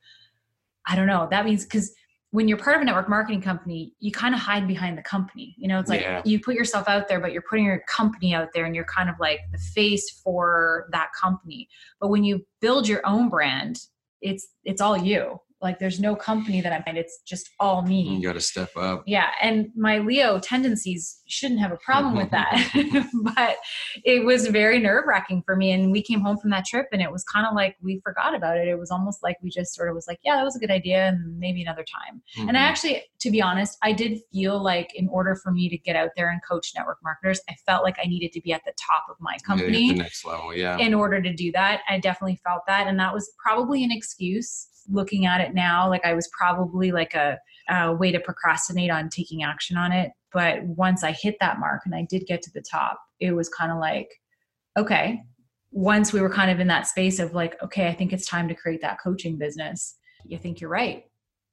i 0.88 0.94
don't 0.96 1.08
know. 1.08 1.26
That 1.30 1.44
means 1.44 1.64
because 1.64 1.92
when 2.30 2.48
you're 2.48 2.58
part 2.58 2.76
of 2.76 2.82
a 2.82 2.84
network 2.84 3.08
marketing 3.08 3.40
company, 3.40 3.94
you 4.00 4.10
kind 4.10 4.34
of 4.34 4.40
hide 4.40 4.66
behind 4.66 4.98
the 4.98 5.02
company. 5.02 5.54
You 5.58 5.68
know, 5.68 5.78
it's 5.78 5.88
like 5.88 6.00
Yeah. 6.00 6.22
you 6.24 6.40
put 6.40 6.54
yourself 6.54 6.88
out 6.88 7.08
there, 7.08 7.20
but 7.20 7.32
you're 7.32 7.44
putting 7.48 7.64
your 7.64 7.82
company 7.88 8.34
out 8.34 8.48
there 8.52 8.64
and 8.64 8.74
you're 8.74 8.84
kind 8.84 9.08
of 9.08 9.16
like 9.20 9.40
the 9.52 9.58
face 9.58 10.20
for 10.22 10.88
that 10.92 11.10
company. 11.20 11.68
But 12.00 12.08
when 12.08 12.24
you 12.24 12.44
build 12.60 12.88
your 12.88 13.00
own 13.06 13.28
brand, 13.28 13.80
it's 14.20 14.48
it's 14.64 14.80
all 14.80 14.96
you. 14.96 15.40
Like 15.66 15.78
there's 15.80 16.00
no 16.08 16.14
company 16.14 16.60
that 16.60 16.72
I'm 16.72 16.84
in. 16.86 16.96
It's 16.96 17.16
just 17.32 17.50
all 17.60 17.82
me. 17.82 18.00
you 18.16 18.22
got 18.22 18.34
to 18.34 18.40
step 18.40 18.76
up 18.76 19.02
Yeah, 19.06 19.28
and 19.42 19.56
my 19.76 19.98
Leo 19.98 20.38
tendencies 20.38 21.02
shouldn't 21.26 21.60
have 21.64 21.72
a 21.72 21.76
problem 21.88 22.16
with 22.16 22.30
that. 22.30 22.52
but 23.36 23.56
it 24.04 24.24
was 24.24 24.46
very 24.46 24.78
nerve 24.78 25.04
wracking 25.06 25.42
for 25.46 25.56
me. 25.56 25.72
And 25.72 25.90
we 25.90 26.00
came 26.02 26.20
home 26.20 26.38
from 26.38 26.50
that 26.50 26.64
trip 26.64 26.86
and 26.92 27.02
it 27.02 27.10
was 27.10 27.24
kind 27.24 27.46
of 27.46 27.54
like 27.54 27.76
we 27.82 28.00
forgot 28.04 28.34
about 28.34 28.56
it. 28.56 28.68
It 28.68 28.78
was 28.78 28.90
almost 28.90 29.22
like 29.22 29.36
we 29.42 29.50
just 29.50 29.74
sort 29.74 29.88
of 29.88 29.94
was 29.94 30.06
like, 30.06 30.20
yeah, 30.24 30.36
that 30.36 30.44
was 30.44 30.56
a 30.56 30.58
good 30.60 30.70
idea 30.70 31.08
and 31.08 31.38
maybe 31.38 31.62
another 31.62 31.84
time. 31.84 32.22
And 32.48 32.56
I 32.56 32.60
Mhm. 32.60 32.70
actually, 32.70 33.02
to 33.24 33.30
be 33.30 33.42
honest, 33.42 33.76
I 33.82 33.92
did 33.92 34.18
feel 34.32 34.62
like 34.62 34.94
in 34.94 35.08
order 35.08 35.34
for 35.34 35.50
me 35.50 35.68
to 35.68 35.78
get 35.78 35.96
out 35.96 36.10
there 36.16 36.30
and 36.30 36.40
coach 36.48 36.72
network 36.76 36.98
marketers, 37.02 37.40
I 37.50 37.54
felt 37.66 37.82
like 37.82 37.96
I 38.02 38.06
needed 38.06 38.32
to 38.32 38.40
be 38.40 38.52
at 38.52 38.62
the 38.64 38.72
top 38.88 39.04
of 39.10 39.16
my 39.20 39.32
Yeah, 39.34 39.46
company 39.46 39.88
the 39.88 39.94
next 40.06 40.24
level 40.24 40.54
yeah 40.54 40.78
in 40.78 40.94
order 40.94 41.20
to 41.20 41.32
do 41.34 41.50
that. 41.52 41.82
I 41.88 41.98
definitely 41.98 42.38
felt 42.46 42.62
that. 42.66 42.86
And 42.86 42.98
that 43.00 43.12
was 43.12 43.24
probably 43.44 43.82
an 43.84 43.90
excuse 43.90 44.68
looking 44.90 45.26
at 45.26 45.40
it 45.40 45.54
now. 45.54 45.88
Like 45.88 46.04
I 46.04 46.14
was 46.14 46.28
probably 46.36 46.92
like 46.92 47.14
a, 47.14 47.38
a 47.68 47.92
way 47.92 48.12
to 48.12 48.20
procrastinate 48.20 48.90
on 48.90 49.08
taking 49.08 49.42
action 49.42 49.76
on 49.76 49.92
it. 49.92 50.12
But 50.32 50.62
once 50.64 51.02
I 51.02 51.12
hit 51.12 51.36
that 51.40 51.58
mark 51.58 51.82
and 51.84 51.94
I 51.94 52.06
did 52.08 52.26
get 52.26 52.42
to 52.42 52.50
the 52.52 52.62
top, 52.62 52.98
it 53.20 53.32
was 53.32 53.48
kind 53.48 53.72
of 53.72 53.78
like, 53.78 54.08
okay. 54.76 55.22
Once 55.72 56.12
we 56.12 56.20
were 56.20 56.30
kind 56.30 56.50
of 56.50 56.60
in 56.60 56.68
that 56.68 56.86
space 56.86 57.18
of 57.18 57.34
like, 57.34 57.60
okay, 57.62 57.88
I 57.88 57.94
think 57.94 58.12
it's 58.12 58.26
time 58.26 58.48
to 58.48 58.54
create 58.54 58.80
that 58.82 58.98
coaching 59.02 59.36
business. 59.36 59.96
You 60.24 60.38
think 60.38 60.60
you're 60.60 60.70
right. 60.70 61.04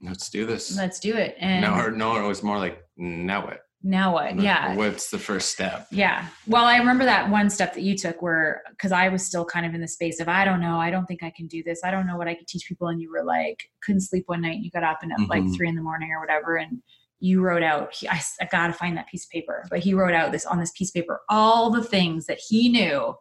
let's 0.01 0.29
do 0.29 0.45
this 0.45 0.77
Let's 0.77 0.99
do 0.99 1.13
it. 1.15 1.35
And 1.39 1.61
no 1.61 1.89
no 1.89 2.23
it 2.23 2.27
was 2.27 2.43
more 2.43 2.57
like 2.57 2.83
now 2.97 3.45
what 3.45 3.59
now 3.85 4.13
what? 4.13 4.39
Yeah. 4.39 4.75
what's 4.75 5.09
the 5.09 5.19
first 5.19 5.49
step 5.49 5.87
Yeah. 5.91 6.27
Well, 6.47 6.63
I 6.65 6.77
remember 6.77 7.03
that 7.05 7.29
one 7.29 7.49
step 7.49 7.73
that 7.73 7.81
you 7.83 7.97
took 7.97 8.21
where, 8.21 8.61
because 8.69 8.91
I 8.93 9.09
was 9.09 9.25
still 9.25 9.43
kind 9.45 9.65
of 9.65 9.73
in 9.75 9.81
the 9.81 9.87
space 9.87 10.19
of, 10.21 10.29
I 10.29 10.45
don't 10.45 10.61
know, 10.61 10.77
I 10.79 10.89
don't 10.89 11.05
think 11.05 11.21
I 11.21 11.31
can 11.35 11.47
do 11.47 11.61
this. 11.63 11.81
I 11.83 11.91
don't 11.91 12.07
know 12.07 12.15
what 12.17 12.27
I 12.29 12.35
could 12.35 12.47
teach 12.47 12.65
people. 12.67 12.87
And 12.87 13.01
you 13.01 13.11
were 13.11 13.23
like, 13.25 13.57
couldn't 13.83 14.01
sleep 14.01 14.23
one 14.27 14.41
night 14.41 14.55
and 14.55 14.63
you 14.65 14.71
got 14.71 14.83
up 14.83 14.99
and 15.03 15.11
at 15.11 15.19
like 15.27 15.43
Mhm. 15.43 15.55
three 15.55 15.67
in 15.67 15.75
the 15.75 15.81
morning 15.81 16.11
or 16.11 16.21
whatever. 16.21 16.55
And 16.55 16.81
you 17.19 17.41
wrote 17.41 17.63
out, 17.63 17.93
he, 17.93 18.07
I, 18.07 18.21
I 18.41 18.45
got 18.45 18.67
to 18.67 18.73
find 18.73 18.95
that 18.97 19.07
piece 19.07 19.25
of 19.25 19.29
paper. 19.31 19.65
But 19.69 19.79
he 19.79 19.93
wrote 19.93 20.13
out 20.13 20.31
this 20.31 20.45
on 20.45 20.59
this 20.59 20.71
piece 20.71 20.89
of 20.89 20.93
paper, 20.95 21.21
all 21.29 21.69
the 21.69 21.83
things 21.83 22.25
that 22.27 22.39
he 22.49 22.69
knew 22.69 23.15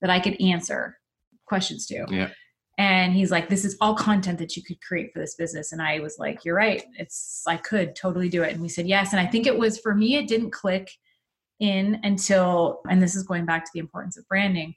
that 0.00 0.10
I 0.10 0.20
could 0.20 0.40
answer 0.40 0.98
questions 1.46 1.86
to. 1.86 2.06
yeah 2.10 2.30
And 2.76 3.14
he's 3.14 3.30
like, 3.30 3.48
this 3.48 3.64
is 3.64 3.76
all 3.80 3.94
content 3.94 4.38
that 4.40 4.56
you 4.56 4.62
could 4.62 4.80
create 4.80 5.12
for 5.12 5.20
this 5.20 5.36
business. 5.36 5.72
And 5.72 5.80
I 5.80 6.00
was 6.00 6.18
like, 6.18 6.44
you're 6.44 6.56
right. 6.56 6.82
It's, 6.98 7.42
I 7.46 7.56
could 7.56 7.94
totally 7.94 8.28
do 8.28 8.42
it. 8.42 8.52
And 8.52 8.60
we 8.60 8.68
said, 8.68 8.88
yes. 8.88 9.12
And 9.12 9.20
I 9.20 9.26
think 9.26 9.46
it 9.46 9.56
was 9.56 9.78
for 9.78 9.94
me, 9.94 10.16
it 10.16 10.26
didn't 10.26 10.50
click 10.50 10.90
in 11.60 12.00
until, 12.02 12.80
and 12.90 13.00
this 13.00 13.14
is 13.14 13.22
going 13.22 13.44
back 13.44 13.64
to 13.64 13.70
the 13.72 13.78
importance 13.80 14.16
of 14.16 14.26
branding, 14.26 14.74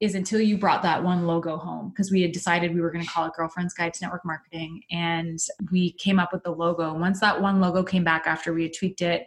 is 0.00 0.14
until 0.14 0.40
you 0.40 0.58
brought 0.58 0.82
that 0.82 1.02
one 1.02 1.26
logo 1.26 1.56
home 1.56 1.90
because 1.90 2.10
we 2.10 2.22
had 2.22 2.32
decided 2.32 2.74
we 2.74 2.80
were 2.80 2.90
going 2.90 3.04
to 3.04 3.10
call 3.10 3.26
it 3.26 3.32
Girlfriend's 3.34 3.74
Guide 3.74 3.94
to 3.94 4.04
Network 4.04 4.24
Marketing. 4.24 4.82
And 4.90 5.38
we 5.70 5.92
came 5.92 6.18
up 6.18 6.32
with 6.32 6.42
the 6.42 6.50
logo. 6.50 6.92
Once 6.94 7.20
that 7.20 7.40
one 7.40 7.60
logo 7.60 7.82
came 7.82 8.04
back 8.04 8.26
after 8.26 8.52
we 8.52 8.64
had 8.64 8.72
tweaked 8.78 9.00
it, 9.02 9.26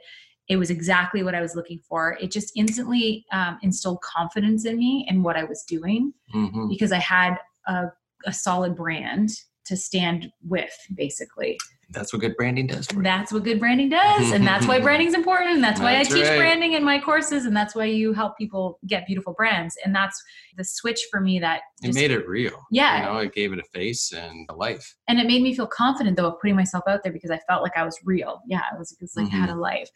it 0.49 0.57
was 0.57 0.69
exactly 0.69 1.23
what 1.23 1.33
I 1.35 1.41
was 1.41 1.55
looking 1.55 1.79
for. 1.87 2.17
It 2.21 2.29
just 2.31 2.51
instantly 2.55 3.25
um, 3.31 3.57
instilled 3.63 4.01
confidence 4.01 4.65
in 4.65 4.77
me 4.77 5.05
and 5.09 5.23
what 5.23 5.35
I 5.37 5.43
was 5.45 5.63
doing 5.63 6.13
Mhm. 6.35 6.69
because 6.69 6.91
I 6.91 6.99
had 6.99 7.37
a, 7.67 7.85
a 8.25 8.33
solid 8.33 8.75
brand 8.75 9.29
to 9.65 9.77
stand 9.77 10.29
with, 10.45 10.75
basically. 10.93 11.57
that's 11.91 12.11
what 12.11 12.19
good 12.21 12.35
branding 12.35 12.67
does 12.67 12.85
That's 12.87 13.31
what 13.31 13.43
good 13.45 13.59
branding 13.61 13.87
does. 13.87 14.31
And 14.31 14.45
that's 14.45 14.67
why 14.67 14.79
branding 14.87 15.07
is 15.07 15.13
important. 15.13 15.51
And 15.55 15.63
that's 15.63 15.79
why 15.79 15.99
I 15.99 16.03
teach 16.03 16.27
right. 16.27 16.37
branding 16.37 16.73
in 16.73 16.83
my 16.83 16.99
courses. 16.99 17.45
And 17.45 17.55
that's 17.55 17.73
why 17.73 17.85
you 17.85 18.11
help 18.11 18.37
people 18.37 18.77
get 18.87 19.07
beautiful 19.07 19.33
brands. 19.33 19.77
And 19.85 19.95
that's 19.95 20.21
the 20.57 20.65
switch 20.65 21.01
for 21.09 21.21
me 21.21 21.39
that 21.39 21.61
it 21.81 21.93
made 21.95 22.11
it 22.11 22.27
real 22.27 22.59
Yeah. 22.71 22.99
you 22.99 23.05
know 23.13 23.17
it 23.19 23.33
gave 23.33 23.53
it 23.53 23.59
a 23.59 23.63
face 23.73 24.11
and 24.11 24.45
a 24.49 24.53
life 24.55 24.95
and 25.07 25.17
it 25.19 25.27
made 25.27 25.41
me 25.41 25.55
feel 25.55 25.67
confident 25.67 26.17
though 26.17 26.27
of 26.27 26.39
putting 26.41 26.55
myself 26.57 26.83
out 26.87 27.01
there 27.03 27.13
because 27.13 27.31
I 27.31 27.39
felt 27.47 27.63
like 27.63 27.77
I 27.77 27.85
was 27.85 27.97
real. 28.03 28.41
Yeah, 28.47 28.61
it 28.73 28.77
was, 28.79 28.91
it 28.91 28.97
was 29.01 29.13
like 29.15 29.27
I 29.27 29.37
had 29.37 29.49
Mm-hmm. 29.49 29.59
a 29.59 29.61
life. 29.61 29.89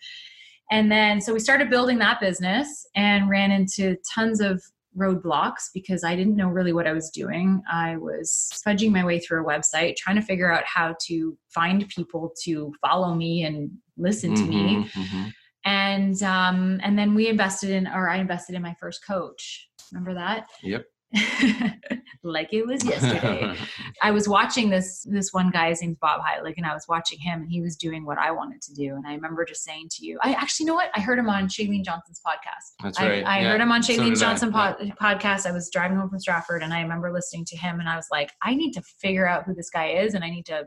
And 0.72 0.90
then 0.92 1.20
so 1.22 1.34
we 1.34 1.40
started 1.42 1.70
building 1.70 1.98
that 2.00 2.20
business 2.22 2.88
and 2.96 3.30
ran 3.30 3.52
into 3.52 3.98
tons 4.14 4.40
of 4.40 4.62
roadblocks 4.98 5.70
because 5.74 6.04
I 6.04 6.16
didn't 6.16 6.36
know 6.36 6.50
really 6.50 6.74
what 6.74 6.88
I 6.88 6.94
was 6.94 7.10
doing. 7.10 7.62
I 7.72 7.98
was 7.98 8.50
fudging 8.66 8.92
my 8.92 9.06
way 9.06 9.20
through 9.20 9.44
a 9.44 9.48
website, 9.48 9.96
trying 9.96 10.16
to 10.16 10.22
figure 10.22 10.52
out 10.52 10.64
how 10.66 10.96
to 11.08 11.38
find 11.50 11.88
people 11.90 12.34
to 12.44 12.74
follow 12.82 13.14
me 13.14 13.44
and 13.44 13.72
listen 13.98 14.34
to 14.34 14.44
me. 14.44 14.76
Mhm, 14.76 14.92
mhm. 14.92 15.34
And 15.66 16.24
um, 16.24 16.80
and 16.84 16.98
then 16.98 17.14
we 17.14 17.28
invested 17.28 17.72
in, 17.72 17.88
or 17.88 18.10
I 18.10 18.18
invested 18.18 18.56
in 18.56 18.62
my 18.62 18.76
first 18.80 19.06
coach. 19.06 19.70
Remember 19.92 20.14
that? 20.14 20.48
Yep. 20.64 20.86
like 22.24 22.50
it 22.52 22.68
was 22.68 22.84
yesterday. 22.84 23.56
I 24.02 24.12
was 24.12 24.28
watching 24.28 24.70
this 24.70 25.06
this 25.10 25.32
one 25.32 25.52
guy, 25.52 25.70
his 25.70 25.82
name's 25.82 25.98
Bob 26.00 26.22
Heilig, 26.22 26.56
and 26.58 26.66
I 26.66 26.74
was 26.74 26.86
watching 26.90 27.18
him, 27.20 27.42
and 27.42 27.52
he 27.52 27.62
was 27.62 27.78
doing 27.78 28.06
what 28.06 28.18
I 28.18 28.32
wanted 28.32 28.62
to 28.64 28.74
do. 28.74 28.96
And 28.96 29.08
I 29.08 29.14
remember 29.14 29.46
just 29.46 29.64
saying 29.64 29.88
to 29.92 30.06
you, 30.06 30.20
I 30.22 30.34
actually 30.34 30.66
know 30.66 30.74
what 30.74 30.90
I 30.96 31.00
heard 31.00 31.18
him 31.18 31.30
on 31.30 31.48
Chalene 31.48 31.86
Johnson's 31.86 32.20
podcast. 32.26 32.74
That's 32.84 33.00
right. 33.00 33.24
I, 33.26 33.38
I 33.38 33.42
yeah. 33.42 33.52
heard 33.52 33.62
him 33.62 33.72
on 33.72 33.82
Chalene 33.82 34.16
so 34.18 34.26
Johnson 34.26 34.54
I. 34.54 34.74
pod, 34.74 34.94
podcast. 35.02 35.46
I 35.46 35.52
was 35.52 35.70
driving 35.72 35.98
home 35.98 36.10
from 36.10 36.20
Stratford, 36.20 36.62
and 36.62 36.74
I 36.74 36.82
remember 36.82 37.12
listening 37.12 37.46
to 37.46 37.58
him, 37.58 37.80
and 37.80 37.88
I 37.88 37.96
was 37.96 38.08
like, 38.12 38.32
I 38.44 38.54
need 38.54 38.74
to 38.74 38.82
figure 38.82 39.28
out 39.28 39.46
who 39.46 39.54
this 39.54 39.70
guy 39.70 39.88
is, 39.90 40.14
and 40.14 40.24
I 40.24 40.30
need 40.30 40.46
to 40.48 40.66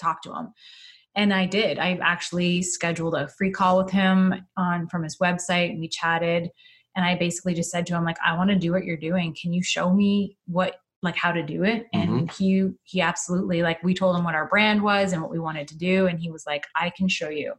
talk 0.00 0.22
to 0.22 0.32
him. 0.32 0.52
And 1.14 1.34
I 1.34 1.44
did. 1.44 1.78
I 1.78 1.98
actually 2.02 2.62
scheduled 2.62 3.14
a 3.14 3.28
free 3.28 3.50
call 3.50 3.76
with 3.76 3.90
him 3.90 4.34
on 4.56 4.88
from 4.88 5.02
his 5.02 5.18
website, 5.18 5.70
and 5.70 5.80
we 5.80 5.88
chatted 5.88 6.48
and 6.96 7.04
i 7.04 7.14
basically 7.16 7.54
just 7.54 7.70
said 7.70 7.86
to 7.86 7.94
him 7.94 8.04
like 8.04 8.18
i 8.24 8.36
want 8.36 8.50
to 8.50 8.56
do 8.56 8.72
what 8.72 8.84
you're 8.84 8.96
doing. 8.96 9.34
Can 9.40 9.52
you 9.52 9.62
show 9.62 9.92
me 9.92 10.36
what 10.46 10.76
like 11.04 11.16
how 11.16 11.32
to 11.32 11.42
do 11.42 11.64
it? 11.64 11.86
And 11.92 12.28
Mm-hmm. 12.28 12.42
he 12.42 12.70
he 12.84 13.00
absolutely 13.00 13.62
like 13.62 13.82
we 13.82 13.92
told 13.92 14.16
him 14.16 14.24
what 14.24 14.34
our 14.36 14.46
brand 14.48 14.80
was 14.82 15.12
and 15.12 15.20
what 15.20 15.30
we 15.32 15.38
wanted 15.40 15.66
to 15.68 15.76
do 15.76 16.06
and 16.06 16.20
he 16.20 16.30
was 16.30 16.44
like 16.46 16.64
i 16.76 16.90
can 16.90 17.08
show 17.08 17.28
you. 17.28 17.54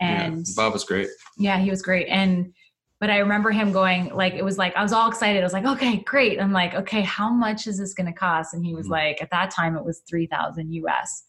And 0.00 0.46
yeah, 0.46 0.52
Bob 0.56 0.72
was 0.72 0.84
great. 0.84 1.08
yeah 1.36 1.58
he 1.58 1.70
was 1.70 1.82
great. 1.82 2.06
And 2.08 2.52
but 2.98 3.10
i 3.10 3.18
remember 3.18 3.50
him 3.50 3.72
going 3.72 4.14
like 4.14 4.34
it 4.34 4.44
was 4.44 4.56
like 4.58 4.74
i 4.76 4.82
was 4.82 4.92
all 4.92 5.08
excited. 5.08 5.40
I 5.40 5.44
was 5.44 5.52
like 5.52 5.66
okay 5.66 5.96
great. 5.98 6.40
I'm 6.40 6.52
like 6.52 6.74
okay 6.74 7.02
how 7.02 7.30
much 7.30 7.66
is 7.66 7.78
this 7.78 7.94
going 7.94 8.06
to 8.06 8.12
cost? 8.12 8.54
And 8.54 8.64
he 8.64 8.74
was 8.74 8.86
Mhm. 8.86 8.90
like 8.92 9.20
at 9.22 9.30
that 9.30 9.50
time 9.50 9.76
it 9.76 9.84
was 9.84 10.00
3000 10.08 10.72
us 10.72 11.24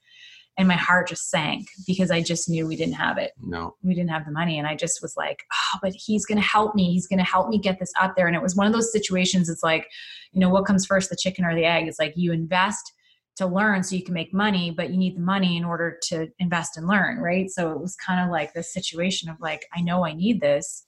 and 0.58 0.68
my 0.68 0.76
heart 0.76 1.08
just 1.08 1.30
sank 1.30 1.68
because 1.88 2.12
i 2.12 2.22
just 2.22 2.48
knew 2.50 2.68
we 2.68 2.76
didn't 2.76 2.94
have 2.94 3.18
it. 3.18 3.32
No. 3.42 3.76
we 3.82 3.94
didn't 3.94 4.12
have 4.12 4.26
the 4.26 4.32
money 4.32 4.58
and 4.58 4.68
i 4.68 4.76
just 4.76 5.02
was 5.02 5.16
like 5.18 5.44
oh 5.52 5.80
but 5.82 5.94
he's 5.94 6.26
going 6.26 6.38
to 6.38 6.48
help 6.48 6.76
me. 6.76 6.94
He's 6.94 7.08
going 7.08 7.20
to 7.20 7.26
help 7.26 7.50
me 7.50 7.58
get 7.58 7.80
this 7.80 7.92
out 8.00 8.16
there. 8.16 8.28
And 8.28 8.36
it 8.36 8.42
was 8.42 8.56
one 8.56 8.68
of 8.68 8.74
those 8.74 8.92
situations 8.92 9.50
it's 9.50 9.64
like 9.64 9.88
you 10.32 10.40
know 10.40 10.50
what 10.50 10.66
comes 10.66 10.86
first 10.86 11.10
the 11.10 11.16
chicken 11.16 11.46
or 11.46 11.56
the 11.56 11.66
egg? 11.66 11.88
It's 11.88 12.00
like 12.00 12.14
you 12.16 12.32
invest 12.32 12.94
to 13.36 13.48
learn 13.48 13.84
so 13.84 13.96
you 13.96 14.04
can 14.04 14.14
make 14.14 14.34
money 14.34 14.72
but 14.72 14.92
you 14.92 14.98
need 14.98 15.16
the 15.18 15.22
money 15.22 15.58
in 15.58 15.66
order 15.66 15.98
to 16.10 16.28
invest 16.40 16.78
and 16.78 16.88
learn 16.88 17.20
right? 17.20 17.50
So 17.50 17.72
it 17.72 17.80
was 17.80 17.96
kind 17.96 18.24
of 18.24 18.30
like 18.32 18.54
this 18.54 18.72
situation 18.74 19.30
of 19.30 19.40
like 19.40 19.66
i 19.76 19.82
know 19.82 20.06
i 20.06 20.14
need 20.14 20.40
this 20.40 20.86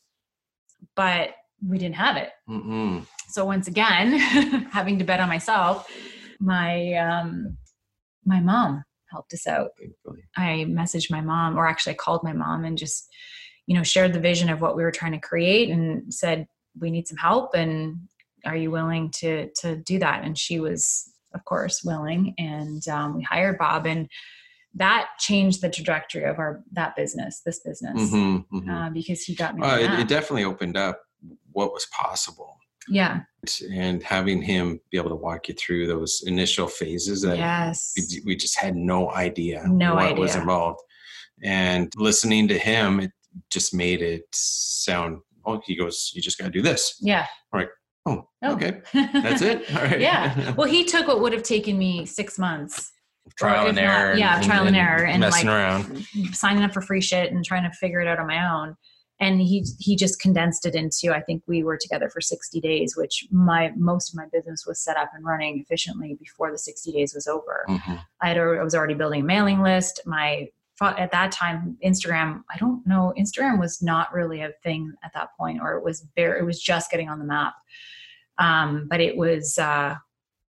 but 0.96 1.30
we 1.66 1.78
didn't 1.78 1.96
have 1.96 2.18
it. 2.18 2.30
Mm-mm. 2.48 3.06
so 3.30 3.46
once 3.46 3.68
again 3.68 4.14
having 4.72 5.00
to 5.00 5.06
bet 5.06 5.20
on 5.20 5.30
myself 5.30 5.90
my 6.40 6.94
um 6.94 7.58
my 8.26 8.40
mom 8.40 8.84
helped 9.16 9.34
us 9.34 9.48
out 9.48 9.70
Thankfully. 9.80 10.24
I 10.36 10.66
messaged 10.68 11.10
my 11.10 11.22
mom, 11.22 11.58
or 11.58 11.68
actually 11.68 11.94
I 11.94 12.04
called 12.06 12.24
my 12.24 12.34
mom 12.34 12.66
and 12.66 12.78
just, 12.78 13.08
you 13.68 13.76
know, 13.76 13.84
shared 13.84 14.14
the 14.14 14.20
vision 14.20 14.50
of 14.50 14.62
what 14.62 14.76
we 14.76 14.84
were 14.84 14.98
trying 15.00 15.14
to 15.14 15.28
create 15.30 15.70
and 15.70 16.14
said, 16.14 16.48
we 16.80 16.92
need 16.92 17.08
some 17.08 17.18
help 17.18 17.56
and 17.56 18.08
are 18.46 18.56
you 18.56 18.70
willing 18.70 19.10
to 19.22 19.50
to 19.62 19.78
do 19.78 20.00
that? 20.00 20.24
And 20.24 20.38
she 20.38 20.60
was, 20.60 21.12
of 21.34 21.44
course, 21.46 21.84
willing. 21.84 22.36
And 22.38 22.88
um, 22.88 23.18
we 23.18 23.24
hired 23.24 23.58
Bob 23.58 23.88
and 23.88 24.10
that 24.76 25.08
changed 25.20 25.62
the 25.62 25.70
trajectory 25.70 26.26
of 26.26 26.38
our 26.38 26.62
that 26.74 26.96
business, 26.96 27.42
this 27.46 27.60
business. 27.60 28.12
Mhm, 28.12 28.46
mhm. 28.54 28.70
Uh, 28.70 28.90
because 28.90 29.22
he 29.24 29.34
got 29.34 29.56
me. 29.56 29.64
On 29.64 29.80
it, 29.80 30.00
it 30.00 30.08
definitely 30.08 30.44
opened 30.44 30.78
up 30.78 31.02
what 31.52 31.74
was 31.74 31.88
possible. 31.88 32.55
Yeah. 32.90 33.22
And 33.72 34.02
having 34.02 34.42
him 34.42 34.80
be 34.92 34.98
able 34.98 35.10
to 35.10 35.16
walk 35.16 35.48
you 35.48 35.54
through 35.54 35.88
those 35.88 36.24
initial 36.26 36.68
phases 36.68 37.22
that 37.22 37.38
Yes. 37.38 37.94
we, 37.98 38.22
we 38.26 38.36
just 38.36 38.58
had 38.58 38.76
no 38.76 39.12
idea 39.12 39.64
No 39.68 39.96
what 39.96 40.18
was 40.18 40.36
involved. 40.36 40.80
And 41.44 41.92
listening 41.98 42.48
to 42.48 42.58
him, 42.58 43.00
it 43.00 43.12
just 43.52 43.74
made 43.74 44.02
it 44.02 44.24
sound, 44.34 45.20
oh, 45.46 45.62
he 45.66 45.76
goes, 45.76 46.12
you 46.16 46.22
just 46.22 46.38
got 46.38 46.46
to 46.46 46.52
do 46.52 46.62
this. 46.62 46.98
Yeah. 47.02 47.28
Oh, 48.08 48.24
Oh. 48.44 48.54
okay. 48.54 48.82
That's 48.94 49.42
it. 49.42 49.64
All 49.76 49.82
right. 49.84 50.00
yeah. 50.00 50.54
Well, 50.58 50.68
he 50.68 50.84
took 50.86 51.08
what 51.08 51.22
would 51.22 51.34
have 51.34 51.42
taken 51.44 51.78
me 51.78 52.06
six 52.06 52.38
months 52.40 52.92
trial 53.38 53.66
and 53.68 53.76
not- 53.76 53.84
error. 53.84 54.16
yeah, 54.16 54.40
trial 54.42 54.68
and 54.68 54.76
error 54.76 55.06
and, 55.06 55.20
messing 55.22 55.48
like, 55.48 55.56
around. 55.56 56.06
signing 56.32 56.64
up 56.64 56.72
for 56.72 56.82
free 56.82 57.02
shit 57.02 57.32
and 57.32 57.44
trying 57.44 57.64
to 57.64 57.76
figure 57.78 58.00
it 58.00 58.08
out 58.08 58.20
on 58.20 58.28
my 58.28 58.48
own 58.48 58.76
and 59.20 59.42
he 59.42 59.66
he 59.80 59.96
just 59.96 60.20
condensed 60.20 60.66
it 60.66 60.76
into 60.76 61.14
i 61.14 61.22
think 61.22 61.42
we 61.48 61.64
were 61.64 61.78
together 61.78 62.10
for 62.10 62.20
60 62.22 62.60
days 62.60 62.96
which 62.98 63.26
my 63.32 63.72
most 63.78 64.10
of 64.10 64.16
my 64.18 64.26
business 64.32 64.66
was 64.68 64.80
set 64.80 64.98
up 64.98 65.10
and 65.14 65.26
running 65.26 65.60
efficiently 65.60 66.18
before 66.20 66.52
the 66.52 66.58
60 66.58 66.92
days 66.92 67.14
was 67.14 67.28
over. 67.28 67.66
Mhm. 67.70 68.02
i 68.22 68.28
had 68.28 68.38
I 68.38 68.64
was 68.64 68.76
already 68.76 68.94
building 68.94 69.22
a 69.22 69.26
mailing 69.26 69.62
list. 69.62 70.02
My 70.06 70.50
at 70.82 71.12
that 71.12 71.32
time 71.32 71.78
instagram 71.86 72.44
i 72.54 72.58
don't 72.58 72.86
know 72.86 73.14
instagram 73.18 73.58
was 73.60 73.82
not 73.82 74.14
really 74.14 74.42
a 74.42 74.52
thing 74.62 74.92
at 75.06 75.14
that 75.14 75.30
point 75.40 75.62
or 75.62 75.78
it 75.78 75.84
was 75.86 76.02
bare 76.18 76.38
it 76.38 76.44
was 76.44 76.62
just 76.62 76.92
getting 76.92 77.08
on 77.10 77.18
the 77.20 77.26
map. 77.26 77.54
Um, 78.38 78.88
but 78.90 79.00
it 79.00 79.16
was 79.16 79.58
uh, 79.58 79.96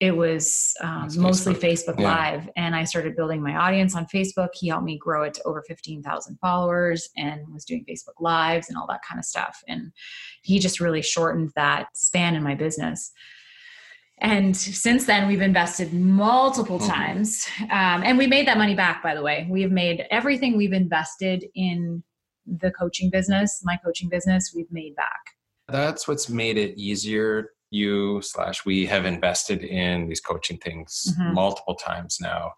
it 0.03 0.17
was 0.17 0.75
um, 0.81 1.09
mostly 1.17 1.55
Facebook. 1.55 1.95
Facebook 1.95 2.01
Yeah. 2.01 2.17
Live, 2.17 2.51
and 2.57 2.75
I 2.75 2.83
started 2.83 3.15
building 3.15 3.41
my 3.41 3.55
audience 3.55 3.95
on 3.95 4.05
Facebook. 4.13 4.49
He 4.53 4.67
helped 4.67 4.85
me 4.85 4.99
grow 4.99 5.23
it 5.23 5.35
to 5.35 5.43
over 5.45 5.63
fifteen 5.69 6.03
thousand 6.03 6.39
followers, 6.41 7.09
and 7.17 7.41
was 7.55 7.65
doing 7.65 7.85
Facebook 7.89 8.19
Lives 8.21 8.69
and 8.69 8.77
all 8.77 8.89
that 8.89 9.01
kind 9.09 9.21
of 9.21 9.25
stuff. 9.25 9.63
And 9.69 9.93
he 10.43 10.59
just 10.59 10.81
really 10.81 11.03
shortened 11.03 11.53
that 11.55 11.87
span 11.95 12.35
in 12.35 12.43
my 12.43 12.57
business. 12.57 13.13
And 14.21 14.57
since 14.57 15.07
then, 15.07 15.29
we've 15.29 15.41
invested 15.41 15.93
multiple 15.93 16.81
Mhm. 16.81 16.89
times, 16.89 17.47
um, 17.71 18.03
and 18.05 18.19
we 18.19 18.27
made 18.27 18.47
that 18.49 18.59
money 18.59 18.75
back. 18.75 19.05
By 19.05 19.15
the 19.15 19.23
way, 19.23 19.47
we've 19.49 19.71
made 19.73 20.05
everything 20.11 20.57
we've 20.57 20.73
invested 20.73 21.45
in 21.55 22.03
the 22.45 22.73
coaching 22.73 23.09
business, 23.09 23.63
my 23.63 23.77
coaching 23.85 24.09
business, 24.09 24.53
we've 24.55 24.71
made 24.73 24.97
back. 24.97 25.21
That's 25.69 26.09
what's 26.09 26.29
made 26.29 26.57
it 26.59 26.77
easier. 26.77 27.51
You 27.73 28.21
slash 28.21 28.67
we 28.67 28.85
have 28.87 29.07
invested 29.07 29.65
in 29.65 30.07
these 30.07 30.21
coaching 30.21 30.59
things 30.59 31.15
Mhm. 31.19 31.33
multiple 31.33 31.75
times 31.75 32.19
now. 32.21 32.53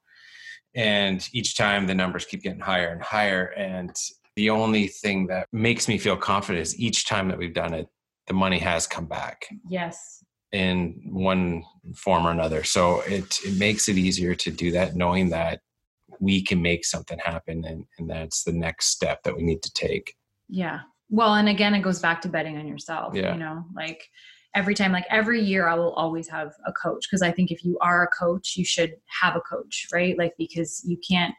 And 0.75 1.27
each 1.33 1.57
time 1.57 1.87
the 1.87 1.95
numbers 1.95 2.25
keep 2.25 2.43
getting 2.43 2.59
higher 2.61 2.89
and 2.89 3.01
higher. 3.01 3.45
And 3.57 3.95
the 4.35 4.51
only 4.51 4.89
thing 4.89 5.29
that 5.29 5.47
makes 5.53 5.87
me 5.87 5.99
feel 5.99 6.17
confident 6.17 6.63
is 6.63 6.79
each 6.81 7.07
time 7.07 7.29
that 7.29 7.39
we've 7.39 7.55
done 7.55 7.75
it, 7.75 7.87
the 8.27 8.35
money 8.35 8.59
has 8.59 8.89
come 8.89 9.07
back 9.07 9.47
Yes. 9.69 10.25
in 10.51 11.01
one 11.13 11.63
form 11.95 12.27
or 12.27 12.33
another. 12.33 12.65
So 12.65 13.03
it, 13.03 13.39
it 13.45 13.57
makes 13.57 13.89
it 13.89 13.97
easier 13.97 14.35
to 14.35 14.51
do 14.51 14.73
that, 14.73 14.97
knowing 14.97 15.29
that 15.29 15.61
we 16.19 16.43
can 16.43 16.61
make 16.61 16.85
something 16.85 17.21
happen. 17.21 17.65
And, 17.65 17.85
and 17.99 18.11
that's 18.11 18.43
the 18.43 18.53
next 18.53 18.87
step 18.87 19.23
that 19.23 19.37
we 19.37 19.45
need 19.45 19.63
to 19.63 19.73
take. 19.73 20.17
Yeah. 20.49 20.81
Well, 21.09 21.35
and 21.35 21.49
again, 21.49 21.73
it 21.75 21.83
goes 21.83 22.01
back 22.01 22.21
to 22.23 22.29
betting 22.29 22.57
on 22.59 22.67
yourself. 22.67 23.15
Yeah. 23.15 23.35
You 23.35 23.39
know, 23.39 23.65
like 23.77 24.09
every 24.55 24.75
time, 24.75 24.93
like 24.93 25.07
every 25.11 25.41
year, 25.41 25.69
I 25.69 25.75
will 25.75 25.93
always 25.95 26.29
have 26.29 26.53
a 26.67 26.73
coach 26.73 27.07
because 27.09 27.23
I 27.23 27.33
think 27.33 27.51
if 27.51 27.65
you 27.65 27.79
are 27.81 28.05
a 28.05 28.09
coach, 28.09 28.57
you 28.57 28.65
should 28.65 28.95
have 29.23 29.37
a 29.37 29.41
coach, 29.41 29.87
right? 29.93 30.17
Like 30.17 30.35
because 30.39 30.83
you 30.87 30.99
can't. 31.09 31.35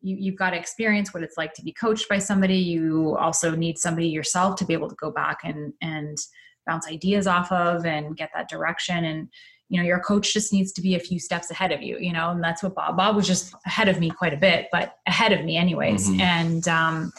You, 0.00 0.16
you've 0.16 0.36
got 0.36 0.50
to 0.50 0.56
experience 0.56 1.12
what 1.12 1.24
it's 1.24 1.36
like 1.36 1.54
to 1.54 1.62
be 1.62 1.72
coached 1.72 2.08
by 2.08 2.20
somebody. 2.20 2.56
You 2.56 3.16
also 3.16 3.56
need 3.56 3.78
somebody 3.78 4.06
yourself 4.06 4.54
to 4.56 4.64
be 4.64 4.72
able 4.72 4.88
to 4.88 4.94
go 4.94 5.10
back 5.10 5.38
and 5.42 5.72
and 5.82 6.16
bounce 6.68 6.86
ideas 6.86 7.26
off 7.26 7.50
of 7.50 7.84
and 7.84 8.16
get 8.16 8.30
that 8.34 8.48
direction. 8.48 9.04
And 9.04 9.28
you 9.68 9.78
know, 9.78 9.86
your 9.86 10.00
coach 10.00 10.32
just 10.32 10.52
needs 10.52 10.72
to 10.72 10.80
be 10.80 10.94
a 10.94 11.00
few 11.00 11.18
steps 11.18 11.50
ahead 11.50 11.72
of 11.72 11.82
you. 11.82 11.98
You 11.98 12.12
know, 12.12 12.30
and 12.30 12.42
that's 12.42 12.62
what 12.62 12.74
Bob. 12.74 12.96
Bob 12.96 13.16
was 13.16 13.26
just 13.26 13.54
ahead 13.66 13.88
of 13.88 14.00
me 14.00 14.10
quite 14.10 14.32
a 14.32 14.36
bit, 14.36 14.68
but 14.72 14.96
ahead 15.06 15.32
of 15.32 15.44
me 15.44 15.56
anyways. 15.56 16.08
Mhm. 16.08 16.20
And 16.20 16.68
um, 16.68 17.12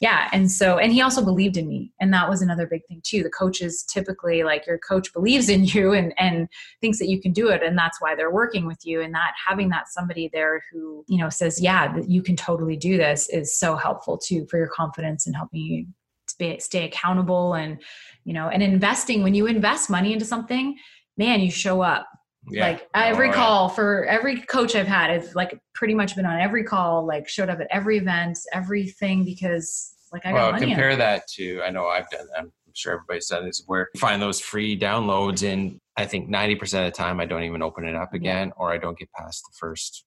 yeah 0.00 0.28
and 0.32 0.50
so 0.50 0.78
and 0.78 0.92
he 0.92 1.00
also 1.00 1.24
believed 1.24 1.56
in 1.56 1.68
me 1.68 1.92
and 2.00 2.12
that 2.12 2.28
was 2.28 2.42
another 2.42 2.66
big 2.66 2.84
thing 2.86 3.00
too 3.02 3.22
the 3.22 3.30
coaches 3.30 3.82
typically 3.84 4.42
like 4.42 4.66
your 4.66 4.78
coach 4.78 5.12
believes 5.12 5.48
in 5.48 5.64
you 5.66 5.92
and 5.92 6.12
and 6.18 6.48
thinks 6.80 6.98
that 6.98 7.08
you 7.08 7.20
can 7.20 7.32
do 7.32 7.48
it 7.48 7.62
and 7.62 7.76
that's 7.76 8.00
why 8.00 8.14
they're 8.14 8.30
working 8.30 8.66
with 8.66 8.84
you 8.84 9.00
and 9.00 9.14
that 9.14 9.32
having 9.44 9.68
that 9.68 9.88
somebody 9.88 10.28
there 10.32 10.62
who 10.70 11.04
you 11.08 11.18
know 11.18 11.28
says 11.28 11.60
yeah 11.60 11.96
you 12.06 12.22
can 12.22 12.36
totally 12.36 12.76
do 12.76 12.96
this 12.96 13.28
is 13.28 13.56
so 13.56 13.76
helpful 13.76 14.18
too 14.18 14.46
for 14.50 14.58
your 14.58 14.68
confidence 14.68 15.26
and 15.26 15.36
helping 15.36 15.60
you 15.60 15.86
stay 16.28 16.84
accountable 16.84 17.54
and 17.54 17.80
you 18.24 18.34
know 18.34 18.48
and 18.48 18.62
investing 18.62 19.22
when 19.22 19.34
you 19.34 19.46
invest 19.46 19.88
money 19.88 20.12
into 20.12 20.24
something 20.24 20.76
man 21.16 21.40
you 21.40 21.50
show 21.50 21.82
up 21.82 22.06
Yeah. 22.48 22.66
like 22.66 22.88
every 22.94 23.30
Oh, 23.30 23.32
call 23.32 23.68
for 23.68 24.04
every 24.06 24.40
coach 24.42 24.74
I've 24.76 24.86
had, 24.86 25.10
I've 25.10 25.34
like 25.34 25.58
pretty 25.74 25.94
much 25.94 26.14
been 26.16 26.26
on 26.26 26.40
every 26.40 26.64
call, 26.64 27.06
like 27.06 27.28
showed 27.28 27.48
up 27.48 27.60
at 27.60 27.66
every 27.70 27.98
event, 27.98 28.38
everything 28.52 29.24
because 29.24 29.94
like 30.12 30.24
I 30.24 30.30
got 30.30 30.34
well, 30.34 30.52
money. 30.52 30.64
in 30.64 30.68
compare 30.70 30.96
that 30.96 31.26
to 31.34 31.62
I 31.62 31.70
know 31.70 31.86
I've 31.86 32.08
done. 32.10 32.26
I'm 32.38 32.52
sure 32.74 32.92
everybody's 32.94 33.26
done 33.26 33.44
this. 33.46 33.64
Where 33.66 33.88
you 33.94 34.00
find 34.00 34.22
those 34.22 34.40
free 34.40 34.78
downloads, 34.78 35.42
and 35.50 35.80
I 35.96 36.04
think 36.06 36.28
ninety 36.28 36.54
percent 36.54 36.86
of 36.86 36.92
the 36.92 36.96
time 36.96 37.18
I 37.20 37.26
don't 37.26 37.42
even 37.42 37.62
open 37.62 37.84
it 37.84 37.96
up 37.96 38.14
again, 38.14 38.52
or 38.56 38.72
I 38.72 38.78
don't 38.78 38.96
get 38.98 39.10
past 39.12 39.42
the 39.42 39.56
first 39.58 40.04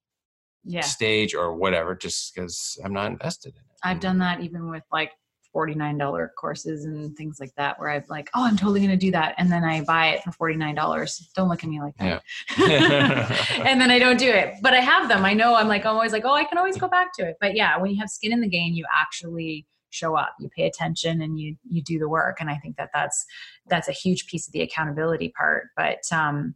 yeah, 0.64 0.82
stage 0.82 1.36
or 1.36 1.56
whatever, 1.56 1.96
just 1.96 2.34
because 2.34 2.80
I'm 2.84 2.94
not 2.94 3.12
invested 3.12 3.50
in 3.56 3.60
it. 3.62 3.78
I've 3.84 4.00
done 4.00 4.20
that 4.20 4.40
even 4.42 4.70
with 4.70 4.84
like 4.92 5.12
forty 5.52 5.76
nine 5.76 5.98
dollar 5.98 6.32
courses 6.38 6.86
and 6.86 7.16
things 7.18 7.40
like 7.40 7.54
that, 7.56 7.80
where 7.80 7.90
I'm 7.90 8.04
like, 8.10 8.30
oh, 8.34 8.46
I'm 8.46 8.58
totally 8.58 8.82
gonna 8.82 8.98
do 8.98 9.12
that, 9.12 9.36
and 9.38 9.52
then 9.52 9.64
I 9.64 9.82
buy 9.82 10.10
it 10.10 10.24
for 10.24 10.32
forty 10.32 10.56
nine 10.56 10.76
dollars. 10.76 11.30
Don't 11.36 11.50
look 11.50 11.64
at 11.64 11.70
me 11.70 11.82
like 11.82 11.98
that. 11.98 12.22
and 13.66 13.80
then 13.82 13.92
I 13.92 14.00
don't 14.00 14.20
do 14.20 14.30
it, 14.30 14.56
but 14.62 14.74
I 14.74 14.82
have 14.82 15.10
them. 15.10 15.26
I 15.26 15.34
know 15.34 15.56
I'm 15.56 15.68
like 15.68 15.86
I'm 15.86 15.96
always 15.96 16.12
like, 16.12 16.26
oh, 16.26 16.34
I 16.34 16.44
can 16.44 16.58
always 16.58 16.78
go 16.78 16.88
back 16.88 17.10
to 17.16 17.28
it. 17.28 17.38
But 17.42 17.56
yeah, 17.56 17.78
when 17.78 17.92
you 17.92 17.98
have 18.00 18.10
skin 18.10 18.32
in 18.32 18.42
the 18.42 18.50
game, 18.50 18.74
you 18.74 18.86
actually 18.96 19.66
show 19.92 20.16
up 20.16 20.36
you 20.40 20.48
pay 20.56 20.68
attention 20.68 21.22
and 21.24 21.40
you 21.40 21.56
you 21.68 21.82
do 21.82 21.98
the 21.98 22.08
work 22.08 22.38
and 22.40 22.48
i 22.48 22.56
think 22.58 22.78
that 22.78 22.92
that's 22.94 23.26
that's 23.70 23.88
a 23.88 23.92
huge 23.92 24.28
piece 24.28 24.46
of 24.48 24.54
the 24.54 24.62
accountability 24.62 25.34
part 25.36 25.70
but 25.76 25.98
um 26.12 26.54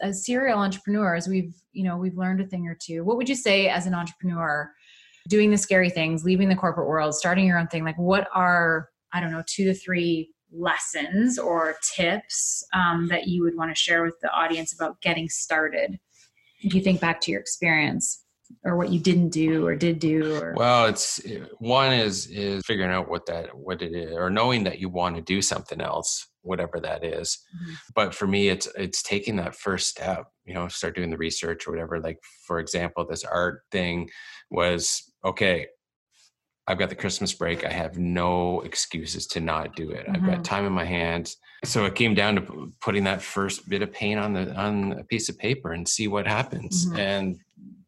As 0.00 0.24
serial 0.24 0.58
entrepreneurs, 0.58 1.28
we've, 1.28 1.54
you 1.72 1.84
know, 1.84 1.96
we've 1.96 2.16
learned 2.16 2.40
a 2.40 2.46
thing 2.46 2.66
or 2.66 2.76
two. 2.80 3.04
What 3.04 3.16
would 3.16 3.28
you 3.28 3.36
say 3.36 3.68
as 3.68 3.86
an 3.86 3.94
entrepreneur 3.94 4.72
doing 5.28 5.50
the 5.50 5.58
scary 5.58 5.90
things, 5.90 6.24
leaving 6.24 6.48
the 6.48 6.56
corporate 6.56 6.88
world, 6.88 7.14
starting 7.14 7.46
your 7.46 7.58
own 7.58 7.68
thing? 7.68 7.84
Like 7.84 7.98
what 7.98 8.28
are, 8.34 8.88
I 9.12 9.20
don't 9.20 9.32
know, 9.32 9.44
two 9.46 9.64
to 9.64 9.74
three 9.74 10.30
lessons 10.52 11.38
or 11.38 11.76
tips 11.94 12.64
um, 12.72 13.08
that 13.08 13.26
you 13.26 13.42
would 13.42 13.56
want 13.56 13.70
to 13.70 13.80
share 13.80 14.02
with 14.02 14.18
the 14.20 14.30
audience 14.30 14.72
about 14.72 15.00
getting 15.00 15.28
started? 15.28 15.98
If 16.60 16.74
you 16.74 16.80
think 16.80 17.00
back 17.00 17.20
to 17.22 17.30
your 17.30 17.40
experience 17.40 18.24
or 18.64 18.76
what 18.76 18.90
you 18.90 19.00
didn't 19.00 19.30
do 19.30 19.66
or 19.66 19.74
did 19.74 19.98
do 19.98 20.34
or 20.36 20.54
well 20.56 20.86
it's 20.86 21.20
one 21.58 21.92
is 21.92 22.26
is 22.26 22.62
figuring 22.66 22.90
out 22.90 23.08
what 23.08 23.26
that 23.26 23.56
what 23.56 23.82
it 23.82 23.94
is 23.94 24.12
or 24.12 24.30
knowing 24.30 24.64
that 24.64 24.78
you 24.78 24.88
want 24.88 25.16
to 25.16 25.22
do 25.22 25.40
something 25.40 25.80
else 25.80 26.28
whatever 26.42 26.78
that 26.78 27.02
is. 27.02 27.38
Mm-hmm. 27.56 27.74
but 27.94 28.14
for 28.14 28.26
me 28.26 28.48
it's 28.48 28.68
it's 28.76 29.02
taking 29.02 29.36
that 29.36 29.56
first 29.56 29.88
step 29.88 30.26
you 30.44 30.54
know 30.54 30.68
start 30.68 30.94
doing 30.94 31.10
the 31.10 31.16
research 31.16 31.66
or 31.66 31.72
whatever 31.72 32.00
like 32.00 32.18
for 32.46 32.58
example 32.58 33.06
this 33.06 33.24
art 33.24 33.62
thing 33.72 34.08
was 34.50 35.10
okay 35.24 35.66
I've 36.66 36.78
got 36.78 36.88
the 36.88 36.94
Christmas 36.94 37.32
break. 37.34 37.64
I 37.64 37.70
have 37.70 37.98
no 37.98 38.60
excuses 38.62 39.26
to 39.28 39.40
not 39.40 39.76
do 39.76 39.90
it. 39.90 40.06
Mm-hmm. 40.06 40.16
I've 40.16 40.22
got 40.22 40.32
mm-hmm. 40.32 40.42
time 40.42 40.66
in 40.66 40.72
my 40.72 40.84
hands. 40.84 41.36
So 41.64 41.84
it 41.84 41.94
came 41.94 42.14
down 42.14 42.36
to 42.36 42.72
putting 42.80 43.04
that 43.04 43.22
first 43.22 43.68
bit 43.68 43.82
of 43.82 43.92
paint 43.92 44.18
on 44.18 44.32
the 44.32 44.54
on 44.54 44.92
a 44.92 45.04
piece 45.04 45.28
of 45.28 45.38
paper 45.38 45.72
and 45.72 45.86
see 45.86 46.08
what 46.08 46.26
happens. 46.26 46.86
Mm-hmm. 46.86 46.98
And 46.98 47.36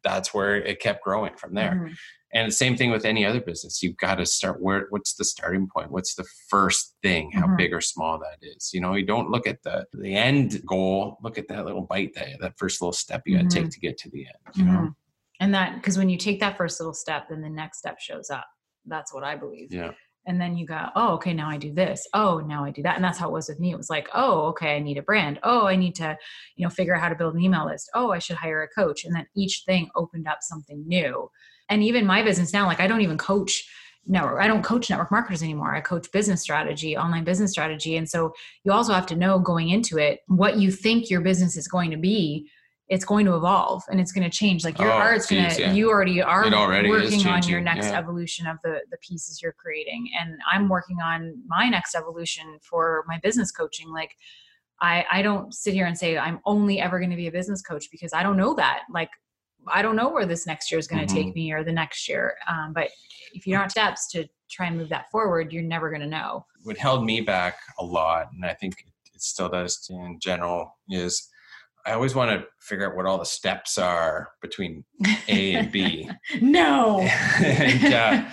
that's 0.05 0.35
where 0.35 0.57
it 0.57 0.81
kept 0.81 1.03
growing 1.03 1.35
from 1.37 1.55
there. 1.55 1.73
Mm-hmm. 1.73 1.93
And 2.35 2.49
the 2.49 2.55
same 2.55 2.77
thing 2.77 2.91
with 2.91 3.07
any 3.07 3.25
other 3.25 3.41
business. 3.41 3.83
You've 3.83 3.97
got 3.97 4.17
to 4.17 4.27
start 4.27 4.61
where 4.61 4.87
what's 4.91 5.15
the 5.15 5.25
starting 5.25 5.69
point? 5.75 5.91
What's 5.91 6.15
the 6.15 6.27
first 6.51 6.97
thing, 7.03 7.31
how 7.33 7.47
mm-hmm. 7.47 7.57
big 7.57 7.73
or 7.73 7.81
small 7.81 8.19
that 8.19 8.47
is. 8.47 8.71
You 8.75 8.83
know, 8.83 8.95
you 8.95 9.07
don't 9.07 9.31
look 9.31 9.47
at 9.47 9.63
the 9.63 9.87
the 9.95 10.15
end 10.15 10.61
goal, 10.67 11.17
look 11.23 11.39
at 11.39 11.49
that 11.49 11.65
little 11.65 11.87
bite 11.87 12.15
that 12.15 12.41
that 12.41 12.59
first 12.59 12.83
little 12.83 12.93
step 12.93 13.23
you 13.25 13.37
gotta 13.37 13.49
take 13.49 13.63
mm-hmm. 13.63 13.71
to 13.71 13.81
get 13.81 13.97
to 13.99 14.11
the 14.11 14.27
end, 14.27 14.57
you 14.57 14.65
know. 14.65 14.95
And 15.41 15.55
that 15.55 15.77
because 15.77 15.99
when 15.99 16.09
you 16.09 16.17
take 16.17 16.41
that 16.41 16.57
first 16.57 16.81
little 16.81 16.95
step, 16.95 17.29
then 17.29 17.43
the 17.43 17.51
next 17.51 17.79
step 17.79 18.01
shows 18.01 18.31
up. 18.31 18.47
That's 18.87 19.13
what 19.13 19.25
I 19.25 19.37
believe. 19.37 19.73
Yeah. 19.73 19.93
And 20.29 20.41
then 20.41 20.57
you 20.57 20.67
go 20.67 20.87
oh 20.97 21.15
okay 21.15 21.33
now 21.33 21.49
i 21.49 21.57
do 21.57 21.73
this. 21.73 22.07
Oh 22.13 22.39
now 22.39 22.65
i 22.65 22.71
do 22.71 22.83
that. 22.83 22.97
And 22.97 23.05
that's 23.05 23.19
how 23.19 23.29
it 23.29 23.33
was 23.33 23.49
with 23.49 23.61
me. 23.61 23.71
It 23.71 23.77
was 23.77 23.91
like 23.91 24.09
oh 24.15 24.47
okay 24.49 24.77
i 24.77 24.79
need 24.79 24.99
a 24.99 25.03
brand. 25.03 25.39
Oh 25.43 25.67
i 25.67 25.77
need 25.77 25.95
to 25.97 26.17
you 26.57 26.65
know 26.65 26.71
figure 26.71 26.95
out 26.95 27.03
how 27.03 27.09
to 27.09 27.15
build 27.15 27.35
an 27.35 27.41
email 27.43 27.67
list. 27.67 27.91
Oh 27.95 28.11
i 28.11 28.19
should 28.19 28.37
hire 28.37 28.63
a 28.63 28.69
coach. 28.69 29.05
And 29.05 29.15
then 29.15 29.27
each 29.37 29.63
thing 29.67 29.89
opened 29.95 30.27
up 30.27 30.39
something 30.41 30.83
new. 30.87 31.31
And 31.69 31.83
even 31.83 32.07
my 32.07 32.23
business 32.23 32.53
now 32.53 32.67
like 32.67 32.81
i 32.81 32.87
don't 32.87 33.03
even 33.03 33.19
coach 33.19 33.69
network 34.09 34.41
i 34.41 34.47
don't 34.47 34.63
coach 34.63 34.91
network 34.91 35.11
marketers 35.11 35.43
anymore. 35.43 35.75
I 35.75 35.81
coach 35.81 36.11
business 36.11 36.43
strategy 36.43 36.97
online 36.97 37.25
business 37.25 37.53
strategy. 37.53 37.97
And 37.97 38.09
so 38.09 38.33
you 38.65 38.73
also 38.73 38.95
have 38.95 39.07
to 39.07 39.17
know 39.17 39.39
going 39.39 39.69
into 39.69 39.99
it 39.99 40.21
what 40.27 40.59
you 40.59 40.73
think 40.73 41.09
your 41.09 41.21
business 41.21 41.57
is 41.57 41.69
going 41.69 41.93
to 41.93 41.97
be 41.97 42.49
it's 42.89 43.05
going 43.05 43.27
to 43.27 43.35
evolve 43.35 43.83
and 43.91 44.01
it's 44.01 44.13
going 44.13 44.29
to 44.29 44.31
change. 44.31 44.65
Like 44.65 44.79
your 44.79 44.93
oh, 44.93 44.97
art's 44.97 45.27
going 45.27 45.51
to, 45.51 45.61
yeah. 45.61 45.73
you 45.73 45.91
already 45.91 46.23
are 46.23 46.47
already 46.47 46.89
working 46.89 47.27
on 47.27 47.43
your 47.49 47.61
next 47.61 47.87
yeah. 47.87 47.99
evolution 47.99 48.47
of 48.47 48.59
the, 48.63 48.81
the 48.91 48.97
pieces 48.99 49.43
you're 49.43 49.53
creating. 49.53 50.09
And 50.19 50.39
I'm 50.51 50.69
working 50.69 50.99
on 51.01 51.35
my 51.47 51.69
next 51.69 51.97
evolution 51.97 52.59
for 52.63 53.05
my 53.09 53.19
business 53.23 53.51
coaching. 53.51 53.93
Like 53.93 54.13
I, 54.81 55.05
I 55.11 55.23
don't 55.23 55.53
sit 55.53 55.75
here 55.75 55.87
and 55.87 55.99
say 55.99 56.17
I'm 56.17 56.39
only 56.47 56.81
ever 56.81 56.99
going 56.99 57.11
to 57.11 57.17
be 57.17 57.27
a 57.27 57.33
business 57.33 57.61
coach 57.61 57.89
because 57.91 58.13
I 58.13 58.23
don't 58.23 58.37
know 58.37 58.55
that. 58.55 58.83
Like 58.93 59.11
I 59.67 59.83
don't 59.83 59.97
know 59.97 60.09
where 60.09 60.27
this 60.27 60.47
next 60.47 60.71
year 60.71 60.79
is 60.79 60.87
going 60.87 61.05
to 61.05 61.13
mm-hmm. 61.13 61.25
take 61.25 61.35
me 61.35 61.53
or 61.53 61.65
the 61.65 61.73
next 61.73 62.09
year. 62.09 62.35
Um, 62.49 62.73
but 62.73 62.89
if 63.33 63.47
you 63.47 63.57
don't 63.57 63.71
steps 63.71 64.09
to 64.13 64.29
try 64.49 64.67
and 64.67 64.77
move 64.77 64.91
that 64.91 65.11
forward, 65.11 65.53
you're 65.53 65.63
never 65.63 65.91
going 65.91 66.03
to 66.03 66.07
know. 66.07 66.47
What 66.63 66.77
held 66.77 67.05
me 67.05 67.21
back 67.21 67.59
a 67.81 67.85
lot, 67.85 68.29
and 68.33 68.45
I 68.45 68.55
think 68.55 68.75
it 69.13 69.23
still 69.23 69.49
does 69.49 69.89
in 69.91 70.19
general, 70.21 70.77
is 70.89 71.29
I 71.87 71.93
always 71.93 72.17
want 72.17 72.33
to 72.33 72.47
figure 72.61 72.91
out 72.91 72.97
what 72.97 73.07
all 73.07 73.19
the 73.19 73.25
steps 73.25 73.79
are 73.79 74.33
between 74.43 74.85
A 75.29 75.55
and 75.55 75.71
B. 75.71 76.11
no. 76.41 77.01
and 77.01 77.95
uh, 77.95 78.25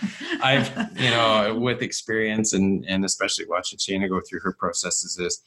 I've, 0.41 0.69
you 0.99 1.11
know, 1.11 1.57
with 1.59 1.81
experience 1.81 2.53
and 2.53 2.83
and 2.87 3.05
especially 3.05 3.45
watching 3.47 3.77
Shana 3.77 4.09
go 4.09 4.21
through 4.27 4.39
her 4.41 4.53
processes, 4.53 5.19
is 5.19 5.41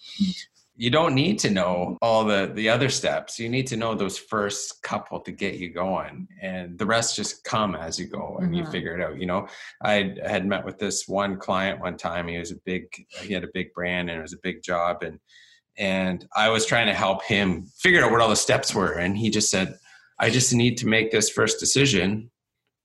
you 0.76 0.90
don't 0.90 1.14
need 1.14 1.38
to 1.40 1.50
know 1.50 1.98
all 2.00 2.24
the 2.24 2.52
the 2.54 2.68
other 2.68 2.90
steps. 2.90 3.40
You 3.40 3.48
need 3.48 3.66
to 3.68 3.76
know 3.76 3.94
those 3.94 4.18
first 4.18 4.82
couple 4.82 5.20
to 5.20 5.32
get 5.32 5.54
you 5.54 5.72
going, 5.72 6.28
and 6.40 6.78
the 6.78 6.86
rest 6.86 7.16
just 7.16 7.42
come 7.42 7.74
as 7.74 7.98
you 7.98 8.06
go 8.06 8.36
and 8.38 8.48
mm-hmm. 8.48 8.54
you 8.54 8.66
figure 8.66 8.96
it 8.96 9.02
out. 9.02 9.18
You 9.18 9.26
know, 9.26 9.48
I 9.82 10.14
had 10.24 10.46
met 10.46 10.64
with 10.64 10.78
this 10.78 11.08
one 11.08 11.38
client 11.38 11.80
one 11.80 11.96
time. 11.96 12.28
He 12.28 12.38
was 12.38 12.52
a 12.52 12.56
big, 12.64 12.86
he 13.08 13.34
had 13.34 13.42
a 13.42 13.50
big 13.52 13.72
brand 13.72 14.10
and 14.10 14.18
it 14.18 14.22
was 14.22 14.34
a 14.34 14.38
big 14.42 14.62
job, 14.62 15.02
and 15.02 15.18
and 15.78 16.26
I 16.34 16.48
was 16.48 16.66
trying 16.66 16.86
to 16.86 16.94
help 16.94 17.22
him 17.24 17.66
figure 17.78 18.04
out 18.04 18.10
what 18.10 18.20
all 18.20 18.28
the 18.28 18.36
steps 18.36 18.74
were. 18.74 18.92
And 18.92 19.16
he 19.16 19.30
just 19.30 19.50
said, 19.50 19.78
I 20.18 20.30
just 20.30 20.54
need 20.54 20.76
to 20.78 20.86
make 20.86 21.10
this 21.10 21.28
first 21.28 21.60
decision 21.60 22.30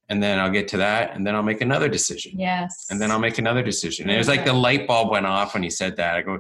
and 0.10 0.22
then 0.22 0.40
I'll 0.40 0.52
get 0.52 0.68
to 0.70 0.78
that 0.78 1.16
and 1.16 1.26
then 1.26 1.36
I'll 1.36 1.44
make 1.44 1.62
another 1.62 1.88
decision. 1.88 2.38
Yes. 2.38 2.88
And 2.90 3.00
then 3.00 3.12
I'll 3.12 3.20
make 3.20 3.38
another 3.38 3.64
decision. 3.64 4.08
And 4.08 4.16
it 4.16 4.18
was 4.18 4.28
like 4.28 4.44
the 4.44 4.52
light 4.52 4.86
bulb 4.86 5.10
went 5.10 5.26
off 5.26 5.54
when 5.54 5.64
he 5.64 5.70
said 5.70 5.96
that. 5.96 6.18
I 6.18 6.22
go, 6.22 6.40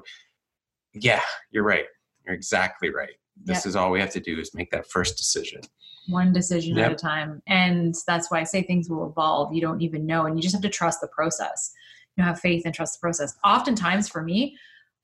yeah, 0.93 1.21
you're 1.51 1.63
right. 1.63 1.85
You're 2.25 2.35
exactly 2.35 2.89
right. 2.89 3.15
This 3.41 3.59
yep. 3.59 3.65
is 3.67 3.75
all 3.77 3.89
we 3.89 4.01
have 4.01 4.11
to 4.11 4.19
do 4.19 4.37
is 4.39 4.53
make 4.53 4.71
that 4.71 4.87
first 4.87 5.17
decision. 5.17 5.61
One 6.09 6.33
decision 6.33 6.75
yep. 6.75 6.87
at 6.87 6.91
a 6.91 6.95
time. 6.95 7.41
And 7.47 7.95
that's 8.05 8.29
why 8.29 8.41
I 8.41 8.43
say 8.43 8.61
things 8.61 8.89
will 8.89 9.09
evolve. 9.09 9.53
You 9.53 9.61
don't 9.61 9.81
even 9.81 10.05
know. 10.05 10.25
And 10.25 10.37
you 10.37 10.43
just 10.43 10.53
have 10.53 10.63
to 10.63 10.69
trust 10.69 10.99
the 10.99 11.07
process. 11.07 11.71
You 12.17 12.23
know, 12.23 12.27
have 12.27 12.41
faith 12.41 12.63
and 12.65 12.75
trust 12.75 12.99
the 12.99 12.99
process. 12.99 13.37
Oftentimes 13.45 14.09
for 14.09 14.21
me, 14.21 14.57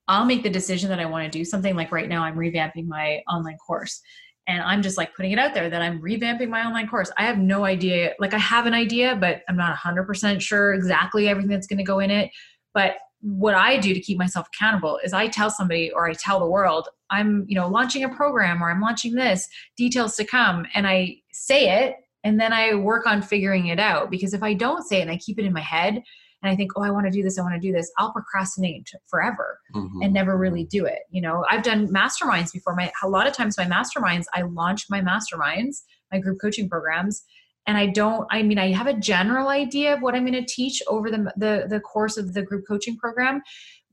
I'll 0.07 0.25
make 0.25 0.43
the 0.43 0.49
decision 0.49 0.89
that 0.89 0.99
I 0.99 1.05
want 1.05 1.31
to 1.31 1.37
do 1.37 1.43
something 1.43 1.75
like 1.75 1.91
right 1.91 2.07
now 2.07 2.23
I'm 2.23 2.35
revamping 2.35 2.87
my 2.87 3.21
online 3.27 3.57
course 3.57 4.01
and 4.47 4.61
I'm 4.61 4.81
just 4.81 4.97
like 4.97 5.13
putting 5.15 5.33
it 5.33 5.39
out 5.39 5.53
there 5.53 5.69
that 5.69 5.81
I'm 5.81 6.01
revamping 6.01 6.49
my 6.49 6.65
online 6.65 6.87
course. 6.87 7.11
I 7.17 7.23
have 7.23 7.37
no 7.37 7.65
idea, 7.65 8.13
like 8.17 8.33
I 8.33 8.37
have 8.37 8.65
an 8.65 8.73
idea, 8.73 9.15
but 9.15 9.41
I'm 9.49 9.57
not 9.57 9.77
100% 9.77 10.39
sure 10.39 10.73
exactly 10.73 11.27
everything 11.27 11.51
that's 11.51 11.67
going 11.67 11.79
to 11.79 11.83
go 11.83 11.99
in 11.99 12.09
it. 12.09 12.31
But 12.73 12.95
what 13.19 13.55
I 13.55 13.77
do 13.77 13.93
to 13.93 13.99
keep 13.99 14.17
myself 14.17 14.47
accountable 14.53 14.99
is 15.03 15.11
I 15.11 15.27
tell 15.27 15.49
somebody 15.49 15.91
or 15.91 16.07
I 16.07 16.13
tell 16.13 16.39
the 16.39 16.45
world, 16.45 16.87
I'm, 17.09 17.45
you 17.47 17.55
know, 17.55 17.67
launching 17.67 18.05
a 18.05 18.09
program 18.09 18.63
or 18.63 18.71
I'm 18.71 18.79
launching 18.79 19.15
this, 19.15 19.47
details 19.75 20.15
to 20.15 20.23
come, 20.23 20.65
and 20.73 20.87
I 20.87 21.17
say 21.33 21.83
it 21.83 21.95
and 22.23 22.39
then 22.39 22.53
I 22.53 22.75
work 22.75 23.05
on 23.05 23.21
figuring 23.21 23.67
it 23.67 23.79
out 23.79 24.09
because 24.11 24.33
if 24.33 24.43
I 24.43 24.53
don't 24.53 24.85
say 24.85 24.99
it 24.99 25.03
and 25.03 25.11
I 25.11 25.17
keep 25.17 25.39
it 25.39 25.45
in 25.45 25.53
my 25.53 25.61
head, 25.61 26.03
and 26.43 26.51
I 26.51 26.55
think, 26.55 26.71
oh, 26.75 26.83
I 26.83 26.91
want 26.91 27.05
to 27.05 27.11
do 27.11 27.23
this, 27.23 27.39
I 27.39 27.41
want 27.41 27.55
to 27.55 27.59
do 27.59 27.73
this, 27.73 27.91
I'll 27.97 28.11
procrastinate 28.11 28.89
forever 29.07 29.59
mm-hmm. 29.75 30.01
and 30.01 30.13
never 30.13 30.37
really 30.37 30.65
do 30.65 30.85
it. 30.85 30.99
You 31.09 31.21
know, 31.21 31.45
I've 31.49 31.63
done 31.63 31.87
masterminds 31.87 32.53
before. 32.53 32.75
My 32.75 32.91
a 33.03 33.09
lot 33.09 33.27
of 33.27 33.33
times 33.33 33.57
my 33.57 33.65
masterminds, 33.65 34.25
I 34.33 34.43
launch 34.43 34.85
my 34.89 35.01
masterminds, 35.01 35.77
my 36.11 36.19
group 36.19 36.39
coaching 36.39 36.69
programs, 36.69 37.23
and 37.65 37.77
I 37.77 37.87
don't. 37.87 38.27
I 38.31 38.43
mean, 38.43 38.59
I 38.59 38.71
have 38.71 38.87
a 38.87 38.93
general 38.93 39.49
idea 39.49 39.93
of 39.95 40.01
what 40.01 40.15
I'm 40.15 40.25
going 40.25 40.33
to 40.33 40.53
teach 40.53 40.81
over 40.87 41.09
the 41.09 41.31
the 41.35 41.65
the 41.67 41.79
course 41.79 42.17
of 42.17 42.33
the 42.33 42.43
group 42.43 42.65
coaching 42.67 42.97
program. 42.97 43.41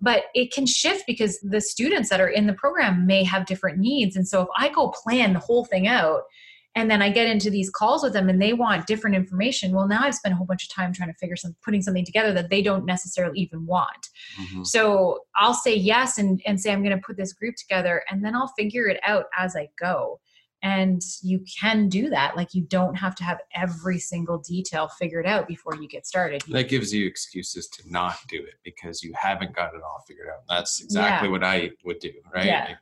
But 0.00 0.24
it 0.35 0.52
can 0.52 0.66
shift 0.66 1.04
because 1.07 1.40
the 1.40 1.62
students 1.62 2.11
that 2.11 2.20
are 2.20 2.28
in 2.28 2.46
the 2.46 2.52
program 2.52 3.07
may 3.07 3.24
have 3.24 3.46
different 3.46 3.78
needs. 3.78 4.16
And 4.16 4.28
so 4.28 4.42
if 4.42 4.48
I 4.59 4.68
go 4.68 4.88
plan 4.90 5.33
the 5.33 5.38
whole 5.38 5.64
thing 5.64 5.87
out, 5.87 6.22
and 6.74 6.90
then 6.90 7.02
i 7.02 7.08
get 7.08 7.26
into 7.26 7.50
these 7.50 7.70
calls 7.70 8.02
with 8.02 8.12
them 8.12 8.28
and 8.28 8.40
they 8.40 8.52
want 8.52 8.87
different 8.87 9.16
information. 9.16 9.72
Well 9.72 9.88
now 9.88 10.02
i've 10.02 10.14
spent 10.14 10.32
a 10.32 10.37
whole 10.37 10.46
bunch 10.46 10.64
of 10.64 10.70
time 10.70 10.92
trying 10.92 11.10
to 11.10 11.18
figure 11.18 11.37
some 11.37 11.54
putting 11.62 11.82
something 11.82 12.04
together 12.04 12.32
that 12.32 12.50
they 12.50 12.62
don't 12.62 12.84
necessarily 12.84 13.40
even 13.40 13.66
want. 13.66 14.08
Mm-hmm. 14.40 14.64
so 14.64 15.20
i'll 15.37 15.54
say 15.54 15.74
yes 15.74 16.18
and, 16.18 16.40
and 16.46 16.60
say 16.60 16.72
i'm 16.72 16.82
going 16.82 16.96
to 16.96 17.02
put 17.02 17.16
this 17.16 17.32
group 17.32 17.54
together 17.56 18.02
and 18.10 18.24
then 18.24 18.34
i'll 18.34 18.52
figure 18.58 18.87
it 18.87 19.00
out 19.06 19.26
as 19.38 19.56
i 19.56 19.68
go. 19.78 20.20
And 20.64 21.02
you 21.20 21.44
can 21.60 21.90
do 21.90 22.08
that. 22.08 22.38
Like 22.38 22.54
you 22.54 22.62
don't 22.62 22.94
have 22.94 23.14
to 23.16 23.24
have 23.24 23.38
every 23.54 23.98
single 23.98 24.38
detail 24.38 24.88
figured 24.88 25.26
out 25.26 25.46
before 25.46 25.76
you 25.76 25.87
get 25.87 26.06
started. 26.06 26.42
That 26.48 26.70
gives 26.70 26.92
you 26.92 27.06
excuses 27.06 27.68
to 27.68 27.82
not 27.87 28.16
do 28.28 28.38
it 28.38 28.54
because 28.64 29.02
you 29.02 29.12
haven't 29.14 29.54
got 29.54 29.74
it 29.74 29.82
all 29.82 30.02
figured 30.08 30.28
out. 30.28 30.44
That's 30.48 30.80
exactly 30.80 31.28
yeah. 31.28 31.32
what 31.32 31.44
i 31.44 31.70
would 31.84 31.98
do 31.98 32.12
right? 32.34 32.46
Yeah. 32.46 32.64
Like, 32.64 32.78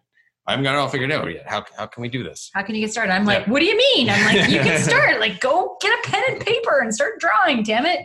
I 0.46 0.52
haven't 0.52 0.64
got 0.64 0.74
it 0.74 0.78
all 0.78 0.88
figured 0.88 1.12
out 1.12 1.33
yet. 1.33 1.48
How, 1.48 1.64
how 1.76 1.87
can 1.87 2.02
we 2.02 2.09
do 2.09 2.24
this? 2.24 2.50
How 2.52 2.62
can 2.62 2.74
you 2.74 2.81
get 2.81 2.90
started? 2.90 3.12
I'm 3.12 3.24
like, 3.24 3.46
what 3.46 3.61
do 3.61 3.66
you 3.66 3.76
mean? 3.76 4.11
I'm 4.11 4.24
like, 4.24 4.50
you 4.50 4.59
can 4.59 4.83
start. 4.83 5.20
like, 5.20 5.40
go 5.40 5.76
get 5.81 5.96
a 5.98 6.11
pen 6.11 6.22
and 6.28 6.40
paper 6.40 6.81
and 6.81 6.92
start 6.92 7.20
drawing. 7.20 7.62
Damn 7.62 7.87
it. 7.87 8.00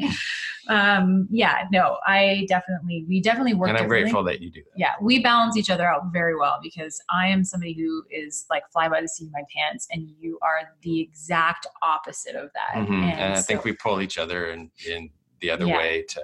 Um, 0.69 1.27
yeah, 1.31 1.63
no, 1.71 1.97
I 2.05 2.45
definitely, 2.47 3.05
we 3.07 3.21
definitely 3.21 3.53
work. 3.53 3.69
And 3.69 3.77
I'm 3.77 3.87
grateful 3.87 4.23
that 4.25 4.41
you 4.41 4.51
do 4.51 4.61
that. 4.63 4.77
Yeah, 4.77 4.93
we 5.01 5.19
balance 5.19 5.57
each 5.57 5.69
other 5.69 5.87
out 5.87 6.11
very 6.11 6.35
well 6.35 6.59
because 6.61 7.01
I 7.09 7.27
am 7.27 7.43
somebody 7.43 7.73
who 7.73 8.03
is 8.11 8.45
like 8.49 8.63
fly 8.71 8.89
by 8.89 9.01
the 9.01 9.07
seat 9.07 9.27
of 9.27 9.31
my 9.31 9.43
pants, 9.55 9.87
and 9.91 10.07
you 10.19 10.37
are 10.41 10.69
the 10.81 10.99
exact 10.99 11.67
opposite 11.81 12.35
of 12.35 12.49
that. 12.53 12.81
Mm-hmm. 12.81 12.93
And, 12.93 13.19
and, 13.19 13.33
I 13.33 13.39
so, 13.39 13.43
think 13.43 13.63
we 13.63 13.73
pull 13.73 14.01
each 14.01 14.17
other 14.17 14.49
in 14.51 14.69
in 14.87 15.09
the 15.39 15.51
other 15.51 15.65
yeah. 15.65 15.77
way 15.77 16.05
to 16.09 16.21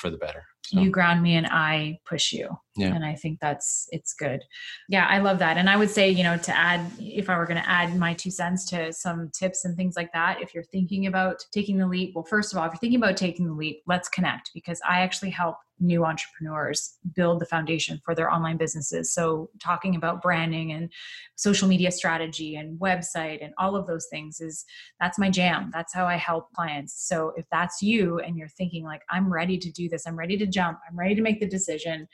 for 0.00 0.10
the 0.10 0.16
better. 0.16 0.44
So. 0.64 0.80
You 0.80 0.90
ground 0.90 1.22
me 1.22 1.34
and 1.34 1.46
I 1.46 1.98
push 2.06 2.32
you. 2.32 2.48
Yeah. 2.76 2.94
And 2.94 3.04
I 3.04 3.14
think 3.14 3.40
that's 3.40 3.88
it's 3.90 4.14
good. 4.14 4.42
Yeah, 4.88 5.06
I 5.08 5.18
love 5.18 5.38
that. 5.40 5.56
And 5.56 5.68
I 5.68 5.76
would 5.76 5.90
say, 5.90 6.08
you 6.10 6.22
know, 6.22 6.36
to 6.38 6.56
add 6.56 6.80
if 6.98 7.28
I 7.28 7.36
were 7.36 7.46
going 7.46 7.60
to 7.60 7.68
add 7.68 7.96
my 7.96 8.14
two 8.14 8.30
cents 8.30 8.64
to 8.70 8.92
some 8.92 9.30
tips 9.36 9.64
and 9.64 9.76
things 9.76 9.96
like 9.96 10.12
that, 10.12 10.40
if 10.40 10.54
you're 10.54 10.64
thinking 10.64 11.06
about 11.06 11.44
taking 11.52 11.76
the 11.76 11.86
leap, 11.86 12.12
well, 12.14 12.24
first 12.24 12.52
of 12.52 12.58
all, 12.58 12.64
if 12.66 12.72
you're 12.72 12.78
thinking 12.78 13.00
about 13.00 13.16
taking 13.16 13.46
the 13.46 13.52
leap, 13.52 13.82
let's 13.86 14.08
connect 14.08 14.50
because 14.54 14.80
I 14.88 15.00
actually 15.00 15.30
help 15.30 15.56
new 15.80 16.04
entrepreneurs 16.04 16.98
build 17.14 17.40
the 17.40 17.46
foundation 17.46 18.00
for 18.04 18.14
their 18.14 18.30
online 18.30 18.56
businesses. 18.56 19.12
So, 19.12 19.50
talking 19.60 19.96
about 19.96 20.22
branding 20.22 20.72
and 20.72 20.90
social 21.36 21.66
media 21.66 21.90
strategy 21.90 22.56
and 22.56 22.78
website 22.78 23.42
and 23.42 23.54
all 23.58 23.74
of 23.74 23.86
those 23.86 24.06
things 24.10 24.40
is 24.40 24.64
that's 25.00 25.18
my 25.18 25.30
jam. 25.30 25.70
That's 25.72 25.94
how 25.94 26.06
I 26.06 26.16
help 26.16 26.52
clients. 26.52 27.08
So, 27.08 27.32
if 27.36 27.46
that's 27.50 27.82
you 27.82 28.18
and 28.20 28.36
you're 28.36 28.48
thinking, 28.48 28.84
like, 28.84 29.02
I'm 29.10 29.32
ready 29.32 29.58
to 29.58 29.70
do 29.70 29.88
this, 29.88 30.06
I'm 30.06 30.16
ready 30.16 30.36
to 30.36 30.46
jump, 30.46 30.78
I'm 30.88 30.98
ready 30.98 31.14
to 31.14 31.22
make 31.22 31.40
the 31.40 31.48
decision, 31.48 32.06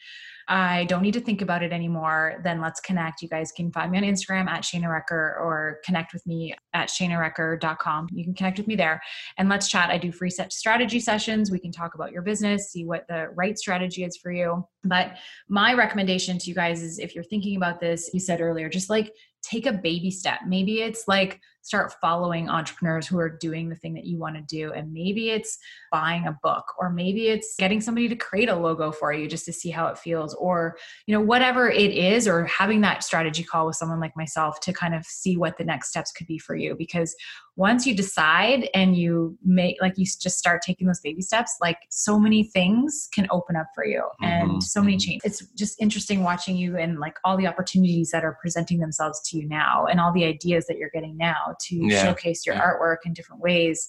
I 0.48 0.84
don't 0.84 1.02
need 1.02 1.14
to 1.14 1.20
think 1.20 1.42
about 1.42 1.62
it 1.62 1.72
anymore, 1.72 2.40
then 2.44 2.60
let's 2.60 2.80
connect. 2.80 3.20
You 3.20 3.28
guys 3.28 3.50
can 3.50 3.72
find 3.72 3.90
me 3.90 3.98
on 3.98 4.04
Instagram 4.04 4.46
at 4.48 4.62
Shana 4.62 4.84
Recker 4.84 5.10
or 5.40 5.80
connect 5.84 6.12
with 6.12 6.24
me 6.26 6.54
at 6.72 6.88
shanarecker.com. 6.88 8.08
You 8.12 8.24
can 8.24 8.34
connect 8.34 8.58
with 8.58 8.68
me 8.68 8.76
there 8.76 9.02
and 9.38 9.48
let's 9.48 9.68
chat. 9.68 9.90
I 9.90 9.98
do 9.98 10.12
free 10.12 10.30
set 10.30 10.52
strategy 10.52 11.00
sessions. 11.00 11.50
We 11.50 11.58
can 11.58 11.72
talk 11.72 11.94
about 11.94 12.12
your 12.12 12.22
business, 12.22 12.70
see 12.70 12.84
what 12.84 13.06
the 13.08 13.28
right 13.34 13.58
strategy 13.58 14.04
is 14.04 14.16
for 14.16 14.30
you. 14.30 14.64
But 14.84 15.16
my 15.48 15.74
recommendation 15.74 16.38
to 16.38 16.48
you 16.48 16.54
guys 16.54 16.80
is 16.82 17.00
if 17.00 17.14
you're 17.14 17.24
thinking 17.24 17.56
about 17.56 17.80
this, 17.80 18.10
you 18.14 18.20
said 18.20 18.40
earlier, 18.40 18.68
just 18.68 18.88
like 18.88 19.12
take 19.42 19.66
a 19.66 19.72
baby 19.72 20.10
step. 20.10 20.40
Maybe 20.46 20.82
it's 20.82 21.04
like 21.08 21.40
start 21.66 21.92
following 22.00 22.48
entrepreneurs 22.48 23.08
who 23.08 23.18
are 23.18 23.28
doing 23.28 23.68
the 23.68 23.74
thing 23.74 23.92
that 23.92 24.04
you 24.04 24.18
want 24.18 24.36
to 24.36 24.42
do. 24.42 24.72
And 24.72 24.92
maybe 24.92 25.30
it's 25.30 25.58
buying 25.90 26.24
a 26.24 26.38
book, 26.40 26.64
or 26.78 26.90
maybe 26.90 27.26
it's 27.26 27.56
getting 27.58 27.80
somebody 27.80 28.08
to 28.08 28.14
create 28.14 28.48
a 28.48 28.54
logo 28.54 28.92
for 28.92 29.12
you 29.12 29.26
just 29.26 29.44
to 29.46 29.52
see 29.52 29.70
how 29.70 29.88
it 29.88 29.98
feels, 29.98 30.32
or, 30.34 30.76
you 31.08 31.12
know, 31.12 31.20
whatever 31.20 31.68
it 31.68 31.90
is, 31.90 32.28
or 32.28 32.44
having 32.44 32.82
that 32.82 33.02
strategy 33.02 33.42
call 33.42 33.66
with 33.66 33.74
someone 33.74 33.98
like 33.98 34.16
myself 34.16 34.60
to 34.60 34.72
kind 34.72 34.94
of 34.94 35.04
see 35.04 35.36
what 35.36 35.58
the 35.58 35.64
next 35.64 35.88
steps 35.88 36.12
could 36.12 36.28
be 36.28 36.38
for 36.38 36.54
you. 36.54 36.76
Because 36.78 37.16
once 37.56 37.86
you 37.86 37.96
decide 37.96 38.68
and 38.74 38.96
you 38.96 39.36
make 39.42 39.76
like 39.80 39.94
you 39.96 40.04
just 40.04 40.38
start 40.38 40.60
taking 40.62 40.86
those 40.86 41.00
baby 41.00 41.22
steps 41.22 41.56
like 41.60 41.78
so 41.88 42.18
many 42.18 42.44
things 42.44 43.08
can 43.12 43.26
open 43.30 43.56
up 43.56 43.66
for 43.74 43.84
you 43.84 44.02
and 44.20 44.50
mm-hmm. 44.50 44.60
so 44.60 44.80
many 44.80 44.96
mm-hmm. 44.96 45.10
changes 45.10 45.40
it's 45.40 45.50
just 45.52 45.80
interesting 45.80 46.22
watching 46.22 46.56
you 46.56 46.76
and 46.76 47.00
like 47.00 47.16
all 47.24 47.36
the 47.36 47.46
opportunities 47.46 48.10
that 48.10 48.24
are 48.24 48.36
presenting 48.40 48.78
themselves 48.78 49.20
to 49.22 49.38
you 49.38 49.48
now 49.48 49.86
and 49.86 49.98
all 49.98 50.12
the 50.12 50.24
ideas 50.24 50.66
that 50.66 50.76
you're 50.76 50.90
getting 50.90 51.16
now 51.16 51.55
to 51.60 51.76
yeah. 51.76 52.04
showcase 52.04 52.44
your 52.46 52.54
yeah. 52.54 52.62
artwork 52.62 52.98
in 53.04 53.12
different 53.12 53.42
ways 53.42 53.88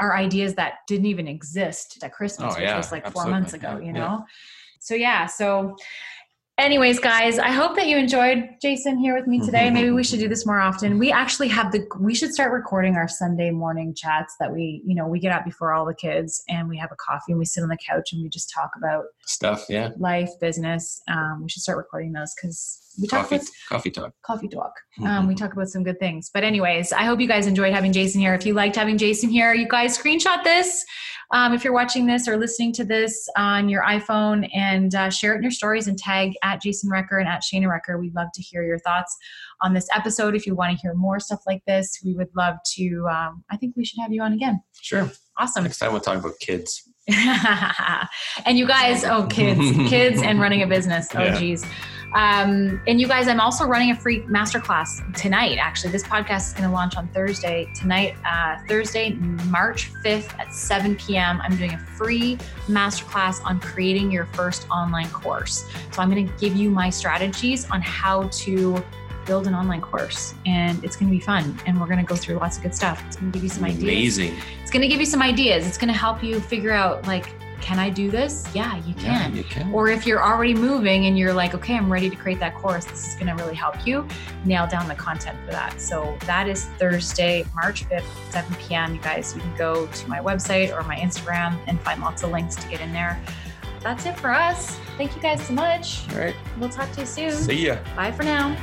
are 0.00 0.16
ideas 0.16 0.54
that 0.54 0.74
didn't 0.86 1.06
even 1.06 1.26
exist 1.28 1.98
at 2.02 2.12
christmas 2.12 2.54
oh, 2.56 2.60
yeah. 2.60 2.74
which 2.74 2.84
was 2.84 2.92
like 2.92 3.04
Absolutely. 3.04 3.30
four 3.30 3.40
months 3.40 3.52
ago 3.52 3.80
you 3.82 3.92
know 3.92 4.24
so 4.80 4.94
yeah 4.94 5.26
so 5.26 5.74
anyways 6.58 6.98
guys 6.98 7.38
i 7.38 7.50
hope 7.50 7.76
that 7.76 7.86
you 7.86 7.96
enjoyed 7.96 8.48
jason 8.60 8.98
here 8.98 9.16
with 9.16 9.26
me 9.26 9.38
today 9.44 9.70
maybe 9.70 9.90
we 9.90 10.02
should 10.02 10.18
do 10.18 10.28
this 10.28 10.44
more 10.44 10.58
often 10.58 10.98
we 10.98 11.12
actually 11.12 11.48
have 11.48 11.70
the 11.72 11.86
we 12.00 12.14
should 12.14 12.32
start 12.32 12.52
recording 12.52 12.96
our 12.96 13.08
sunday 13.08 13.50
morning 13.50 13.94
chats 13.94 14.34
that 14.40 14.52
we 14.52 14.82
you 14.84 14.94
know 14.94 15.06
we 15.06 15.20
get 15.20 15.32
out 15.32 15.44
before 15.44 15.72
all 15.72 15.86
the 15.86 15.94
kids 15.94 16.42
and 16.48 16.68
we 16.68 16.76
have 16.76 16.90
a 16.92 16.96
coffee 16.96 17.32
and 17.32 17.38
we 17.38 17.44
sit 17.44 17.62
on 17.62 17.68
the 17.68 17.78
couch 17.78 18.12
and 18.12 18.22
we 18.22 18.28
just 18.28 18.52
talk 18.52 18.70
about 18.76 19.04
stuff 19.24 19.66
yeah 19.68 19.90
life 19.98 20.30
business 20.40 21.00
um, 21.08 21.40
we 21.42 21.48
should 21.48 21.62
start 21.62 21.78
recording 21.78 22.12
those 22.12 22.34
because 22.34 22.87
we 23.00 23.06
talk 23.06 23.22
coffee, 23.22 23.36
about 23.36 23.48
coffee 23.68 23.90
talk. 23.90 24.12
Coffee 24.24 24.48
talk. 24.48 24.72
Um, 24.98 25.04
mm-hmm. 25.04 25.28
we 25.28 25.34
talk 25.34 25.52
about 25.52 25.68
some 25.68 25.82
good 25.82 25.98
things. 25.98 26.30
But 26.32 26.44
anyways, 26.44 26.92
I 26.92 27.02
hope 27.02 27.20
you 27.20 27.28
guys 27.28 27.46
enjoyed 27.46 27.72
having 27.72 27.92
Jason 27.92 28.20
here. 28.20 28.34
If 28.34 28.44
you 28.44 28.54
liked 28.54 28.76
having 28.76 28.98
Jason 28.98 29.30
here, 29.30 29.54
you 29.54 29.68
guys 29.68 29.96
screenshot 29.96 30.42
this. 30.44 30.84
Um, 31.30 31.52
if 31.52 31.62
you're 31.62 31.74
watching 31.74 32.06
this 32.06 32.26
or 32.26 32.38
listening 32.38 32.72
to 32.74 32.84
this 32.84 33.28
on 33.36 33.68
your 33.68 33.82
iPhone 33.82 34.48
and 34.54 34.94
uh, 34.94 35.10
share 35.10 35.34
it 35.34 35.36
in 35.36 35.42
your 35.42 35.50
stories 35.50 35.86
and 35.86 35.98
tag 35.98 36.32
at 36.42 36.62
Jason 36.62 36.90
Recker 36.90 37.20
and 37.20 37.28
at 37.28 37.42
Shana 37.42 37.66
Recker. 37.66 38.00
We'd 38.00 38.14
love 38.14 38.28
to 38.34 38.42
hear 38.42 38.64
your 38.64 38.78
thoughts 38.78 39.14
on 39.60 39.74
this 39.74 39.86
episode. 39.94 40.34
If 40.34 40.46
you 40.46 40.54
want 40.54 40.74
to 40.74 40.80
hear 40.80 40.94
more 40.94 41.20
stuff 41.20 41.40
like 41.46 41.62
this, 41.66 42.00
we 42.02 42.14
would 42.14 42.30
love 42.34 42.56
to. 42.76 43.06
Um, 43.10 43.44
I 43.50 43.58
think 43.58 43.76
we 43.76 43.84
should 43.84 44.00
have 44.00 44.12
you 44.12 44.22
on 44.22 44.32
again. 44.32 44.62
Sure. 44.80 45.10
Awesome. 45.36 45.64
Next 45.64 45.78
time 45.78 45.92
we'll 45.92 46.00
talk 46.00 46.18
about 46.18 46.38
kids. 46.40 46.82
and 48.44 48.58
you 48.58 48.66
guys, 48.66 49.04
oh, 49.04 49.26
kids, 49.26 49.60
kids 49.88 50.22
and 50.22 50.40
running 50.40 50.62
a 50.62 50.66
business. 50.66 51.08
Oh, 51.14 51.22
yeah. 51.22 51.38
geez. 51.38 51.64
Um, 52.14 52.80
and 52.86 53.00
you 53.00 53.06
guys, 53.06 53.28
I'm 53.28 53.40
also 53.40 53.66
running 53.66 53.90
a 53.90 53.94
free 53.94 54.22
masterclass 54.22 55.14
tonight. 55.14 55.58
Actually, 55.58 55.92
this 55.92 56.02
podcast 56.02 56.48
is 56.48 56.52
going 56.54 56.68
to 56.68 56.74
launch 56.74 56.96
on 56.96 57.08
Thursday. 57.08 57.70
Tonight, 57.74 58.16
uh, 58.24 58.58
Thursday, 58.66 59.14
March 59.46 59.90
5th 60.04 60.38
at 60.38 60.52
7 60.52 60.96
p.m., 60.96 61.40
I'm 61.42 61.56
doing 61.56 61.74
a 61.74 61.78
free 61.78 62.36
masterclass 62.66 63.44
on 63.44 63.60
creating 63.60 64.10
your 64.10 64.26
first 64.26 64.68
online 64.70 65.08
course. 65.10 65.68
So 65.92 66.02
I'm 66.02 66.10
going 66.10 66.26
to 66.26 66.32
give 66.38 66.56
you 66.56 66.70
my 66.70 66.90
strategies 66.90 67.70
on 67.70 67.82
how 67.82 68.28
to 68.28 68.82
build 69.26 69.46
an 69.46 69.54
online 69.54 69.82
course 69.82 70.34
and 70.46 70.82
it's 70.82 70.96
going 70.96 71.06
to 71.06 71.14
be 71.14 71.20
fun 71.20 71.54
and 71.66 71.78
we're 71.78 71.86
going 71.86 71.98
to 71.98 72.04
go 72.04 72.16
through 72.16 72.36
lots 72.36 72.56
of 72.56 72.62
good 72.62 72.74
stuff 72.74 73.04
it's 73.06 73.16
going 73.16 73.30
to 73.30 73.36
give 73.36 73.42
you 73.42 73.50
some 73.50 73.62
ideas 73.62 73.82
amazing 73.82 74.34
it's 74.62 74.70
going 74.70 74.80
to 74.80 74.88
give 74.88 74.98
you 75.00 75.04
some 75.04 75.20
ideas 75.20 75.66
it's 75.66 75.76
going 75.76 75.92
to 75.92 75.98
help 75.98 76.24
you 76.24 76.40
figure 76.40 76.72
out 76.72 77.06
like 77.06 77.34
can 77.60 77.78
I 77.78 77.90
do 77.90 78.10
this? 78.10 78.48
Yeah, 78.54 78.76
you 78.84 78.94
can. 78.94 79.32
Yeah, 79.32 79.38
you 79.38 79.44
can. 79.44 79.72
Or 79.72 79.88
if 79.88 80.06
you're 80.06 80.22
already 80.22 80.54
moving 80.54 81.06
and 81.06 81.18
you're 81.18 81.32
like, 81.32 81.54
okay, 81.54 81.76
I'm 81.76 81.92
ready 81.92 82.08
to 82.10 82.16
create 82.16 82.40
that 82.40 82.54
course, 82.54 82.84
this 82.84 83.08
is 83.08 83.14
going 83.14 83.26
to 83.26 83.42
really 83.42 83.54
help 83.54 83.86
you 83.86 84.06
nail 84.44 84.66
down 84.66 84.88
the 84.88 84.94
content 84.94 85.38
for 85.44 85.50
that. 85.52 85.80
So 85.80 86.16
that 86.26 86.48
is 86.48 86.66
Thursday, 86.78 87.44
March 87.54 87.88
5th, 87.88 88.04
7 88.30 88.54
p.m. 88.56 88.94
You 88.94 89.00
guys, 89.00 89.34
you 89.34 89.40
can 89.40 89.56
go 89.56 89.86
to 89.86 90.08
my 90.08 90.20
website 90.20 90.72
or 90.72 90.82
my 90.84 90.96
Instagram 90.96 91.58
and 91.66 91.80
find 91.80 92.00
lots 92.00 92.22
of 92.22 92.30
links 92.30 92.56
to 92.56 92.68
get 92.68 92.80
in 92.80 92.92
there. 92.92 93.20
That's 93.80 94.06
it 94.06 94.18
for 94.18 94.30
us. 94.30 94.78
Thank 94.96 95.14
you 95.14 95.22
guys 95.22 95.46
so 95.46 95.52
much. 95.52 96.10
All 96.12 96.18
right. 96.18 96.34
We'll 96.58 96.68
talk 96.68 96.90
to 96.92 97.00
you 97.00 97.06
soon. 97.06 97.32
See 97.32 97.66
ya. 97.66 97.78
Bye 97.96 98.12
for 98.12 98.24
now. 98.24 98.56